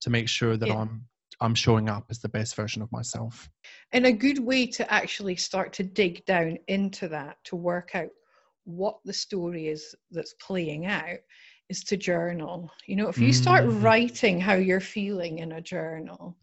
to 0.03 0.11
make 0.11 0.29
sure 0.29 0.57
that 0.57 0.69
yeah. 0.69 0.77
I'm 0.77 1.07
I'm 1.41 1.55
showing 1.55 1.89
up 1.89 2.07
as 2.11 2.19
the 2.19 2.29
best 2.29 2.55
version 2.57 2.83
of 2.83 2.91
myself. 2.91 3.49
And 3.93 4.07
a 4.07 4.13
good 4.13 4.39
way 4.39 4.67
to 4.67 4.93
actually 4.93 5.37
start 5.37 5.73
to 5.75 5.83
dig 5.83 6.25
down 6.27 6.59
into 6.69 7.09
that 7.09 7.37
to 7.45 7.57
work 7.57 7.91
out 7.95 8.11
what 8.65 8.99
the 9.05 9.13
story 9.13 9.69
is 9.69 9.95
that's 10.11 10.35
playing 10.35 10.87
out 10.87 11.19
is 11.69 11.85
to 11.85 11.97
journal. 11.97 12.71
You 12.87 12.97
know, 12.97 13.09
if 13.09 13.19
you 13.19 13.33
start 13.33 13.65
mm. 13.65 13.83
writing 13.83 14.41
how 14.41 14.55
you're 14.55 14.81
feeling 14.81 15.39
in 15.39 15.53
a 15.53 15.61
journal, 15.61 16.37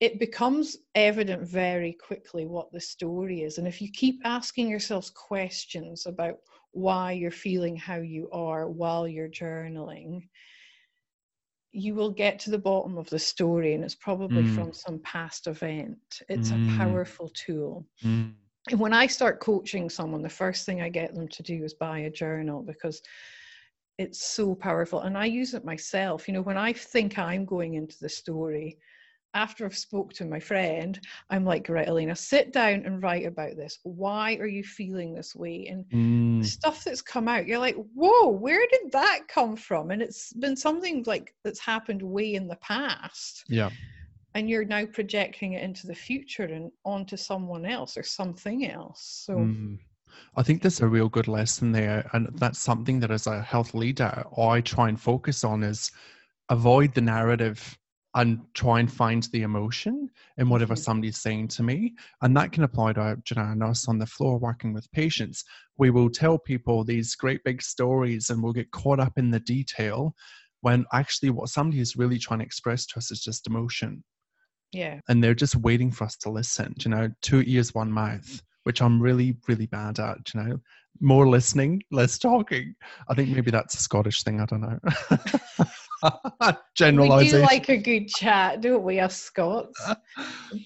it 0.00 0.18
becomes 0.18 0.76
evident 0.94 1.42
very 1.48 1.92
quickly 1.92 2.46
what 2.46 2.70
the 2.72 2.80
story 2.80 3.42
is. 3.42 3.58
And 3.58 3.66
if 3.66 3.80
you 3.80 3.90
keep 3.92 4.20
asking 4.24 4.68
yourselves 4.68 5.10
questions 5.10 6.06
about 6.06 6.36
why 6.72 7.12
you're 7.12 7.30
feeling 7.30 7.76
how 7.76 7.96
you 7.96 8.28
are 8.30 8.68
while 8.68 9.08
you're 9.08 9.28
journaling, 9.28 10.28
you 11.76 11.94
will 11.94 12.10
get 12.10 12.38
to 12.38 12.50
the 12.50 12.58
bottom 12.58 12.96
of 12.96 13.08
the 13.10 13.18
story 13.18 13.74
and 13.74 13.84
it's 13.84 13.94
probably 13.94 14.42
mm. 14.42 14.54
from 14.54 14.72
some 14.72 14.98
past 15.00 15.46
event 15.46 15.98
it's 16.28 16.50
mm. 16.50 16.74
a 16.74 16.78
powerful 16.78 17.28
tool 17.34 17.84
mm. 18.02 18.32
and 18.70 18.80
when 18.80 18.94
i 18.94 19.06
start 19.06 19.40
coaching 19.40 19.90
someone 19.90 20.22
the 20.22 20.28
first 20.28 20.64
thing 20.64 20.80
i 20.80 20.88
get 20.88 21.14
them 21.14 21.28
to 21.28 21.42
do 21.42 21.62
is 21.62 21.74
buy 21.74 22.00
a 22.00 22.10
journal 22.10 22.62
because 22.62 23.02
it's 23.98 24.22
so 24.26 24.54
powerful 24.54 25.00
and 25.00 25.18
i 25.18 25.26
use 25.26 25.52
it 25.52 25.64
myself 25.66 26.26
you 26.26 26.32
know 26.32 26.42
when 26.42 26.56
i 26.56 26.72
think 26.72 27.18
i'm 27.18 27.44
going 27.44 27.74
into 27.74 27.96
the 28.00 28.08
story 28.08 28.78
after 29.36 29.66
I've 29.66 29.76
spoke 29.76 30.14
to 30.14 30.24
my 30.24 30.40
friend, 30.40 30.98
I'm 31.28 31.44
like, 31.44 31.68
right, 31.68 31.86
Elena, 31.86 32.16
sit 32.16 32.54
down 32.54 32.86
and 32.86 33.02
write 33.02 33.26
about 33.26 33.54
this. 33.56 33.78
Why 33.82 34.36
are 34.36 34.46
you 34.46 34.64
feeling 34.64 35.14
this 35.14 35.36
way? 35.36 35.66
And 35.66 35.84
mm. 35.90 36.44
stuff 36.44 36.82
that's 36.82 37.02
come 37.02 37.28
out, 37.28 37.46
you're 37.46 37.58
like, 37.58 37.76
whoa, 37.94 38.30
where 38.30 38.66
did 38.72 38.90
that 38.92 39.28
come 39.28 39.54
from? 39.54 39.90
And 39.90 40.00
it's 40.00 40.32
been 40.32 40.56
something 40.56 41.04
like 41.06 41.34
that's 41.44 41.60
happened 41.60 42.00
way 42.00 42.34
in 42.34 42.48
the 42.48 42.56
past. 42.56 43.44
Yeah. 43.48 43.68
And 44.34 44.48
you're 44.48 44.64
now 44.64 44.86
projecting 44.86 45.52
it 45.52 45.62
into 45.62 45.86
the 45.86 45.94
future 45.94 46.44
and 46.44 46.72
onto 46.86 47.18
someone 47.18 47.66
else 47.66 47.98
or 47.98 48.02
something 48.02 48.70
else. 48.70 49.22
So 49.26 49.34
mm. 49.34 49.78
I 50.34 50.42
think 50.42 50.62
there's 50.62 50.80
a 50.80 50.88
real 50.88 51.10
good 51.10 51.28
lesson 51.28 51.72
there. 51.72 52.08
And 52.14 52.30
that's 52.38 52.58
something 52.58 53.00
that 53.00 53.10
as 53.10 53.26
a 53.26 53.42
health 53.42 53.74
leader, 53.74 54.24
I 54.38 54.62
try 54.62 54.88
and 54.88 54.98
focus 54.98 55.44
on 55.44 55.62
is 55.62 55.90
avoid 56.48 56.94
the 56.94 57.02
narrative 57.02 57.76
and 58.16 58.40
try 58.54 58.80
and 58.80 58.90
find 58.90 59.24
the 59.24 59.42
emotion 59.42 60.08
in 60.38 60.48
whatever 60.48 60.72
mm-hmm. 60.72 60.82
somebody's 60.82 61.18
saying 61.18 61.48
to 61.48 61.62
me. 61.62 61.94
And 62.22 62.34
that 62.36 62.50
can 62.50 62.64
apply 62.64 62.94
to 62.94 63.18
you 63.30 63.54
know, 63.54 63.66
us 63.66 63.88
on 63.88 63.98
the 63.98 64.06
floor 64.06 64.38
working 64.38 64.72
with 64.72 64.90
patients. 64.90 65.44
We 65.76 65.90
will 65.90 66.08
tell 66.08 66.38
people 66.38 66.82
these 66.82 67.14
great 67.14 67.44
big 67.44 67.60
stories 67.60 68.30
and 68.30 68.42
we'll 68.42 68.54
get 68.54 68.70
caught 68.70 69.00
up 69.00 69.12
in 69.18 69.30
the 69.30 69.40
detail 69.40 70.14
when 70.62 70.86
actually 70.94 71.28
what 71.28 71.50
somebody 71.50 71.80
is 71.80 71.96
really 71.96 72.18
trying 72.18 72.40
to 72.40 72.46
express 72.46 72.86
to 72.86 72.98
us 72.98 73.10
is 73.10 73.20
just 73.20 73.46
emotion. 73.46 74.02
Yeah. 74.72 74.98
And 75.08 75.22
they're 75.22 75.34
just 75.34 75.54
waiting 75.56 75.92
for 75.92 76.04
us 76.04 76.16
to 76.18 76.30
listen, 76.30 76.74
you 76.82 76.90
know, 76.90 77.10
two 77.20 77.42
ears, 77.46 77.74
one 77.74 77.92
mouth, 77.92 78.42
which 78.64 78.80
I'm 78.80 79.00
really, 79.00 79.36
really 79.46 79.66
bad 79.66 80.00
at, 80.00 80.18
you 80.34 80.42
know. 80.42 80.58
More 81.00 81.28
listening, 81.28 81.82
less 81.90 82.16
talking. 82.18 82.74
I 83.10 83.14
think 83.14 83.28
maybe 83.28 83.50
that's 83.50 83.74
a 83.74 83.82
Scottish 83.82 84.22
thing, 84.22 84.40
I 84.40 84.46
don't 84.46 84.62
know. 84.62 84.78
Generalization. 86.74 87.40
We 87.40 87.46
do 87.46 87.46
like 87.46 87.68
a 87.68 87.76
good 87.76 88.08
chat, 88.08 88.60
don't 88.60 88.82
we, 88.82 89.00
us 89.00 89.16
Scots? 89.16 89.80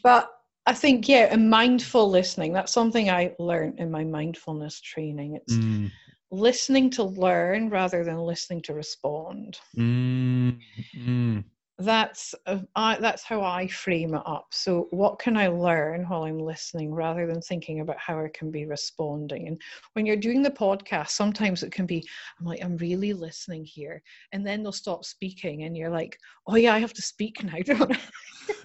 but 0.03 0.31
I 0.67 0.73
think, 0.73 1.09
yeah, 1.09 1.29
and 1.31 1.49
mindful 1.49 2.09
listening, 2.11 2.53
that's 2.53 2.73
something 2.73 3.11
I 3.11 3.35
learned 3.39 3.79
in 3.79 3.91
my 3.91 4.05
mindfulness 4.05 4.81
training. 4.81 5.37
It's 5.37 5.55
mm. 5.55 5.91
listening 6.31 6.91
to 6.91 7.05
learn 7.05 7.71
rather 7.71 8.05
than 8.05 8.19
listening 8.19 8.63
to 8.63 8.75
respond. 8.75 9.59
Mm. 9.77 10.59
Mm 10.97 11.45
that's 11.81 12.35
uh, 12.47 12.59
I, 12.77 12.97
that's 13.01 13.23
how 13.23 13.43
I 13.43 13.67
frame 13.67 14.15
it 14.15 14.23
up. 14.27 14.49
So, 14.51 14.89
what 14.91 15.19
can 15.19 15.37
I 15.37 15.49
learn 15.49 16.05
while 16.05 16.25
I'm 16.25 16.39
listening, 16.39 16.93
rather 16.95 17.27
than 17.27 17.41
thinking 17.41 17.81
about 17.81 17.99
how 17.99 18.21
I 18.21 18.29
can 18.33 18.51
be 18.51 18.67
responding? 18.67 19.49
And 19.49 19.61
when 19.95 20.07
you're 20.07 20.17
doing 20.17 20.43
the 20.43 20.51
podcast, 20.51 21.11
sometimes 21.11 21.63
it 21.63 21.73
can 21.73 21.87
be, 21.87 22.07
I'm 22.39 22.47
like, 22.47 22.63
I'm 22.63 22.77
really 22.77 23.13
listening 23.13 23.65
here, 23.65 24.03
and 24.33 24.47
then 24.47 24.63
they'll 24.63 24.73
stop 24.73 25.05
speaking, 25.05 25.65
and 25.65 25.77
you're 25.77 25.91
like, 25.91 26.19
oh 26.47 26.57
yeah, 26.57 26.75
I 26.75 26.79
have 26.79 26.95
to 26.95 27.03
speak 27.03 27.43
now, 27.43 27.59
don't 27.65 27.93
I? 27.93 27.99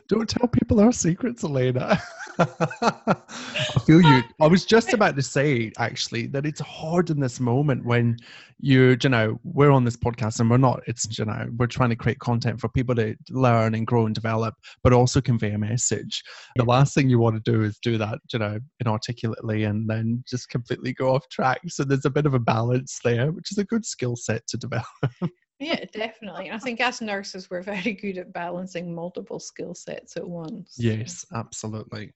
Don't 0.08 0.30
tell 0.30 0.48
people 0.48 0.80
our 0.80 0.92
secrets, 0.92 1.44
Elena. 1.44 2.00
I 2.40 3.80
feel 3.86 4.02
you. 4.02 4.22
I 4.40 4.48
was 4.48 4.66
just 4.66 4.94
about 4.94 5.16
to 5.16 5.22
say, 5.22 5.72
actually, 5.80 6.28
that 6.28 6.46
it's 6.46 6.60
hard 6.60 7.10
in 7.10 7.20
this 7.20 7.40
moment 7.40 7.86
when 7.86 8.18
you, 8.60 8.98
you 9.02 9.10
know, 9.10 9.40
we're 9.44 9.72
on 9.72 9.84
this 9.84 9.98
podcast 9.98 10.40
and 10.40 10.50
we're 10.50 10.58
not, 10.58 10.82
it's, 10.86 11.18
you 11.18 11.26
know, 11.26 11.48
we're 11.58 11.68
trying 11.68 11.90
to 11.90 11.96
create 11.96 12.20
content 12.20 12.60
for 12.60 12.70
people 12.70 12.94
to 12.96 13.16
learn 13.32 13.74
and 13.74 13.88
grow 13.88 14.06
and 14.06 14.14
develop, 14.14 14.54
but 14.84 14.94
also 14.94 15.22
convey 15.22 15.52
a 15.52 15.58
message. 15.58 16.24
The 16.56 16.66
last 16.66 16.94
thing 16.94 17.10
you 17.10 17.20
want 17.20 17.44
to 17.44 17.52
do 17.52 17.64
is 17.64 17.80
do 17.80 17.98
that, 17.98 18.20
you 18.32 18.40
know, 18.40 18.60
inarticulately 18.80 19.64
and 19.64 19.90
then 19.90 20.24
just 20.28 20.50
completely 20.50 20.94
go 20.94 21.16
off 21.16 21.28
track. 21.30 21.62
So 21.68 21.84
there's 21.84 22.06
a 22.06 22.12
bit 22.12 22.26
of 22.26 22.34
a 22.34 22.40
balance 22.40 23.00
there, 23.04 23.32
which 23.32 23.52
is 23.52 23.58
a 23.58 23.66
good 23.66 23.86
skill 23.86 24.16
set 24.16 24.46
to 24.48 24.58
develop. 24.58 24.86
Yeah, 25.60 25.86
definitely. 25.94 26.52
I 26.52 26.58
think 26.58 26.82
as 26.82 27.02
nurses, 27.02 27.50
we're 27.50 27.62
very 27.76 27.94
good 27.94 28.18
at 28.18 28.34
balancing 28.34 28.94
multiple 28.94 29.40
skill 29.40 29.74
sets 29.74 30.18
at 30.18 30.28
once. 30.28 30.76
Yes, 30.78 31.26
absolutely. 31.34 32.14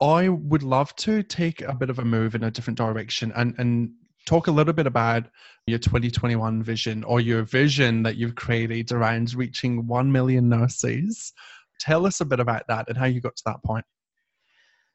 I 0.00 0.28
would 0.28 0.62
love 0.62 0.94
to 0.96 1.22
take 1.22 1.60
a 1.62 1.74
bit 1.74 1.90
of 1.90 1.98
a 1.98 2.04
move 2.04 2.34
in 2.34 2.44
a 2.44 2.50
different 2.50 2.78
direction 2.78 3.32
and, 3.34 3.54
and 3.58 3.90
talk 4.26 4.46
a 4.46 4.52
little 4.52 4.72
bit 4.72 4.86
about 4.86 5.24
your 5.66 5.78
2021 5.78 6.62
vision 6.62 7.02
or 7.04 7.20
your 7.20 7.42
vision 7.42 8.02
that 8.04 8.16
you've 8.16 8.36
created 8.36 8.92
around 8.92 9.34
reaching 9.34 9.86
1 9.86 10.12
million 10.12 10.48
nurses. 10.48 11.32
Tell 11.80 12.06
us 12.06 12.20
a 12.20 12.24
bit 12.24 12.38
about 12.38 12.62
that 12.68 12.88
and 12.88 12.96
how 12.96 13.06
you 13.06 13.20
got 13.20 13.36
to 13.36 13.42
that 13.46 13.62
point. 13.64 13.84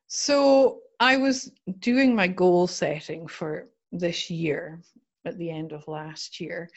So, 0.08 0.80
I 1.00 1.18
was 1.18 1.52
doing 1.80 2.16
my 2.16 2.28
goal 2.28 2.68
setting 2.68 3.28
for 3.28 3.68
this 3.92 4.30
year 4.30 4.82
at 5.26 5.38
the 5.38 5.50
end 5.50 5.74
of 5.74 5.88
last 5.88 6.40
year. 6.40 6.70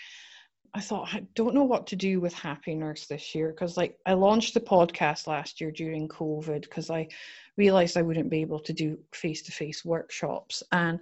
I 0.77 0.81
thought, 0.81 1.09
I 1.15 1.21
don't 1.35 1.55
know 1.55 1.65
what 1.65 1.87
to 1.87 1.97
do 1.97 2.21
with 2.21 2.35
Happy 2.35 2.75
Nurse 2.75 3.07
this 3.07 3.35
year 3.35 3.49
because, 3.49 3.79
like, 3.79 3.97
I 4.05 4.13
launched 4.13 4.53
the 4.53 4.61
podcast 4.61 5.27
last 5.27 5.59
year 5.59 5.71
during 5.71 6.07
COVID 6.07 6.61
because 6.61 6.91
I 6.91 7.09
realized 7.57 7.97
I 7.97 8.03
wouldn't 8.03 8.29
be 8.29 8.43
able 8.43 8.61
to 8.61 8.75
do 8.75 8.99
face 9.15 9.41
to 9.45 9.53
face 9.53 9.87
workshops. 9.87 10.63
And 10.73 11.01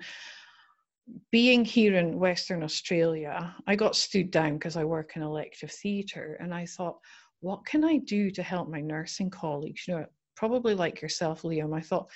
being 1.33 1.65
here 1.65 1.97
in 1.97 2.21
Western 2.21 2.63
Australia, 2.63 3.53
I 3.67 3.75
got 3.75 3.97
stood 3.97 4.31
down 4.31 4.59
because 4.59 4.77
I 4.77 4.85
work 4.85 5.17
in 5.17 5.23
elective 5.23 5.73
theatre. 5.73 6.37
And 6.39 6.55
I 6.55 6.67
thought, 6.67 7.01
what 7.41 7.67
can 7.67 7.83
I 7.85 7.97
do 7.97 8.31
to 8.31 8.45
help 8.45 8.69
my 8.69 8.81
nursing 8.81 9.29
colleagues? 9.29 9.89
You 9.89 9.95
know, 9.95 10.07
probably 10.37 10.77
like 10.77 11.03
yourself, 11.03 11.43
Liam, 11.43 11.77
I 11.77 11.81
thought 11.81 12.09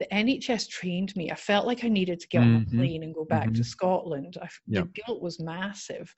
the 0.00 0.06
NHS 0.12 0.68
trained 0.68 1.16
me. 1.16 1.30
I 1.30 1.34
felt 1.34 1.66
like 1.66 1.82
I 1.82 1.88
needed 1.88 2.20
to 2.20 2.28
get 2.28 2.42
mm-hmm. 2.42 2.56
on 2.56 2.62
a 2.62 2.64
mm-hmm. 2.66 2.78
plane 2.78 3.02
and 3.04 3.14
go 3.14 3.24
back 3.24 3.44
mm-hmm. 3.44 3.54
to 3.54 3.64
Scotland. 3.64 4.36
I, 4.42 4.48
yep. 4.66 4.84
The 4.84 5.02
guilt 5.02 5.22
was 5.22 5.40
massive. 5.40 6.14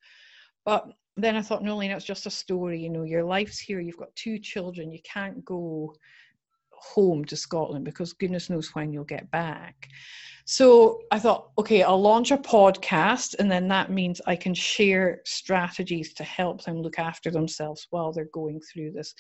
But 0.69 0.93
then 1.17 1.35
I 1.35 1.41
thought, 1.41 1.65
no, 1.65 1.79
Lena, 1.79 1.97
it's 1.97 2.05
just 2.05 2.27
a 2.27 2.31
story. 2.31 2.79
You 2.79 2.91
know, 2.91 3.05
your 3.05 3.25
life's 3.25 3.59
here. 3.59 3.81
You've 3.81 3.97
got 3.97 4.15
two 4.15 4.39
children. 4.39 4.93
You 4.93 4.99
can't 5.03 5.43
go 5.43 5.95
home 6.73 7.25
to 7.25 7.37
Scotland 7.37 7.87
because 7.87 8.13
goodness 8.13 8.51
knows 8.51 8.75
when 8.75 8.93
you'll 8.93 9.05
get 9.05 9.31
back. 9.31 9.89
So 10.45 11.01
I 11.11 11.21
thought, 11.21 11.53
okay, 11.57 11.83
I'll 11.83 12.03
launch 12.03 12.33
a 12.33 12.37
podcast, 12.37 13.35
and 13.39 13.51
then 13.51 13.67
that 13.69 13.91
means 13.91 14.21
I 14.27 14.37
can 14.37 14.53
share 14.53 15.23
strategies 15.25 16.13
to 16.13 16.23
help 16.23 16.63
them 16.65 16.83
look 16.83 16.99
after 16.99 17.31
themselves 17.31 17.87
while 17.89 18.13
they're 18.13 18.29
going 18.35 18.61
through 18.61 18.93
this 18.93 19.15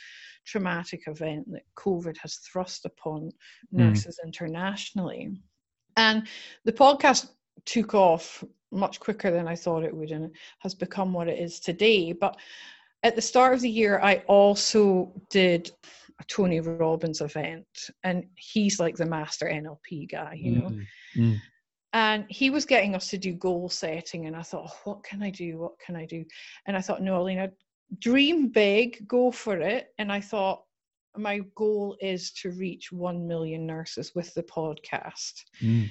traumatic 0.44 1.04
event 1.06 1.50
that 1.52 1.62
COVID 1.78 2.18
has 2.18 2.36
thrust 2.36 2.84
upon 2.84 3.20
mm. 3.22 3.30
nurses 3.70 4.20
internationally. 4.22 5.30
And 5.96 6.26
the 6.66 6.72
podcast 6.74 7.30
took 7.64 7.94
off 7.94 8.44
much 8.70 9.00
quicker 9.00 9.30
than 9.30 9.48
I 9.48 9.56
thought 9.56 9.84
it 9.84 9.94
would, 9.94 10.10
and 10.10 10.30
has 10.60 10.74
become 10.74 11.12
what 11.12 11.28
it 11.28 11.38
is 11.38 11.60
today. 11.60 12.12
But 12.12 12.36
at 13.02 13.16
the 13.16 13.22
start 13.22 13.54
of 13.54 13.60
the 13.60 13.70
year, 13.70 14.00
I 14.02 14.22
also 14.26 15.12
did 15.30 15.70
a 16.20 16.24
Tony 16.24 16.60
Robbins 16.60 17.20
event, 17.20 17.90
and 18.02 18.24
he's 18.36 18.80
like 18.80 18.96
the 18.96 19.06
master 19.06 19.46
NLP 19.46 20.10
guy, 20.10 20.34
you 20.34 20.52
know. 20.52 20.68
Mm-hmm. 20.68 21.20
Mm. 21.22 21.36
And 21.94 22.26
he 22.28 22.50
was 22.50 22.66
getting 22.66 22.94
us 22.94 23.08
to 23.10 23.18
do 23.18 23.32
goal 23.32 23.68
setting, 23.68 24.26
and 24.26 24.36
I 24.36 24.42
thought, 24.42 24.70
oh, 24.70 24.80
what 24.84 25.04
can 25.04 25.22
I 25.22 25.30
do? 25.30 25.58
What 25.58 25.78
can 25.78 25.96
I 25.96 26.04
do? 26.04 26.24
And 26.66 26.76
I 26.76 26.80
thought, 26.80 27.02
no, 27.02 27.20
Alina, 27.20 27.50
dream 27.98 28.48
big, 28.48 29.06
go 29.08 29.30
for 29.30 29.58
it. 29.58 29.88
And 29.98 30.12
I 30.12 30.20
thought, 30.20 30.64
my 31.16 31.40
goal 31.54 31.96
is 32.00 32.30
to 32.32 32.50
reach 32.50 32.92
1 32.92 33.26
million 33.26 33.66
nurses 33.66 34.14
with 34.14 34.32
the 34.34 34.42
podcast, 34.42 35.44
mm. 35.60 35.88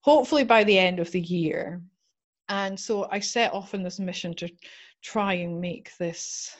hopefully 0.00 0.44
by 0.44 0.64
the 0.64 0.78
end 0.78 1.00
of 1.00 1.10
the 1.10 1.20
year. 1.20 1.82
And 2.50 2.78
so 2.78 3.08
I 3.10 3.20
set 3.20 3.54
off 3.54 3.74
on 3.74 3.84
this 3.84 4.00
mission 4.00 4.34
to 4.34 4.48
try 5.02 5.34
and 5.34 5.60
make 5.60 5.96
this 5.98 6.56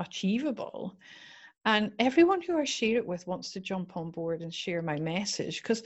achievable. 0.00 0.96
And 1.64 1.92
everyone 2.00 2.42
who 2.42 2.58
I 2.58 2.64
share 2.64 2.98
it 2.98 3.06
with 3.06 3.26
wants 3.26 3.52
to 3.52 3.60
jump 3.60 3.96
on 3.96 4.10
board 4.10 4.42
and 4.42 4.52
share 4.52 4.82
my 4.82 4.98
message 4.98 5.62
because 5.62 5.84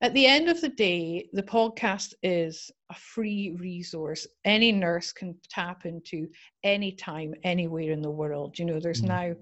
at 0.00 0.12
the 0.12 0.26
end 0.26 0.48
of 0.48 0.60
the 0.60 0.68
day, 0.68 1.28
the 1.32 1.42
podcast 1.42 2.14
is 2.22 2.70
a 2.90 2.94
free 2.94 3.56
resource 3.58 4.26
any 4.44 4.72
nurse 4.72 5.12
can 5.12 5.36
tap 5.48 5.86
into 5.86 6.28
anytime, 6.64 7.34
anywhere 7.44 7.92
in 7.92 8.02
the 8.02 8.10
world. 8.10 8.58
You 8.58 8.64
know, 8.64 8.80
there's 8.80 9.02
mm. 9.02 9.08
now 9.08 9.34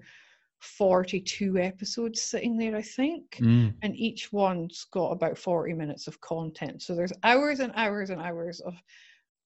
42 0.59 1.57
episodes 1.57 2.21
sitting 2.21 2.57
there, 2.57 2.75
I 2.75 2.81
think, 2.81 3.37
mm. 3.39 3.73
and 3.81 3.95
each 3.95 4.33
one's 4.33 4.85
got 4.91 5.11
about 5.11 5.37
40 5.37 5.73
minutes 5.73 6.07
of 6.07 6.19
content. 6.21 6.81
So 6.81 6.95
there's 6.95 7.13
hours 7.23 7.59
and 7.59 7.71
hours 7.75 8.09
and 8.09 8.21
hours 8.21 8.59
of 8.61 8.73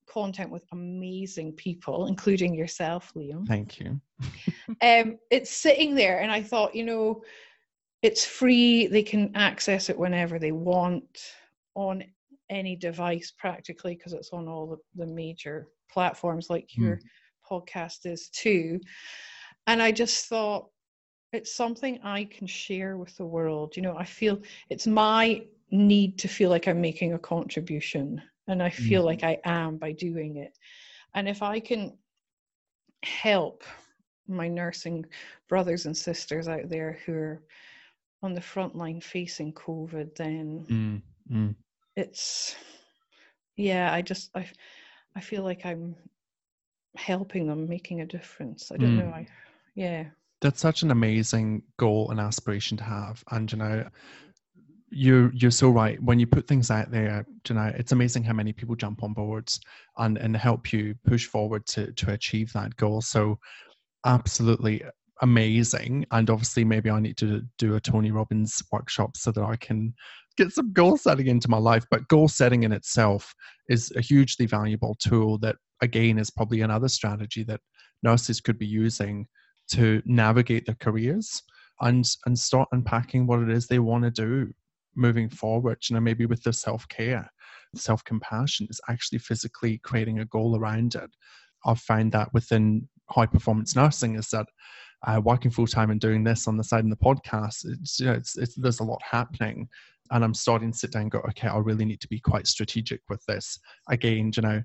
content 0.07 0.51
with 0.51 0.65
amazing 0.71 1.53
people, 1.53 2.07
including 2.07 2.53
yourself, 2.53 3.11
Liam. 3.15 3.47
Thank 3.47 3.79
you. 3.79 3.99
um, 4.81 5.17
it's 5.29 5.51
sitting 5.51 5.95
there, 5.95 6.19
and 6.19 6.31
I 6.31 6.41
thought, 6.41 6.75
you 6.75 6.85
know, 6.85 7.23
it's 8.01 8.25
free. 8.25 8.87
They 8.87 9.03
can 9.03 9.31
access 9.35 9.89
it 9.89 9.97
whenever 9.97 10.39
they 10.39 10.51
want 10.51 11.33
on 11.75 12.03
any 12.49 12.75
device 12.75 13.31
practically 13.37 13.95
because 13.95 14.13
it's 14.13 14.31
on 14.31 14.47
all 14.47 14.67
the, 14.67 15.05
the 15.05 15.11
major 15.11 15.67
platforms 15.89 16.49
like 16.49 16.67
mm. 16.77 16.83
your 16.83 16.99
podcast 17.49 18.05
is 18.05 18.29
too. 18.29 18.79
And 19.67 19.81
I 19.81 19.91
just 19.91 20.25
thought, 20.25 20.69
it's 21.33 21.53
something 21.53 21.99
I 22.03 22.25
can 22.25 22.47
share 22.47 22.97
with 22.97 23.15
the 23.17 23.25
world. 23.25 23.75
You 23.75 23.81
know, 23.81 23.95
I 23.97 24.05
feel 24.05 24.41
it's 24.69 24.87
my 24.87 25.43
need 25.71 26.17
to 26.19 26.27
feel 26.27 26.49
like 26.49 26.67
I'm 26.67 26.81
making 26.81 27.13
a 27.13 27.19
contribution 27.19 28.21
and 28.47 28.61
I 28.61 28.69
feel 28.69 29.03
mm. 29.03 29.05
like 29.05 29.23
I 29.23 29.39
am 29.45 29.77
by 29.77 29.93
doing 29.93 30.37
it. 30.37 30.57
And 31.15 31.27
if 31.29 31.41
I 31.41 31.59
can 31.59 31.97
help 33.03 33.63
my 34.27 34.47
nursing 34.47 35.05
brothers 35.47 35.85
and 35.85 35.95
sisters 35.95 36.47
out 36.47 36.69
there 36.69 36.99
who 37.05 37.13
are 37.13 37.43
on 38.23 38.33
the 38.33 38.41
front 38.41 38.75
line 38.75 39.01
facing 39.01 39.53
COVID, 39.53 40.15
then 40.15 40.65
mm. 40.69 41.35
Mm. 41.35 41.55
it's 41.95 42.55
yeah, 43.55 43.93
I 43.93 44.01
just 44.01 44.31
I 44.35 44.47
I 45.15 45.21
feel 45.21 45.43
like 45.43 45.65
I'm 45.65 45.95
helping 46.95 47.47
them, 47.47 47.67
making 47.67 48.01
a 48.01 48.05
difference. 48.05 48.71
I 48.71 48.77
don't 48.77 48.97
know. 48.97 49.05
Mm. 49.05 49.13
I 49.13 49.27
yeah. 49.75 50.05
That's 50.41 50.59
such 50.59 50.81
an 50.81 50.91
amazing 50.91 51.63
goal 51.77 52.09
and 52.09 52.19
aspiration 52.19 52.77
to 52.77 52.83
have. 52.83 53.23
And 53.31 53.51
you 53.51 53.57
know, 53.57 53.87
you're 54.89 55.31
you're 55.33 55.51
so 55.51 55.69
right. 55.69 56.01
When 56.01 56.19
you 56.19 56.27
put 56.27 56.47
things 56.47 56.69
out 56.71 56.91
there, 56.91 57.25
you 57.47 57.55
know, 57.55 57.71
it's 57.75 57.91
amazing 57.91 58.23
how 58.23 58.33
many 58.33 58.51
people 58.51 58.75
jump 58.75 59.03
on 59.03 59.13
boards 59.13 59.59
and 59.97 60.17
and 60.17 60.35
help 60.35 60.73
you 60.73 60.95
push 61.05 61.25
forward 61.25 61.65
to 61.67 61.91
to 61.93 62.11
achieve 62.11 62.51
that 62.53 62.75
goal. 62.75 63.01
So 63.01 63.37
absolutely 64.05 64.83
amazing. 65.21 66.05
And 66.11 66.29
obviously 66.29 66.65
maybe 66.65 66.89
I 66.89 66.99
need 66.99 67.17
to 67.17 67.41
do 67.57 67.75
a 67.75 67.79
Tony 67.79 68.11
Robbins 68.11 68.61
workshop 68.71 69.15
so 69.15 69.31
that 69.31 69.43
I 69.43 69.55
can 69.55 69.93
get 70.35 70.51
some 70.51 70.73
goal 70.73 70.97
setting 70.97 71.27
into 71.27 71.49
my 71.49 71.57
life. 71.57 71.85
But 71.91 72.07
goal 72.07 72.27
setting 72.27 72.63
in 72.63 72.71
itself 72.71 73.33
is 73.69 73.93
a 73.95 74.01
hugely 74.01 74.45
valuable 74.45 74.95
tool 74.99 75.37
that 75.39 75.55
again 75.81 76.17
is 76.17 76.29
probably 76.31 76.61
another 76.61 76.89
strategy 76.89 77.43
that 77.43 77.61
nurses 78.03 78.41
could 78.41 78.57
be 78.57 78.65
using 78.65 79.27
to 79.71 80.01
navigate 80.05 80.65
their 80.65 80.75
careers 80.75 81.43
and 81.81 82.05
and 82.25 82.37
start 82.37 82.69
unpacking 82.71 83.27
what 83.27 83.41
it 83.41 83.49
is 83.49 83.67
they 83.67 83.79
want 83.79 84.03
to 84.03 84.11
do 84.11 84.53
moving 84.95 85.29
forward, 85.29 85.77
you 85.89 85.93
know, 85.93 86.01
maybe 86.01 86.25
with 86.25 86.43
the 86.43 86.53
self 86.53 86.87
care, 86.87 87.29
self 87.75 88.03
compassion 88.03 88.67
is 88.69 88.81
actually 88.89 89.19
physically 89.19 89.79
creating 89.79 90.19
a 90.19 90.25
goal 90.25 90.57
around 90.57 90.95
it. 90.95 91.09
I've 91.65 91.79
found 91.79 92.11
that 92.11 92.33
within 92.33 92.87
high 93.09 93.25
performance 93.25 93.75
nursing 93.75 94.15
is 94.15 94.29
that 94.29 94.47
uh, 95.07 95.21
working 95.23 95.51
full 95.51 95.67
time 95.67 95.91
and 95.91 95.99
doing 95.99 96.23
this 96.23 96.47
on 96.47 96.57
the 96.57 96.63
side 96.63 96.83
in 96.83 96.89
the 96.89 96.95
podcast, 96.95 97.65
it's, 97.65 97.99
you 97.99 98.07
know, 98.07 98.13
it's, 98.13 98.37
it's, 98.37 98.55
there's 98.55 98.79
a 98.79 98.83
lot 98.83 99.01
happening. 99.03 99.67
And 100.11 100.23
I'm 100.23 100.33
starting 100.33 100.71
to 100.71 100.77
sit 100.77 100.91
down 100.91 101.03
and 101.03 101.11
go, 101.11 101.19
okay, 101.29 101.47
I 101.47 101.57
really 101.57 101.85
need 101.85 102.01
to 102.01 102.07
be 102.07 102.19
quite 102.19 102.45
strategic 102.45 103.01
with 103.09 103.23
this. 103.25 103.57
Again, 103.89 104.31
you 104.35 104.41
know, 104.41 104.61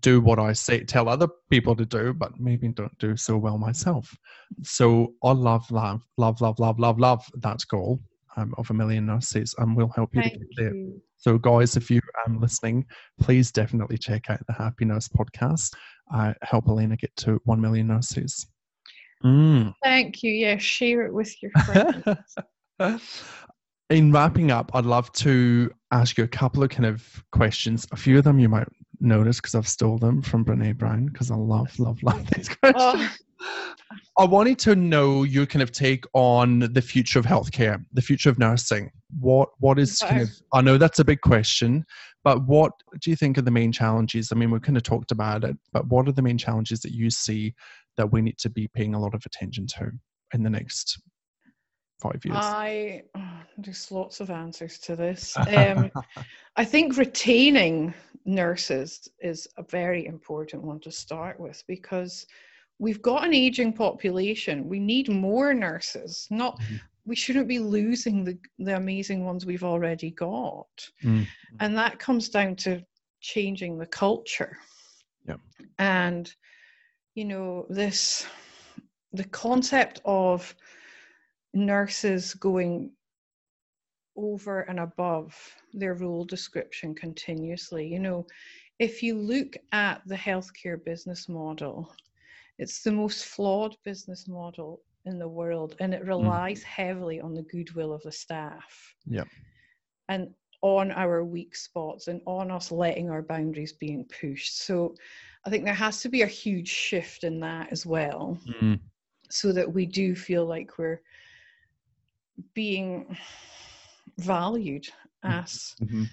do 0.00 0.20
what 0.20 0.38
I 0.38 0.52
say, 0.52 0.84
tell 0.84 1.08
other 1.08 1.28
people 1.50 1.76
to 1.76 1.84
do, 1.84 2.12
but 2.12 2.38
maybe 2.38 2.68
don't 2.68 2.96
do 2.98 3.16
so 3.16 3.36
well 3.36 3.58
myself. 3.58 4.14
So 4.62 5.14
I 5.22 5.32
love, 5.32 5.70
love, 5.70 6.02
love, 6.16 6.40
love, 6.40 6.58
love, 6.58 6.78
love, 6.78 6.98
love 6.98 7.24
that 7.40 7.62
goal 7.68 8.00
um, 8.36 8.54
of 8.58 8.70
a 8.70 8.74
million 8.74 9.06
nurses 9.06 9.54
and 9.58 9.76
we'll 9.76 9.92
help 9.94 10.14
you 10.14 10.22
Thank 10.22 10.34
to 10.34 10.38
get 10.38 10.48
there. 10.56 10.74
You. 10.74 11.02
So, 11.18 11.38
guys, 11.38 11.76
if 11.76 11.90
you 11.90 12.00
are 12.26 12.34
listening, 12.34 12.84
please 13.20 13.52
definitely 13.52 13.98
check 13.98 14.28
out 14.28 14.44
the 14.46 14.52
Happy 14.52 14.84
Nurse 14.84 15.08
podcast. 15.08 15.72
Uh, 16.12 16.34
help 16.42 16.68
Elena 16.68 16.96
get 16.96 17.14
to 17.16 17.40
1 17.44 17.60
million 17.60 17.86
nurses. 17.86 18.48
Mm. 19.24 19.72
Thank 19.84 20.22
you. 20.22 20.32
Yeah, 20.32 20.56
share 20.56 21.06
it 21.06 21.14
with 21.14 21.34
your 21.40 21.52
friends. 21.64 23.00
In 23.90 24.10
wrapping 24.10 24.50
up, 24.50 24.72
I'd 24.74 24.86
love 24.86 25.12
to 25.12 25.70
ask 25.92 26.16
you 26.18 26.24
a 26.24 26.28
couple 26.28 26.62
of 26.62 26.70
kind 26.70 26.86
of 26.86 27.22
questions. 27.30 27.86
A 27.92 27.96
few 27.96 28.18
of 28.18 28.24
them 28.24 28.38
you 28.38 28.48
might 28.48 28.66
notice 29.02 29.40
because 29.40 29.54
I've 29.54 29.68
stole 29.68 29.98
them 29.98 30.22
from 30.22 30.44
Brene 30.44 30.76
Brown 30.76 31.06
because 31.06 31.30
I 31.30 31.36
love, 31.36 31.78
love, 31.78 32.02
love 32.02 32.24
these 32.30 32.48
oh. 32.62 32.72
questions. 32.72 33.18
oh, 33.40 33.96
I 34.18 34.24
wanted 34.24 34.58
to 34.60 34.76
know 34.76 35.24
your 35.24 35.46
kind 35.46 35.62
of 35.62 35.72
take 35.72 36.04
on 36.12 36.60
the 36.60 36.82
future 36.82 37.18
of 37.18 37.26
healthcare, 37.26 37.84
the 37.92 38.02
future 38.02 38.30
of 38.30 38.38
nursing. 38.38 38.90
What 39.20 39.50
what 39.58 39.78
is 39.78 39.98
kind 39.98 40.22
of 40.22 40.30
I 40.52 40.60
know 40.60 40.78
that's 40.78 40.98
a 40.98 41.04
big 41.04 41.20
question, 41.20 41.84
but 42.24 42.46
what 42.46 42.72
do 43.00 43.10
you 43.10 43.16
think 43.16 43.36
are 43.38 43.42
the 43.42 43.50
main 43.50 43.72
challenges? 43.72 44.30
I 44.30 44.36
mean, 44.36 44.50
we've 44.50 44.62
kind 44.62 44.76
of 44.76 44.82
talked 44.82 45.10
about 45.10 45.44
it, 45.44 45.56
but 45.72 45.86
what 45.88 46.08
are 46.08 46.12
the 46.12 46.22
main 46.22 46.38
challenges 46.38 46.80
that 46.80 46.92
you 46.92 47.10
see 47.10 47.54
that 47.96 48.12
we 48.12 48.22
need 48.22 48.38
to 48.38 48.50
be 48.50 48.68
paying 48.68 48.94
a 48.94 49.00
lot 49.00 49.14
of 49.14 49.22
attention 49.26 49.66
to 49.66 49.90
in 50.32 50.42
the 50.42 50.50
next 50.50 51.00
five 52.02 52.24
years? 52.24 52.36
I 52.38 53.02
oh, 53.16 53.40
there's 53.58 53.90
lots 53.92 54.20
of 54.20 54.30
answers 54.30 54.78
to 54.86 54.96
this. 54.96 55.36
Um, 55.48 55.90
I 56.56 56.64
think 56.64 56.96
retaining 56.96 57.94
nurses 58.24 59.08
is 59.20 59.48
a 59.56 59.62
very 59.62 60.06
important 60.06 60.62
one 60.62 60.80
to 60.80 60.90
start 60.90 61.40
with 61.40 61.62
because 61.66 62.26
we've 62.78 63.02
got 63.02 63.24
an 63.24 63.34
aging 63.34 63.72
population. 63.72 64.68
We 64.68 64.80
need 64.80 65.08
more 65.08 65.54
nurses. 65.54 66.26
Not 66.30 66.60
Mhm. 66.60 66.80
we 67.04 67.16
shouldn't 67.16 67.48
be 67.48 67.58
losing 67.58 68.24
the 68.24 68.36
the 68.58 68.76
amazing 68.76 69.24
ones 69.24 69.44
we've 69.44 69.64
already 69.74 70.10
got. 70.10 70.76
Mm. 71.02 71.26
And 71.60 71.76
that 71.76 71.98
comes 71.98 72.28
down 72.28 72.56
to 72.64 72.84
changing 73.20 73.78
the 73.78 73.86
culture. 74.04 74.56
Yeah, 75.28 75.36
And 75.78 76.24
you 77.14 77.24
know, 77.24 77.66
this 77.68 78.26
the 79.12 79.28
concept 79.46 80.00
of 80.04 80.54
nurses 81.54 82.34
going 82.34 82.92
over 84.16 84.60
and 84.62 84.80
above 84.80 85.34
their 85.72 85.94
role 85.94 86.24
description 86.24 86.94
continuously. 86.94 87.86
You 87.86 87.98
know, 87.98 88.26
if 88.78 89.02
you 89.02 89.16
look 89.16 89.56
at 89.72 90.02
the 90.06 90.16
healthcare 90.16 90.82
business 90.84 91.28
model, 91.28 91.94
it's 92.58 92.82
the 92.82 92.92
most 92.92 93.24
flawed 93.26 93.76
business 93.84 94.28
model 94.28 94.80
in 95.04 95.18
the 95.18 95.28
world 95.28 95.74
and 95.80 95.92
it 95.94 96.04
relies 96.04 96.62
heavily 96.62 97.20
on 97.20 97.34
the 97.34 97.42
goodwill 97.42 97.92
of 97.92 98.02
the 98.02 98.12
staff. 98.12 98.94
Yep. 99.06 99.28
And 100.08 100.28
on 100.60 100.92
our 100.92 101.24
weak 101.24 101.56
spots 101.56 102.06
and 102.06 102.20
on 102.24 102.50
us 102.50 102.70
letting 102.70 103.10
our 103.10 103.22
boundaries 103.22 103.72
being 103.72 104.04
pushed. 104.20 104.58
So 104.58 104.94
I 105.44 105.50
think 105.50 105.64
there 105.64 105.74
has 105.74 106.00
to 106.02 106.08
be 106.08 106.22
a 106.22 106.26
huge 106.26 106.68
shift 106.68 107.24
in 107.24 107.40
that 107.40 107.72
as 107.72 107.84
well 107.84 108.38
Mm. 108.60 108.78
so 109.28 109.52
that 109.52 109.72
we 109.72 109.86
do 109.86 110.14
feel 110.14 110.46
like 110.46 110.78
we're 110.78 111.00
being 112.54 113.16
valued 114.18 114.86
as 115.22 115.74
Mhm. 115.80 116.06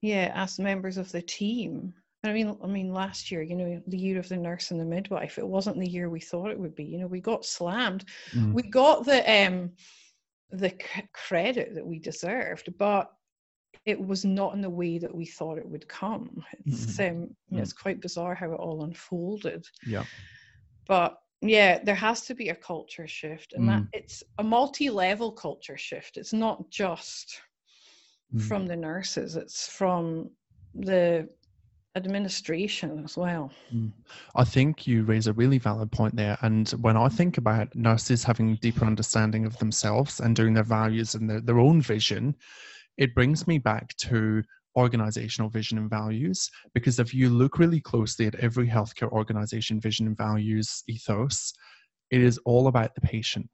yeah 0.00 0.32
as 0.34 0.58
members 0.58 0.96
of 0.96 1.10
the 1.12 1.22
team 1.22 1.94
i 2.24 2.32
mean 2.32 2.56
i 2.62 2.66
mean 2.66 2.92
last 2.92 3.30
year 3.30 3.42
you 3.42 3.54
know 3.54 3.82
the 3.86 3.98
year 3.98 4.18
of 4.18 4.28
the 4.28 4.36
nurse 4.36 4.70
and 4.70 4.80
the 4.80 4.84
midwife 4.84 5.38
it 5.38 5.46
wasn't 5.46 5.78
the 5.78 5.88
year 5.88 6.08
we 6.10 6.20
thought 6.20 6.50
it 6.50 6.58
would 6.58 6.74
be 6.74 6.84
you 6.84 6.98
know 6.98 7.06
we 7.06 7.20
got 7.20 7.44
slammed 7.44 8.04
Mm. 8.32 8.52
we 8.54 8.62
got 8.62 9.04
the 9.04 9.20
um 9.46 9.72
the 10.50 10.70
c- 10.70 11.08
credit 11.12 11.74
that 11.74 11.86
we 11.86 11.98
deserved 11.98 12.76
but 12.78 13.12
it 13.84 14.00
was 14.00 14.24
not 14.24 14.54
in 14.54 14.60
the 14.62 14.70
way 14.70 14.98
that 14.98 15.14
we 15.14 15.26
thought 15.26 15.58
it 15.58 15.68
would 15.68 15.86
come 15.88 16.44
it's 16.66 16.98
um 17.00 17.04
you 17.04 17.56
know, 17.56 17.58
Mm. 17.58 17.62
it's 17.62 17.72
quite 17.72 18.00
bizarre 18.00 18.34
how 18.34 18.50
it 18.52 18.56
all 18.60 18.82
unfolded 18.84 19.64
Yeah. 19.86 20.04
but 20.86 21.18
yeah 21.40 21.78
there 21.84 21.94
has 21.94 22.22
to 22.26 22.34
be 22.34 22.48
a 22.48 22.54
culture 22.54 23.06
shift 23.06 23.52
and 23.52 23.68
that 23.68 23.82
Mm. 23.82 23.88
it's 23.92 24.22
a 24.38 24.42
multi-level 24.42 25.32
culture 25.32 25.76
shift 25.76 26.16
it's 26.16 26.32
not 26.32 26.70
just 26.70 27.40
Mm. 28.34 28.42
from 28.42 28.66
the 28.66 28.76
nurses 28.76 29.36
it's 29.36 29.68
from 29.68 30.30
the 30.74 31.28
administration 31.96 33.02
as 33.04 33.16
well 33.16 33.50
I 34.34 34.44
think 34.44 34.86
you 34.86 35.04
raise 35.04 35.26
a 35.26 35.32
really 35.32 35.58
valid 35.58 35.90
point 35.92 36.16
there. 36.16 36.38
And 36.42 36.68
when 36.80 36.96
I 36.96 37.08
think 37.08 37.38
about 37.38 37.74
nurses 37.74 38.24
having 38.24 38.56
deeper 38.56 38.84
understanding 38.84 39.44
of 39.44 39.58
themselves 39.58 40.20
and 40.20 40.34
doing 40.34 40.54
their 40.54 40.64
values 40.64 41.14
and 41.14 41.28
their, 41.28 41.40
their 41.40 41.58
own 41.58 41.82
vision, 41.82 42.34
it 42.96 43.14
brings 43.14 43.46
me 43.46 43.58
back 43.58 43.94
to 43.98 44.42
organizational 44.78 45.50
vision 45.50 45.76
and 45.78 45.90
values. 45.90 46.50
Because 46.74 46.98
if 46.98 47.12
you 47.12 47.28
look 47.28 47.58
really 47.58 47.80
closely 47.80 48.26
at 48.26 48.36
every 48.36 48.68
healthcare 48.68 49.10
organization 49.10 49.80
vision 49.80 50.06
and 50.06 50.16
values 50.16 50.82
ethos, 50.88 51.52
it 52.10 52.22
is 52.22 52.38
all 52.44 52.68
about 52.68 52.94
the 52.94 53.02
patient. 53.02 53.48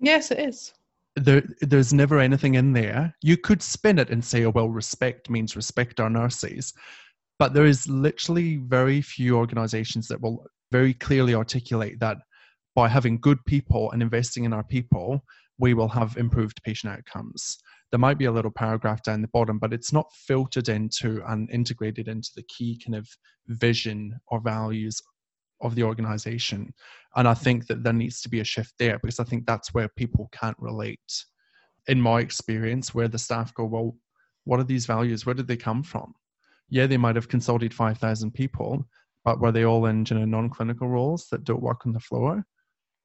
yes 0.00 0.30
it 0.30 0.40
is 0.50 0.72
There, 1.16 1.42
there's 1.60 1.92
never 1.92 2.18
anything 2.18 2.54
in 2.54 2.72
there. 2.72 3.14
You 3.30 3.36
could 3.36 3.62
spin 3.62 3.98
it 3.98 4.10
and 4.10 4.24
say, 4.24 4.44
oh, 4.44 4.50
well, 4.50 4.68
respect 4.68 5.28
means 5.28 5.56
respect 5.56 6.00
our 6.00 6.10
nurses. 6.10 6.72
But 7.40 7.52
there 7.54 7.66
is 7.66 7.88
literally 7.88 8.56
very 8.78 9.02
few 9.02 9.36
organizations 9.36 10.06
that 10.08 10.20
will 10.20 10.38
very 10.70 10.94
clearly 10.94 11.34
articulate 11.34 11.98
that 12.00 12.18
by 12.74 12.88
having 12.88 13.20
good 13.20 13.40
people 13.44 13.90
and 13.92 14.02
investing 14.02 14.44
in 14.44 14.52
our 14.52 14.62
people, 14.62 15.08
we 15.58 15.74
will 15.74 15.88
have 15.88 16.16
improved 16.16 16.62
patient 16.62 16.92
outcomes. 16.94 17.58
There 17.90 17.98
might 17.98 18.18
be 18.18 18.26
a 18.26 18.32
little 18.32 18.50
paragraph 18.50 19.02
down 19.02 19.22
the 19.22 19.28
bottom, 19.28 19.58
but 19.58 19.72
it's 19.72 19.92
not 19.92 20.12
filtered 20.14 20.68
into 20.68 21.22
and 21.26 21.50
integrated 21.50 22.06
into 22.08 22.30
the 22.36 22.44
key 22.44 22.80
kind 22.84 22.94
of 22.94 23.08
vision 23.48 24.18
or 24.28 24.40
values 24.40 25.00
of 25.60 25.74
the 25.74 25.82
organization. 25.82 26.72
And 27.16 27.26
I 27.26 27.34
think 27.34 27.66
that 27.66 27.82
there 27.82 27.92
needs 27.92 28.20
to 28.22 28.28
be 28.28 28.40
a 28.40 28.44
shift 28.44 28.74
there 28.78 28.98
because 28.98 29.20
I 29.20 29.24
think 29.24 29.46
that's 29.46 29.74
where 29.74 29.88
people 29.88 30.28
can't 30.32 30.56
relate. 30.58 31.24
In 31.88 32.00
my 32.00 32.20
experience, 32.20 32.94
where 32.94 33.08
the 33.08 33.18
staff 33.18 33.52
go, 33.54 33.64
well, 33.64 33.96
what 34.44 34.60
are 34.60 34.64
these 34.64 34.86
values? 34.86 35.26
Where 35.26 35.34
did 35.34 35.48
they 35.48 35.56
come 35.56 35.82
from? 35.82 36.14
Yeah, 36.68 36.86
they 36.86 36.96
might 36.96 37.16
have 37.16 37.28
consulted 37.28 37.74
5,000 37.74 38.32
people, 38.32 38.86
but 39.24 39.40
were 39.40 39.52
they 39.52 39.64
all 39.64 39.86
in 39.86 40.06
you 40.08 40.18
know, 40.18 40.24
non-clinical 40.24 40.88
roles 40.88 41.26
that 41.30 41.44
don't 41.44 41.62
work 41.62 41.86
on 41.86 41.92
the 41.92 42.00
floor 42.00 42.44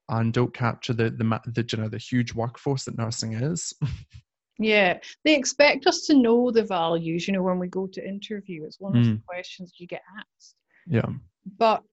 and 0.10 0.32
don't 0.32 0.54
capture 0.54 0.94
the 0.94 1.10
the, 1.10 1.42
the 1.48 1.68
you 1.72 1.78
know 1.80 1.90
the 1.90 1.98
huge 1.98 2.34
workforce 2.34 2.86
that 2.86 2.98
nursing 2.98 3.34
is? 3.34 3.74
yeah 4.58 4.97
they 5.24 5.36
expect 5.36 5.86
us 5.88 6.01
to 6.06 6.14
know 6.14 6.49
the 6.51 6.64
values 6.64 7.28
you 7.28 7.34
know 7.34 7.43
when 7.43 7.60
we 7.60 7.68
go 7.68 7.88
to 7.88 8.08
interview. 8.08 8.64
It's 8.64 8.80
one 8.80 8.95
of 8.95 9.03
the 9.06 9.22
questions 9.28 9.74
you 9.78 9.88
get 9.88 10.01
asked. 10.18 10.56
Yeah. 10.88 11.10
but 11.58 11.84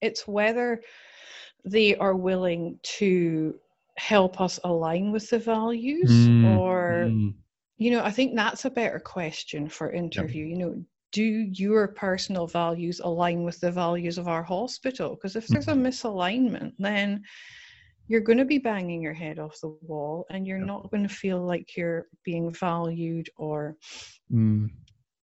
it's 0.00 0.26
whether 0.26 0.82
they 1.64 1.94
are 1.96 2.16
willing 2.16 2.78
to 2.82 3.54
help 3.98 4.40
us 4.40 4.58
align 4.64 5.12
with 5.12 5.28
the 5.30 5.38
values 5.38 6.10
Mm, 6.10 6.58
or 6.58 7.08
mm, 7.10 7.34
you 7.76 7.90
know 7.90 8.02
i 8.02 8.10
think 8.10 8.34
that's 8.34 8.64
a 8.64 8.70
better 8.70 8.98
question 8.98 9.68
for 9.68 9.92
interview. 9.92 10.44
You 10.46 10.56
know 10.56 10.84
do 11.12 11.22
your 11.22 11.88
personal 11.88 12.46
values 12.46 13.00
align 13.04 13.44
with 13.44 13.60
the 13.60 13.70
values 13.70 14.16
of 14.16 14.28
our 14.28 14.42
hospital? 14.42 15.10
Because 15.14 15.36
if 15.36 15.46
there's 15.46 15.68
a 15.68 15.72
misalignment 15.72 16.72
then 16.78 17.22
you're 18.12 18.20
going 18.20 18.36
to 18.36 18.44
be 18.44 18.58
banging 18.58 19.00
your 19.00 19.14
head 19.14 19.38
off 19.38 19.58
the 19.62 19.74
wall 19.80 20.26
and 20.28 20.46
you're 20.46 20.58
Yeah. 20.58 20.66
not 20.66 20.90
going 20.90 21.08
to 21.08 21.14
feel 21.14 21.40
like 21.40 21.78
you're 21.78 22.08
being 22.24 22.52
valued 22.52 23.30
or 23.38 23.78
mm. 24.30 24.68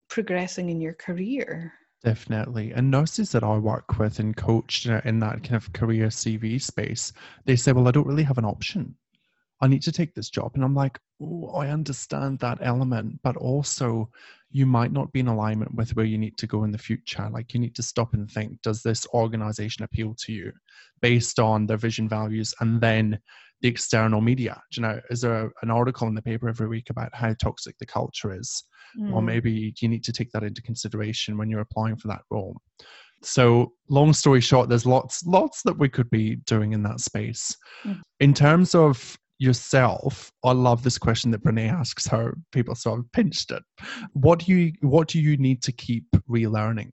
progressing 0.08 0.70
in 0.70 0.80
your 0.80 0.94
career 0.94 1.74
Definitely. 2.04 2.72
And 2.72 2.92
nurses 2.92 3.32
that 3.32 3.44
I 3.44 3.58
work 3.58 3.98
with 3.98 4.20
and 4.20 4.38
coach 4.38 4.86
in 4.86 5.20
that 5.20 5.44
kind 5.44 5.56
of 5.56 5.74
career 5.74 6.08
CV 6.08 6.62
space, 6.62 7.12
they 7.46 7.56
say, 7.56 7.72
Well, 7.72 7.88
I 7.88 7.92
don't 7.92 8.08
really 8.08 8.24
have 8.24 8.38
an 8.38 8.46
option. 8.46 8.96
I 9.62 9.68
need 9.68 9.82
to 9.84 9.92
take 9.92 10.14
this 10.14 10.30
job. 10.30 10.52
And 10.56 10.64
I'm 10.64 10.76
like, 10.76 11.00
Oh, 11.20 11.50
I 11.50 11.70
understand 11.70 12.40
that 12.40 12.60
element, 12.62 13.20
but 13.24 13.36
also 13.38 14.10
you 14.52 14.66
might 14.66 14.92
not 14.92 15.12
be 15.12 15.20
in 15.20 15.28
alignment 15.28 15.74
with 15.74 15.96
where 15.96 16.06
you 16.06 16.18
need 16.18 16.38
to 16.38 16.48
go 16.48 16.64
in 16.64 16.72
the 16.72 16.78
future. 16.78 17.28
Like 17.32 17.54
you 17.54 17.60
need 17.60 17.76
to 17.76 17.84
stop 17.84 18.14
and 18.14 18.30
think, 18.30 18.62
does 18.62 18.84
this 18.84 19.08
organization 19.14 19.84
appeal 19.84 20.16
to 20.26 20.32
you 20.32 20.52
based 21.02 21.40
on 21.40 21.66
their 21.66 21.78
vision 21.78 22.08
values 22.08 22.54
and 22.60 22.80
then 22.80 23.20
the 23.62 23.68
external 23.68 24.22
media? 24.22 24.62
Do 24.72 24.82
you 24.82 24.88
know, 24.88 25.02
is 25.10 25.22
there 25.22 25.52
an 25.64 25.72
article 25.72 26.08
in 26.08 26.16
the 26.16 26.22
paper 26.22 26.48
every 26.48 26.68
week 26.68 26.90
about 26.92 27.14
how 27.16 27.34
toxic 27.34 27.78
the 27.80 27.86
culture 27.86 28.32
is? 28.32 28.64
or 29.12 29.22
Mm. 29.22 29.26
maybe 29.26 29.74
you 29.80 29.88
need 29.88 30.04
to 30.04 30.12
take 30.12 30.32
that 30.32 30.44
into 30.44 30.62
consideration 30.62 31.38
when 31.38 31.50
you're 31.50 31.62
applying 31.62 31.96
for 31.98 32.08
that 32.08 32.24
role. 32.30 32.60
So, 33.22 33.74
long 33.90 34.14
story 34.14 34.42
short, 34.42 34.70
there's 34.70 34.86
lots, 34.86 35.26
lots 35.26 35.64
that 35.64 35.78
we 35.78 35.90
could 35.90 36.10
be 36.10 36.36
doing 36.38 36.74
in 36.74 36.84
that 36.84 37.00
space. 37.00 37.56
Mm. 37.84 38.02
In 38.20 38.34
terms 38.34 38.76
of 38.76 39.18
yourself, 39.40 40.32
I 40.44 40.52
love 40.52 40.84
this 40.84 40.98
question 40.98 41.32
that 41.32 41.44
Brene 41.44 41.72
asks 41.72 42.08
her. 42.08 42.36
People 42.52 42.76
so 42.76 42.96
i've 42.96 43.12
pinched 43.12 43.52
it. 43.52 43.64
What 44.14 44.40
do 44.40 44.54
you, 44.54 44.74
what 44.82 45.08
do 45.08 45.20
you 45.20 45.38
need 45.38 45.62
to 45.64 45.72
keep 45.72 46.06
relearning? 46.30 46.92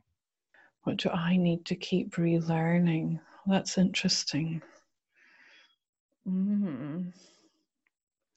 What 0.83 0.99
do 0.99 1.11
I 1.11 1.37
need 1.37 1.65
to 1.67 1.75
keep 1.75 2.15
relearning? 2.17 3.21
That's 3.47 3.79
interesting. 3.79 4.63
Mm. 6.29 7.13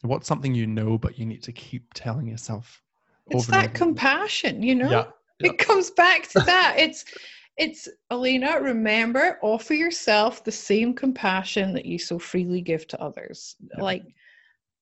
What's 0.01 0.27
something 0.27 0.53
you 0.53 0.67
know 0.67 0.97
but 0.97 1.17
you 1.17 1.25
need 1.25 1.43
to 1.43 1.51
keep 1.51 1.93
telling 1.93 2.27
yourself? 2.27 2.81
It's 3.29 3.47
that 3.47 3.73
compassion, 3.73 4.63
you 4.63 4.75
know? 4.75 4.89
Yeah, 4.89 5.05
yeah. 5.39 5.51
It 5.51 5.57
comes 5.57 5.91
back 5.91 6.29
to 6.29 6.39
that. 6.41 6.75
It's 6.77 7.03
It's 7.57 7.89
Elena, 8.11 8.59
remember, 8.61 9.39
offer 9.41 9.73
yourself 9.73 10.43
the 10.43 10.51
same 10.51 10.93
compassion 10.93 11.73
that 11.73 11.85
you 11.85 11.97
so 11.97 12.19
freely 12.19 12.61
give 12.61 12.87
to 12.87 13.01
others. 13.01 13.55
Yeah. 13.59 13.81
Like, 13.83 14.03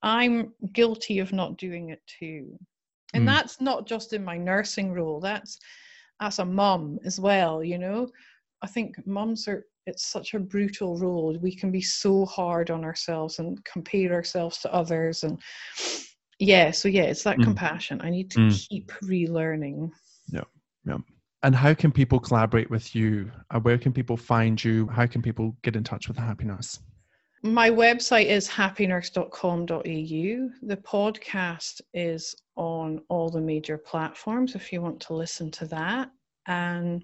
I'm 0.01 0.53
guilty 0.73 1.19
of 1.19 1.31
not 1.31 1.57
doing 1.57 1.89
it 1.89 2.01
too. 2.05 2.59
And 3.13 3.23
Mm. 3.23 3.27
that's 3.27 3.61
not 3.61 3.87
just 3.87 4.13
in 4.13 4.23
my 4.23 4.37
nursing 4.37 4.91
role, 4.91 5.21
that's 5.21 5.57
as 6.19 6.39
a 6.39 6.45
mum 6.45 6.99
as 7.05 7.19
well, 7.19 7.63
you 7.63 7.77
know. 7.77 8.09
I 8.61 8.67
think 8.67 9.05
mums 9.07 9.47
are, 9.47 9.65
it's 9.85 10.05
such 10.05 10.33
a 10.33 10.39
brutal 10.39 10.97
role. 10.97 11.37
We 11.39 11.55
can 11.55 11.71
be 11.71 11.81
so 11.81 12.25
hard 12.25 12.71
on 12.71 12.83
ourselves 12.83 13.39
and 13.39 13.63
compare 13.63 14.13
ourselves 14.13 14.57
to 14.59 14.73
others. 14.73 15.23
And 15.23 15.39
yeah, 16.39 16.71
so 16.71 16.89
yeah, 16.89 17.03
it's 17.03 17.23
that 17.23 17.37
Mm. 17.37 17.43
compassion. 17.43 18.01
I 18.01 18.09
need 18.09 18.31
to 18.31 18.39
Mm. 18.39 18.67
keep 18.67 18.91
relearning. 19.03 19.91
And 21.45 21.53
how 21.53 21.75
can 21.75 21.91
people 21.91 22.19
collaborate 22.19 22.71
with 22.71 22.95
you? 22.95 23.31
Uh, 23.51 23.59
where 23.59 23.77
can 23.77 23.93
people 23.93 24.17
find 24.17 24.63
you? 24.63 24.87
How 24.87 25.05
can 25.05 25.21
people 25.21 25.55
get 25.61 25.75
in 25.75 25.83
touch 25.83 26.07
with 26.07 26.17
Happy 26.17 26.43
Nurse? 26.43 26.79
My 27.43 27.69
website 27.69 28.25
is 28.25 28.49
happynurse.com.au. 28.49 30.49
The 30.63 30.77
podcast 30.77 31.81
is 31.93 32.35
on 32.55 32.99
all 33.09 33.29
the 33.29 33.41
major 33.41 33.77
platforms 33.77 34.55
if 34.55 34.73
you 34.73 34.81
want 34.81 34.99
to 35.01 35.13
listen 35.13 35.51
to 35.51 35.67
that. 35.67 36.09
And 36.47 37.03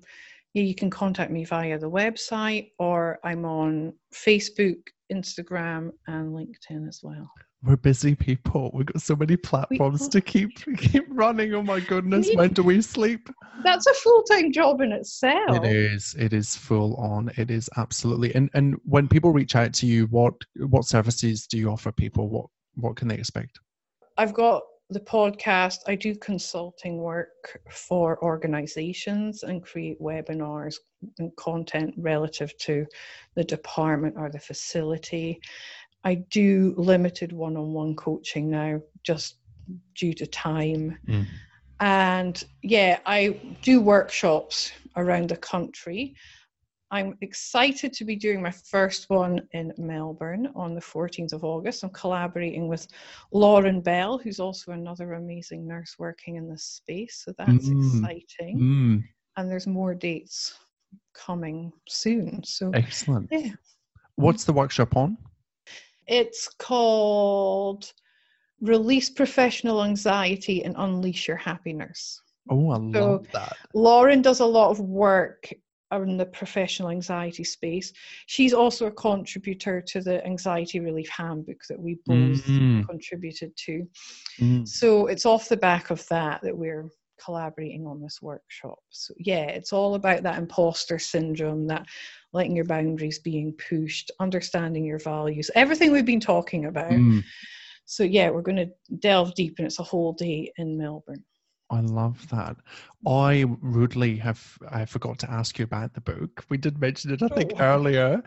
you 0.56 0.74
can 0.74 0.90
contact 0.90 1.30
me 1.30 1.46
via 1.46 1.78
the 1.78 1.92
website 1.92 2.72
or 2.80 3.20
I'm 3.24 3.46
on 3.46 3.94
Facebook, 4.12 4.80
Instagram, 5.14 5.92
and 6.08 6.34
LinkedIn 6.34 6.88
as 6.88 7.02
well. 7.04 7.32
We're 7.64 7.76
busy 7.78 8.16
people. 8.16 8.72
We've 8.74 8.88
got 8.88 9.02
so 9.02 9.16
many 9.16 9.38
platforms 9.38 10.08
to 10.08 10.20
keep 10.20 10.52
keep 10.78 11.06
running. 11.10 11.54
Oh 11.54 11.62
my 11.62 11.80
goodness, 11.80 12.28
need- 12.28 12.38
when 12.38 12.54
do 12.54 12.64
we 12.64 12.82
sleep? 12.82 13.30
That's 13.64 13.86
a 13.86 13.94
full 13.94 14.24
time 14.24 14.52
job 14.52 14.82
in 14.82 14.92
itself. 14.92 15.58
It 15.58 15.66
is. 15.66 16.16
It 16.18 16.34
is 16.34 16.56
full 16.56 16.96
on. 16.96 17.30
It 17.38 17.52
is 17.52 17.70
absolutely. 17.78 18.34
And 18.34 18.50
and 18.56 18.76
when 18.86 19.08
people 19.08 19.32
reach 19.32 19.56
out 19.56 19.74
to 19.76 19.86
you, 19.86 20.06
what 20.08 20.34
what 20.56 20.86
services 20.86 21.46
do 21.46 21.58
you 21.60 21.70
offer 21.70 21.92
people? 21.92 22.30
What 22.30 22.48
what 22.76 22.96
can 22.96 23.08
they 23.08 23.16
expect? 23.16 23.60
I've 24.18 24.34
got 24.34 24.64
the 24.90 25.00
podcast. 25.00 25.78
I 25.88 25.96
do 25.96 26.16
consulting 26.16 26.98
work 26.98 27.60
for 27.70 28.22
organizations 28.24 29.44
and 29.44 29.64
create 29.64 30.02
webinars 30.02 30.76
and 31.18 31.34
content 31.38 31.94
relative 31.98 32.58
to 32.60 32.86
the 33.36 33.44
department 33.44 34.16
or 34.18 34.30
the 34.30 34.40
facility. 34.40 35.40
I 36.04 36.16
do 36.16 36.74
limited 36.78 37.32
one 37.32 37.58
on 37.58 37.74
one 37.74 37.96
coaching 37.96 38.50
now, 38.50 38.82
just 39.04 39.36
due 39.96 40.14
to 40.16 40.26
time. 40.28 40.98
Mm. 41.08 41.26
And 41.80 42.44
yeah, 42.64 43.00
I 43.06 43.40
do 43.62 43.82
workshops 43.82 44.72
around 44.96 45.30
the 45.30 45.38
country. 45.38 46.16
I'm 46.94 47.18
excited 47.22 47.94
to 47.94 48.04
be 48.04 48.18
doing 48.18 48.42
my 48.42 48.52
first 48.52 49.10
one 49.10 49.48
in 49.54 49.72
Melbourne 49.78 50.52
on 50.56 50.76
the 50.76 50.82
14th 50.82 51.32
of 51.32 51.46
August. 51.46 51.84
I'm 51.84 51.90
collaborating 51.92 52.68
with 52.68 52.86
Lauren 53.32 53.80
Bell, 53.80 54.18
who's 54.18 54.42
also 54.42 54.74
another 54.74 55.14
amazing 55.14 55.66
nurse 55.66 55.96
working 55.98 56.36
in 56.36 56.50
this 56.50 56.64
space. 56.66 57.22
So 57.24 57.34
that's 57.38 57.70
Mm. 57.70 57.80
exciting. 57.96 58.60
Mm, 58.60 59.04
And 59.38 59.50
there's 59.50 59.68
more 59.68 59.96
dates 59.96 60.54
coming 61.14 61.72
soon. 61.88 62.44
So 62.44 62.72
excellent. 62.74 63.30
yeah. 63.32 63.52
What's 64.16 64.44
the 64.44 64.54
workshop 64.54 64.98
on? 64.98 65.18
It's 66.08 66.48
called 66.60 67.92
Release 68.62 69.10
Professional 69.10 69.84
Anxiety 69.84 70.64
and 70.64 70.76
Unleash 70.78 71.28
Your 71.28 71.38
Happiness. 71.38 72.22
Oh, 72.50 72.70
I 72.72 72.78
love 72.78 73.28
that. 73.32 73.58
Lauren 73.74 74.22
does 74.22 74.40
a 74.40 74.46
lot 74.46 74.72
of 74.72 74.80
work 74.80 75.52
in 75.92 76.18
the 76.18 76.26
professional 76.26 76.90
anxiety 76.90 77.44
space. 77.44 77.92
She's 78.28 78.54
also 78.54 78.88
a 78.88 78.92
contributor 78.92 79.82
to 79.88 80.02
the 80.02 80.26
Anxiety 80.26 80.80
Relief 80.80 81.10
Handbook 81.10 81.62
that 81.70 81.80
we 81.80 82.00
both 82.06 82.18
Mm, 82.18 82.88
contributed 82.88 83.56
to. 83.66 83.88
mm. 84.40 84.68
So 84.68 85.08
it's 85.08 85.26
off 85.26 85.50
the 85.50 85.58
back 85.58 85.90
of 85.90 86.08
that 86.08 86.42
that 86.44 86.58
we're 86.58 86.90
collaborating 87.24 87.86
on 87.86 88.02
this 88.02 88.22
workshop. 88.22 88.80
So 88.90 89.14
yeah, 89.18 89.46
it's 89.48 89.74
all 89.74 89.96
about 89.96 90.24
that 90.24 90.38
imposter 90.38 90.98
syndrome, 90.98 91.68
that 91.68 91.86
letting 92.34 92.56
your 92.56 92.66
boundaries 92.66 93.20
being 93.20 93.54
pushed, 93.54 94.12
understanding 94.20 94.86
your 94.86 95.00
values, 95.00 95.52
everything 95.56 95.92
we've 95.92 96.06
been 96.06 96.20
talking 96.20 96.66
about. 96.66 96.92
Mm. 96.92 97.24
So 97.86 98.04
yeah, 98.04 98.30
we're 98.30 98.42
going 98.42 98.58
to 98.58 98.70
delve 99.00 99.34
deep, 99.36 99.56
and 99.58 99.66
it's 99.66 99.80
a 99.80 99.84
whole 99.84 100.14
day 100.14 100.52
in 100.58 100.78
Melbourne. 100.78 101.24
I 101.70 101.80
love 101.80 102.28
that. 102.30 102.58
I 103.08 103.46
rudely 103.62 104.18
have 104.18 104.58
I 104.70 104.84
forgot 104.84 105.18
to 105.20 105.32
ask 105.32 105.58
you 105.58 105.64
about 105.64 105.94
the 105.94 106.02
book. 106.02 106.44
We 106.50 106.58
did 106.58 106.80
mention 106.80 107.14
it, 107.14 107.22
I 107.24 107.30
think, 107.30 107.54
Oh. 107.56 107.64
earlier. 107.64 108.22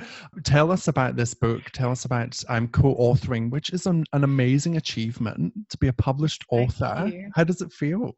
Tell 0.44 0.72
us 0.72 0.88
about 0.88 1.16
this 1.16 1.34
book. 1.34 1.70
Tell 1.72 1.90
us 1.90 2.06
about 2.06 2.42
um, 2.48 2.68
co-authoring, 2.68 3.50
which 3.50 3.70
is 3.70 3.86
an, 3.86 4.04
an 4.14 4.24
amazing 4.24 4.78
achievement 4.78 5.52
to 5.68 5.76
be 5.76 5.88
a 5.88 5.92
published 5.92 6.42
author. 6.50 7.12
How 7.34 7.44
does 7.44 7.60
it 7.60 7.70
feel? 7.70 8.16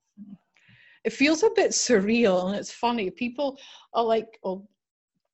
It 1.05 1.13
feels 1.13 1.43
a 1.43 1.51
bit 1.57 1.73
surreal, 1.73 2.47
and 2.49 2.57
it's 2.57 2.73
funny. 2.73 3.11
People 3.11 3.59
are 3.95 4.05
like, 4.05 4.39
"Oh." 4.45 4.69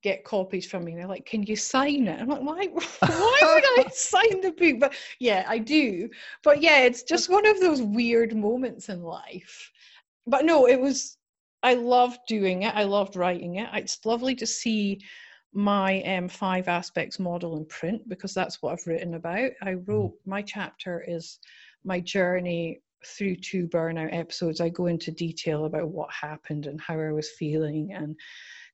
Get 0.03 0.25
copies 0.25 0.67
from 0.67 0.85
me. 0.85 0.95
They're 0.95 1.07
like, 1.07 1.27
"Can 1.27 1.43
you 1.45 1.57
sign 1.57 2.09
it?" 2.09 2.21
I'm 2.21 2.29
like, 2.29 2.43
"Why? 2.43 2.67
Why 3.01 3.39
would 3.43 3.87
I 3.87 3.91
sign 3.93 4.41
the 4.41 4.53
book?" 4.53 4.81
But 4.81 4.95
yeah, 5.19 5.45
I 5.47 5.59
do. 5.59 6.09
But 6.43 6.61
yeah, 6.61 6.81
it's 6.83 7.03
just 7.03 7.29
one 7.31 7.47
of 7.47 7.61
those 7.61 7.83
weird 7.83 8.35
moments 8.37 8.89
in 8.89 9.03
life. 9.03 9.71
But 10.27 10.45
no, 10.45 10.67
it 10.67 10.81
was. 10.81 11.17
I 11.63 11.75
loved 11.75 12.21
doing 12.27 12.63
it. 12.63 12.75
I 12.75 12.83
loved 12.83 13.15
writing 13.15 13.57
it. 13.57 13.69
It's 13.73 14.05
lovely 14.05 14.35
to 14.37 14.47
see 14.47 15.01
my 15.53 16.03
um, 16.03 16.29
five 16.29 16.67
aspects 16.67 17.19
model 17.19 17.57
in 17.57 17.65
print 17.67 18.09
because 18.09 18.35
that's 18.35 18.63
what 18.63 18.73
I've 18.73 18.87
written 18.87 19.15
about. 19.15 19.51
I 19.61 19.75
wrote 19.75 20.15
my 20.27 20.43
chapter 20.43 21.05
is 21.07 21.39
my 21.85 22.01
journey 22.01 22.81
through 23.07 23.37
two 23.37 23.67
burnout 23.69 24.15
episodes. 24.15 24.61
I 24.61 24.69
go 24.69 24.87
into 24.87 25.11
detail 25.11 25.65
about 25.65 25.89
what 25.89 26.11
happened 26.13 26.67
and 26.67 26.81
how 26.81 26.99
I 26.99 27.13
was 27.13 27.31
feeling 27.31 27.93
and 27.93 28.17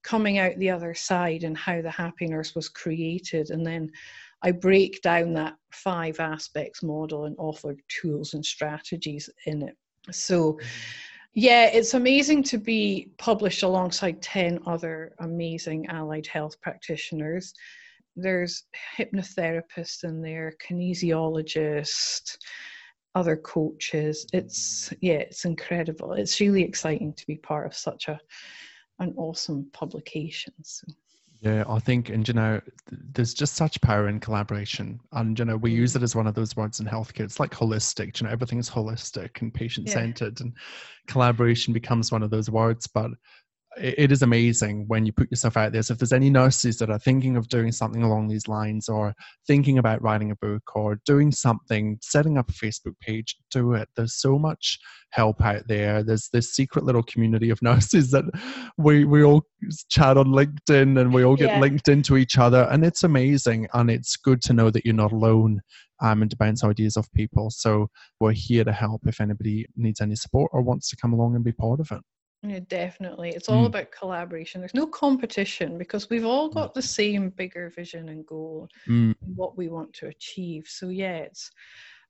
coming 0.03 0.39
out 0.39 0.57
the 0.59 0.71
other 0.71 0.95
side 0.95 1.45
and 1.45 1.57
how 1.57 1.83
the 1.83 1.91
happy 1.91 2.27
nurse 2.27 2.55
was 2.55 2.69
created. 2.69 3.51
And 3.51 3.67
then 3.67 3.91
I 4.43 4.53
break 4.53 5.03
down 5.03 5.33
that 5.35 5.57
five 5.73 6.21
aspects 6.21 6.83
model 6.83 7.25
and 7.25 7.37
offer 7.39 7.77
tools 7.89 8.35
and 8.35 8.45
strategies 8.45 9.29
in 9.47 9.63
it. 9.63 9.77
So, 10.11 10.59
yeah, 11.35 11.67
it's 11.67 11.95
amazing 11.95 12.43
to 12.45 12.59
be 12.59 13.11
published 13.19 13.63
alongside 13.63 14.23
10 14.23 14.61
other 14.67 15.15
amazing 15.21 15.87
allied 15.89 16.27
health 16.27 16.61
practitioners. 16.61 17.53
There's 18.17 18.65
hypnotherapists 18.97 20.05
in 20.05 20.23
there, 20.23 20.55
kinesiologists, 20.67 22.37
other 23.19 23.37
coaches. 23.37 24.27
It's 24.33 24.93
yeah, 25.01 25.21
it's 25.29 25.45
incredible. 25.45 26.13
It's 26.13 26.41
really 26.41 26.63
exciting 26.63 27.13
to 27.15 27.27
be 27.27 27.37
part 27.37 27.67
of 27.67 27.75
such 27.75 28.09
a 28.09 28.19
an 29.01 29.13
awesome 29.17 29.69
publication. 29.73 30.53
So 30.63 30.87
Yeah, 31.41 31.65
I 31.69 31.79
think, 31.79 32.11
and 32.11 32.27
you 32.27 32.35
know, 32.35 32.61
there's 33.15 33.35
just 33.35 33.55
such 33.55 33.81
power 33.81 34.09
in 34.09 34.21
collaboration. 34.21 34.99
And 35.13 35.39
you 35.39 35.45
know, 35.45 35.57
we 35.57 35.71
use 35.73 35.93
Mm. 35.93 35.97
it 35.97 36.03
as 36.03 36.17
one 36.17 36.27
of 36.27 36.35
those 36.35 36.57
words 36.57 36.81
in 36.81 36.87
healthcare. 36.87 37.25
It's 37.25 37.41
like 37.41 37.53
holistic. 37.53 38.21
You 38.21 38.27
know, 38.27 38.33
everything 38.33 38.59
is 38.59 38.71
holistic 38.71 39.41
and 39.41 39.53
patient 39.55 39.89
centered, 39.89 40.41
and 40.41 40.53
collaboration 41.07 41.73
becomes 41.73 42.11
one 42.13 42.23
of 42.25 42.31
those 42.31 42.51
words. 42.51 42.87
But 42.87 43.11
it, 43.81 44.13
is 44.13 44.23
amazing 44.23 44.85
when 44.89 45.07
you 45.07 45.13
put 45.13 45.31
yourself 45.31 45.57
out 45.57 45.73
there. 45.73 45.83
So 45.83 45.93
if 45.93 45.99
there's 45.99 46.13
any 46.13 46.31
nurses 46.31 46.79
that 46.79 46.91
are 46.91 46.99
thinking 46.99 47.37
of 47.37 47.49
doing 47.49 47.73
something 47.73 48.03
along 48.03 48.29
these 48.29 48.49
lines, 48.49 48.89
or 48.89 49.15
thinking 49.47 49.79
about 49.79 50.03
writing 50.03 50.31
a 50.31 50.37
book, 50.37 50.63
or 50.75 51.01
doing 51.07 51.33
something, 51.33 51.99
setting 52.03 52.39
up 52.39 52.51
a 52.51 52.53
Facebook 52.53 52.99
page, 53.01 53.37
do 53.51 53.75
it. 53.75 53.89
There's 53.97 54.21
so 54.21 54.39
much 54.39 54.79
help 55.11 55.41
out 55.43 55.63
there. 55.69 56.03
There's 56.03 56.29
this 56.33 56.55
secret 56.55 56.85
little 56.85 57.03
community 57.03 57.51
of 57.51 57.63
nurses 57.71 58.11
that 58.11 58.25
we 58.77 59.05
we 59.05 59.23
all 59.25 59.43
chat 59.91 60.17
on 60.17 60.27
LinkedIn 60.29 61.01
and 61.01 61.13
we 61.15 61.25
all 61.25 61.37
get 61.37 61.51
Yeah. 61.51 61.61
linked 61.61 61.89
into 61.89 62.17
each 62.17 62.39
other, 62.39 62.69
and 62.71 62.85
it's 62.85 63.05
amazing. 63.05 63.69
And 63.75 63.91
it's 63.91 64.17
good 64.17 64.43
to 64.43 64.53
know 64.53 64.71
that 64.71 64.85
you're 64.85 64.95
not 64.95 65.13
alone. 65.13 65.61
Um, 66.01 66.23
and 66.23 66.31
to 66.31 66.37
bounce 66.37 66.63
ideas 66.63 66.97
off 66.97 67.11
people. 67.13 67.51
So 67.51 67.91
we're 68.21 68.31
here 68.31 68.63
to 68.63 68.71
help 68.71 69.01
if 69.09 69.21
anybody 69.21 69.67
needs 69.77 70.01
any 70.01 70.15
support 70.15 70.49
or 70.55 70.63
wants 70.63 70.89
to 70.91 70.97
come 70.97 71.13
along 71.13 71.35
and 71.35 71.43
be 71.43 71.51
part 71.51 71.81
of 71.81 71.91
it. 71.91 72.01
Yeah, 72.43 72.61
definitely. 72.69 73.31
It's 73.31 73.49
all 73.49 73.65
Mm. 73.65 73.67
about 73.67 73.91
collaboration. 73.91 74.61
There's 74.61 74.75
no 74.75 74.87
competition 74.87 75.77
because 75.79 76.09
we've 76.09 76.27
all 76.27 76.49
got 76.49 76.75
the 76.75 76.83
same 76.83 77.31
bigger 77.31 77.71
vision 77.71 78.09
and 78.09 78.25
goal, 78.27 78.69
Mm, 78.87 79.15
and 79.23 79.37
what 79.37 79.57
we 79.57 79.69
want 79.69 79.93
to 79.95 80.07
achieve. 80.07 80.67
So 80.69 80.89
yeah, 80.89 81.17
it's 81.19 81.51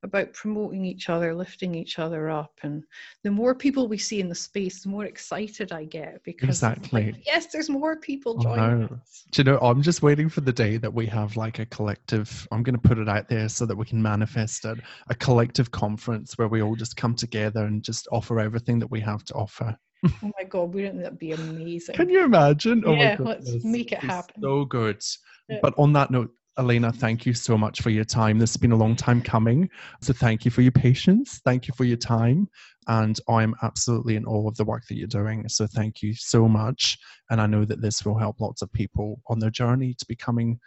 about 0.05 0.33
promoting 0.33 0.85
each 0.85 1.09
other, 1.09 1.35
lifting 1.35 1.75
each 1.75 1.99
other 1.99 2.31
up, 2.31 2.61
and 2.63 2.85
the 3.25 3.31
more 3.31 3.53
people 3.55 3.89
we 3.89 3.99
see 3.99 4.21
in 4.21 4.29
the 4.29 4.35
space, 4.35 4.83
the 4.83 4.91
more 4.91 5.07
excited 5.07 5.73
I 5.73 5.87
get 5.87 6.23
because 6.23 6.63
it's 6.63 6.93
like, 6.93 7.27
yes, 7.27 7.47
there's 7.47 7.69
more 7.69 7.97
people 7.97 8.39
I 8.39 8.43
joining 8.43 8.85
us. 8.85 9.25
Do 9.33 9.41
you 9.41 9.45
know, 9.45 9.59
I'm 9.59 9.83
just 9.83 10.03
waiting 10.03 10.29
for 10.29 10.41
the 10.43 10.53
day 10.53 10.77
that 10.77 10.93
we 10.93 11.07
have 11.07 11.37
like 11.37 11.59
a 11.59 11.67
collective, 11.67 12.47
I'm 12.53 12.63
going 12.63 12.77
to 12.77 12.89
put 12.89 12.99
it 12.99 13.09
out 13.09 13.29
there 13.29 13.49
so 13.49 13.67
that 13.67 13.77
we 13.77 13.87
can 13.87 14.01
manifest 14.01 14.65
it, 14.67 14.79
a 15.09 15.15
collective 15.17 15.71
conference 15.73 16.39
where 16.39 16.49
we 16.49 16.63
all 16.63 16.77
just 16.77 16.97
come 16.97 17.15
together 17.17 17.65
and 17.65 17.83
just 17.83 18.07
offer 18.13 18.39
everything 18.39 18.79
that 18.79 18.91
we 18.91 19.01
have 19.01 19.25
to 19.25 19.35
offer. 19.35 19.77
Oh 20.07 20.33
my 20.39 20.45
god, 20.45 20.75
wouldn't 20.75 21.03
that 21.03 21.19
be 21.19 21.33
amazing? 21.33 21.95
Can 21.95 22.09
you 22.09 22.25
imagine? 22.25 22.83
Oh 22.87 22.95
yeah, 22.95 23.17
let's 23.19 23.65
make 23.65 23.93
it 23.93 23.99
happen. 23.99 24.43
So 24.43 24.65
good. 24.65 25.03
Yeah. 25.49 25.59
But 25.63 25.75
on 25.79 25.93
that 25.95 26.11
note, 26.11 26.31
Elena, 26.59 26.93
thank 26.93 27.25
you 27.25 27.35
so 27.35 27.57
much 27.57 27.83
for 27.83 27.91
your 27.91 28.05
time. 28.05 28.39
This 28.39 28.51
has 28.51 28.57
been 28.57 28.73
a 28.73 28.77
long 28.77 28.97
time 28.97 29.23
coming. 29.23 29.71
So 30.03 30.13
thank 30.13 30.45
you 30.45 30.51
for 30.51 30.63
your 30.63 30.73
patience. 30.73 31.41
Thank 31.45 31.69
you 31.69 31.75
for 31.77 31.85
your 31.85 31.97
time. 31.97 32.49
And 32.89 33.19
I'm 33.29 33.55
absolutely 33.63 34.17
in 34.17 34.27
awe 34.27 34.49
of 34.49 34.57
the 34.57 34.65
work 34.65 34.83
that 34.89 34.97
you're 34.97 35.07
doing. 35.07 35.49
So 35.49 35.67
thank 35.67 36.03
you 36.03 36.15
so 36.15 36.49
much. 36.49 36.99
And 37.31 37.41
I 37.41 37.47
know 37.47 37.65
that 37.65 37.81
this 37.81 38.05
will 38.05 38.19
help 38.19 38.41
lots 38.41 38.63
of 38.63 38.73
people 38.73 39.21
on 39.29 39.39
their 39.39 39.51
journey 39.51 39.95
to 39.95 40.07
becoming 40.09 40.59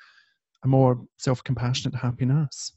a 0.64 0.68
more 0.68 1.02
self 1.18 1.44
compassionate, 1.44 1.96
happy 1.96 2.26
nurse. 2.26 2.72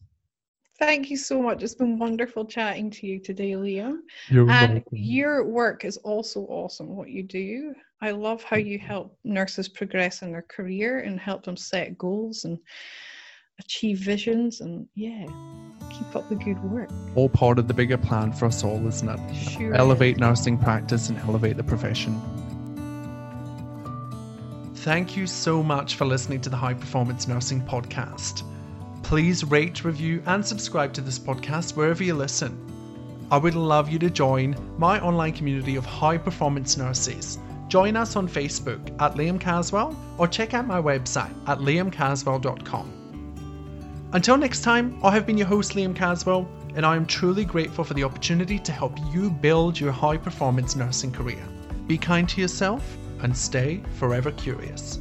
Thank 0.79 1.09
you 1.09 1.17
so 1.17 1.41
much. 1.41 1.63
It's 1.63 1.75
been 1.77 1.99
wonderful 1.99 2.45
chatting 2.45 2.91
to 2.91 3.07
you 3.07 3.21
today, 3.21 3.53
Liam. 3.53 3.99
You're 4.29 4.51
And 4.51 4.75
welcome. 4.75 4.85
your 4.93 5.45
work 5.47 5.85
is 5.85 5.99
also 5.99 6.41
awesome, 6.47 6.97
what 6.97 7.11
you 7.11 7.23
do. 7.23 7.75
I 8.01 8.11
love 8.11 8.43
how 8.43 8.57
you 8.57 8.79
help 8.79 9.17
nurses 9.23 9.69
progress 9.69 10.23
in 10.23 10.33
their 10.33 10.43
career 10.43 10.99
and 11.01 11.19
help 11.21 11.45
them 11.45 11.57
set 11.57 11.97
goals 11.97 12.45
and 12.45 12.59
achieve 13.61 13.99
visions. 13.99 14.61
And 14.61 14.89
yeah, 14.97 15.27
keep 15.91 16.17
up 16.17 16.29
the 16.29 16.35
good 16.35 16.63
work. 16.65 16.91
All 17.15 17.29
part 17.29 17.61
of 17.61 17.69
the 17.69 17.75
bigger 17.75 17.97
plan 17.97 18.33
for 18.33 18.47
us 18.47 18.65
all, 18.65 18.85
isn't 18.87 19.09
it? 19.09 19.35
Sure. 19.37 19.75
elevate 19.75 20.19
nursing 20.19 20.59
practice 20.59 21.09
and 21.09 21.19
elevate 21.21 21.57
the 21.57 21.63
profession. 21.65 22.21
Thank 24.79 25.17
you 25.17 25.27
so 25.27 25.63
much 25.63 25.95
for 25.95 26.05
listening 26.05 26.41
to 26.43 26.51
the 26.51 26.57
High 26.57 26.75
Performance 26.75 27.27
Nursing 27.27 27.63
Podcast. 27.63 28.43
Please 29.05 29.45
rate, 29.45 29.85
review, 29.85 30.23
and 30.25 30.45
subscribe 30.45 30.95
to 30.95 31.03
this 31.03 31.19
podcast 31.19 31.77
wherever 31.77 32.03
you 32.03 32.15
listen. 32.15 32.59
I 33.31 33.37
would 33.37 33.55
love 33.55 33.91
you 33.91 33.99
to 33.99 34.09
join 34.09 34.57
my 34.79 34.99
online 34.99 35.35
community 35.35 35.77
of 35.77 35.85
high 35.85 36.17
performance 36.17 36.79
nurses. 36.79 37.39
Join 37.69 37.97
us 37.97 38.17
on 38.17 38.27
Facebook 38.27 38.81
at 39.03 39.15
Liam 39.15 39.39
Caswell 39.39 39.95
or 40.17 40.27
check 40.27 40.55
out 40.55 40.67
my 40.67 40.81
website 40.81 41.35
at 41.47 41.59
liamcaswell.com. 41.59 44.09
Until 44.15 44.39
next 44.39 44.63
time, 44.63 44.99
I 45.05 45.11
have 45.11 45.27
been 45.27 45.37
your 45.37 45.49
host, 45.49 45.73
Liam 45.73 45.95
Caswell, 45.95 46.49
and 46.75 46.87
I 46.87 46.97
am 46.97 47.05
truly 47.05 47.45
grateful 47.45 47.85
for 47.85 47.95
the 47.95 48.05
opportunity 48.05 48.59
to 48.59 48.73
help 48.73 48.99
you 49.13 49.29
build 49.29 49.79
your 49.79 49.93
high 49.93 50.17
performance 50.17 50.77
nursing 50.77 51.13
career. 51.13 51.45
Be 51.87 51.99
kind 51.99 52.27
to 52.31 52.41
yourself 52.41 52.97
and 53.21 53.37
stay 53.37 53.83
forever 53.99 54.33
curious. 54.33 54.99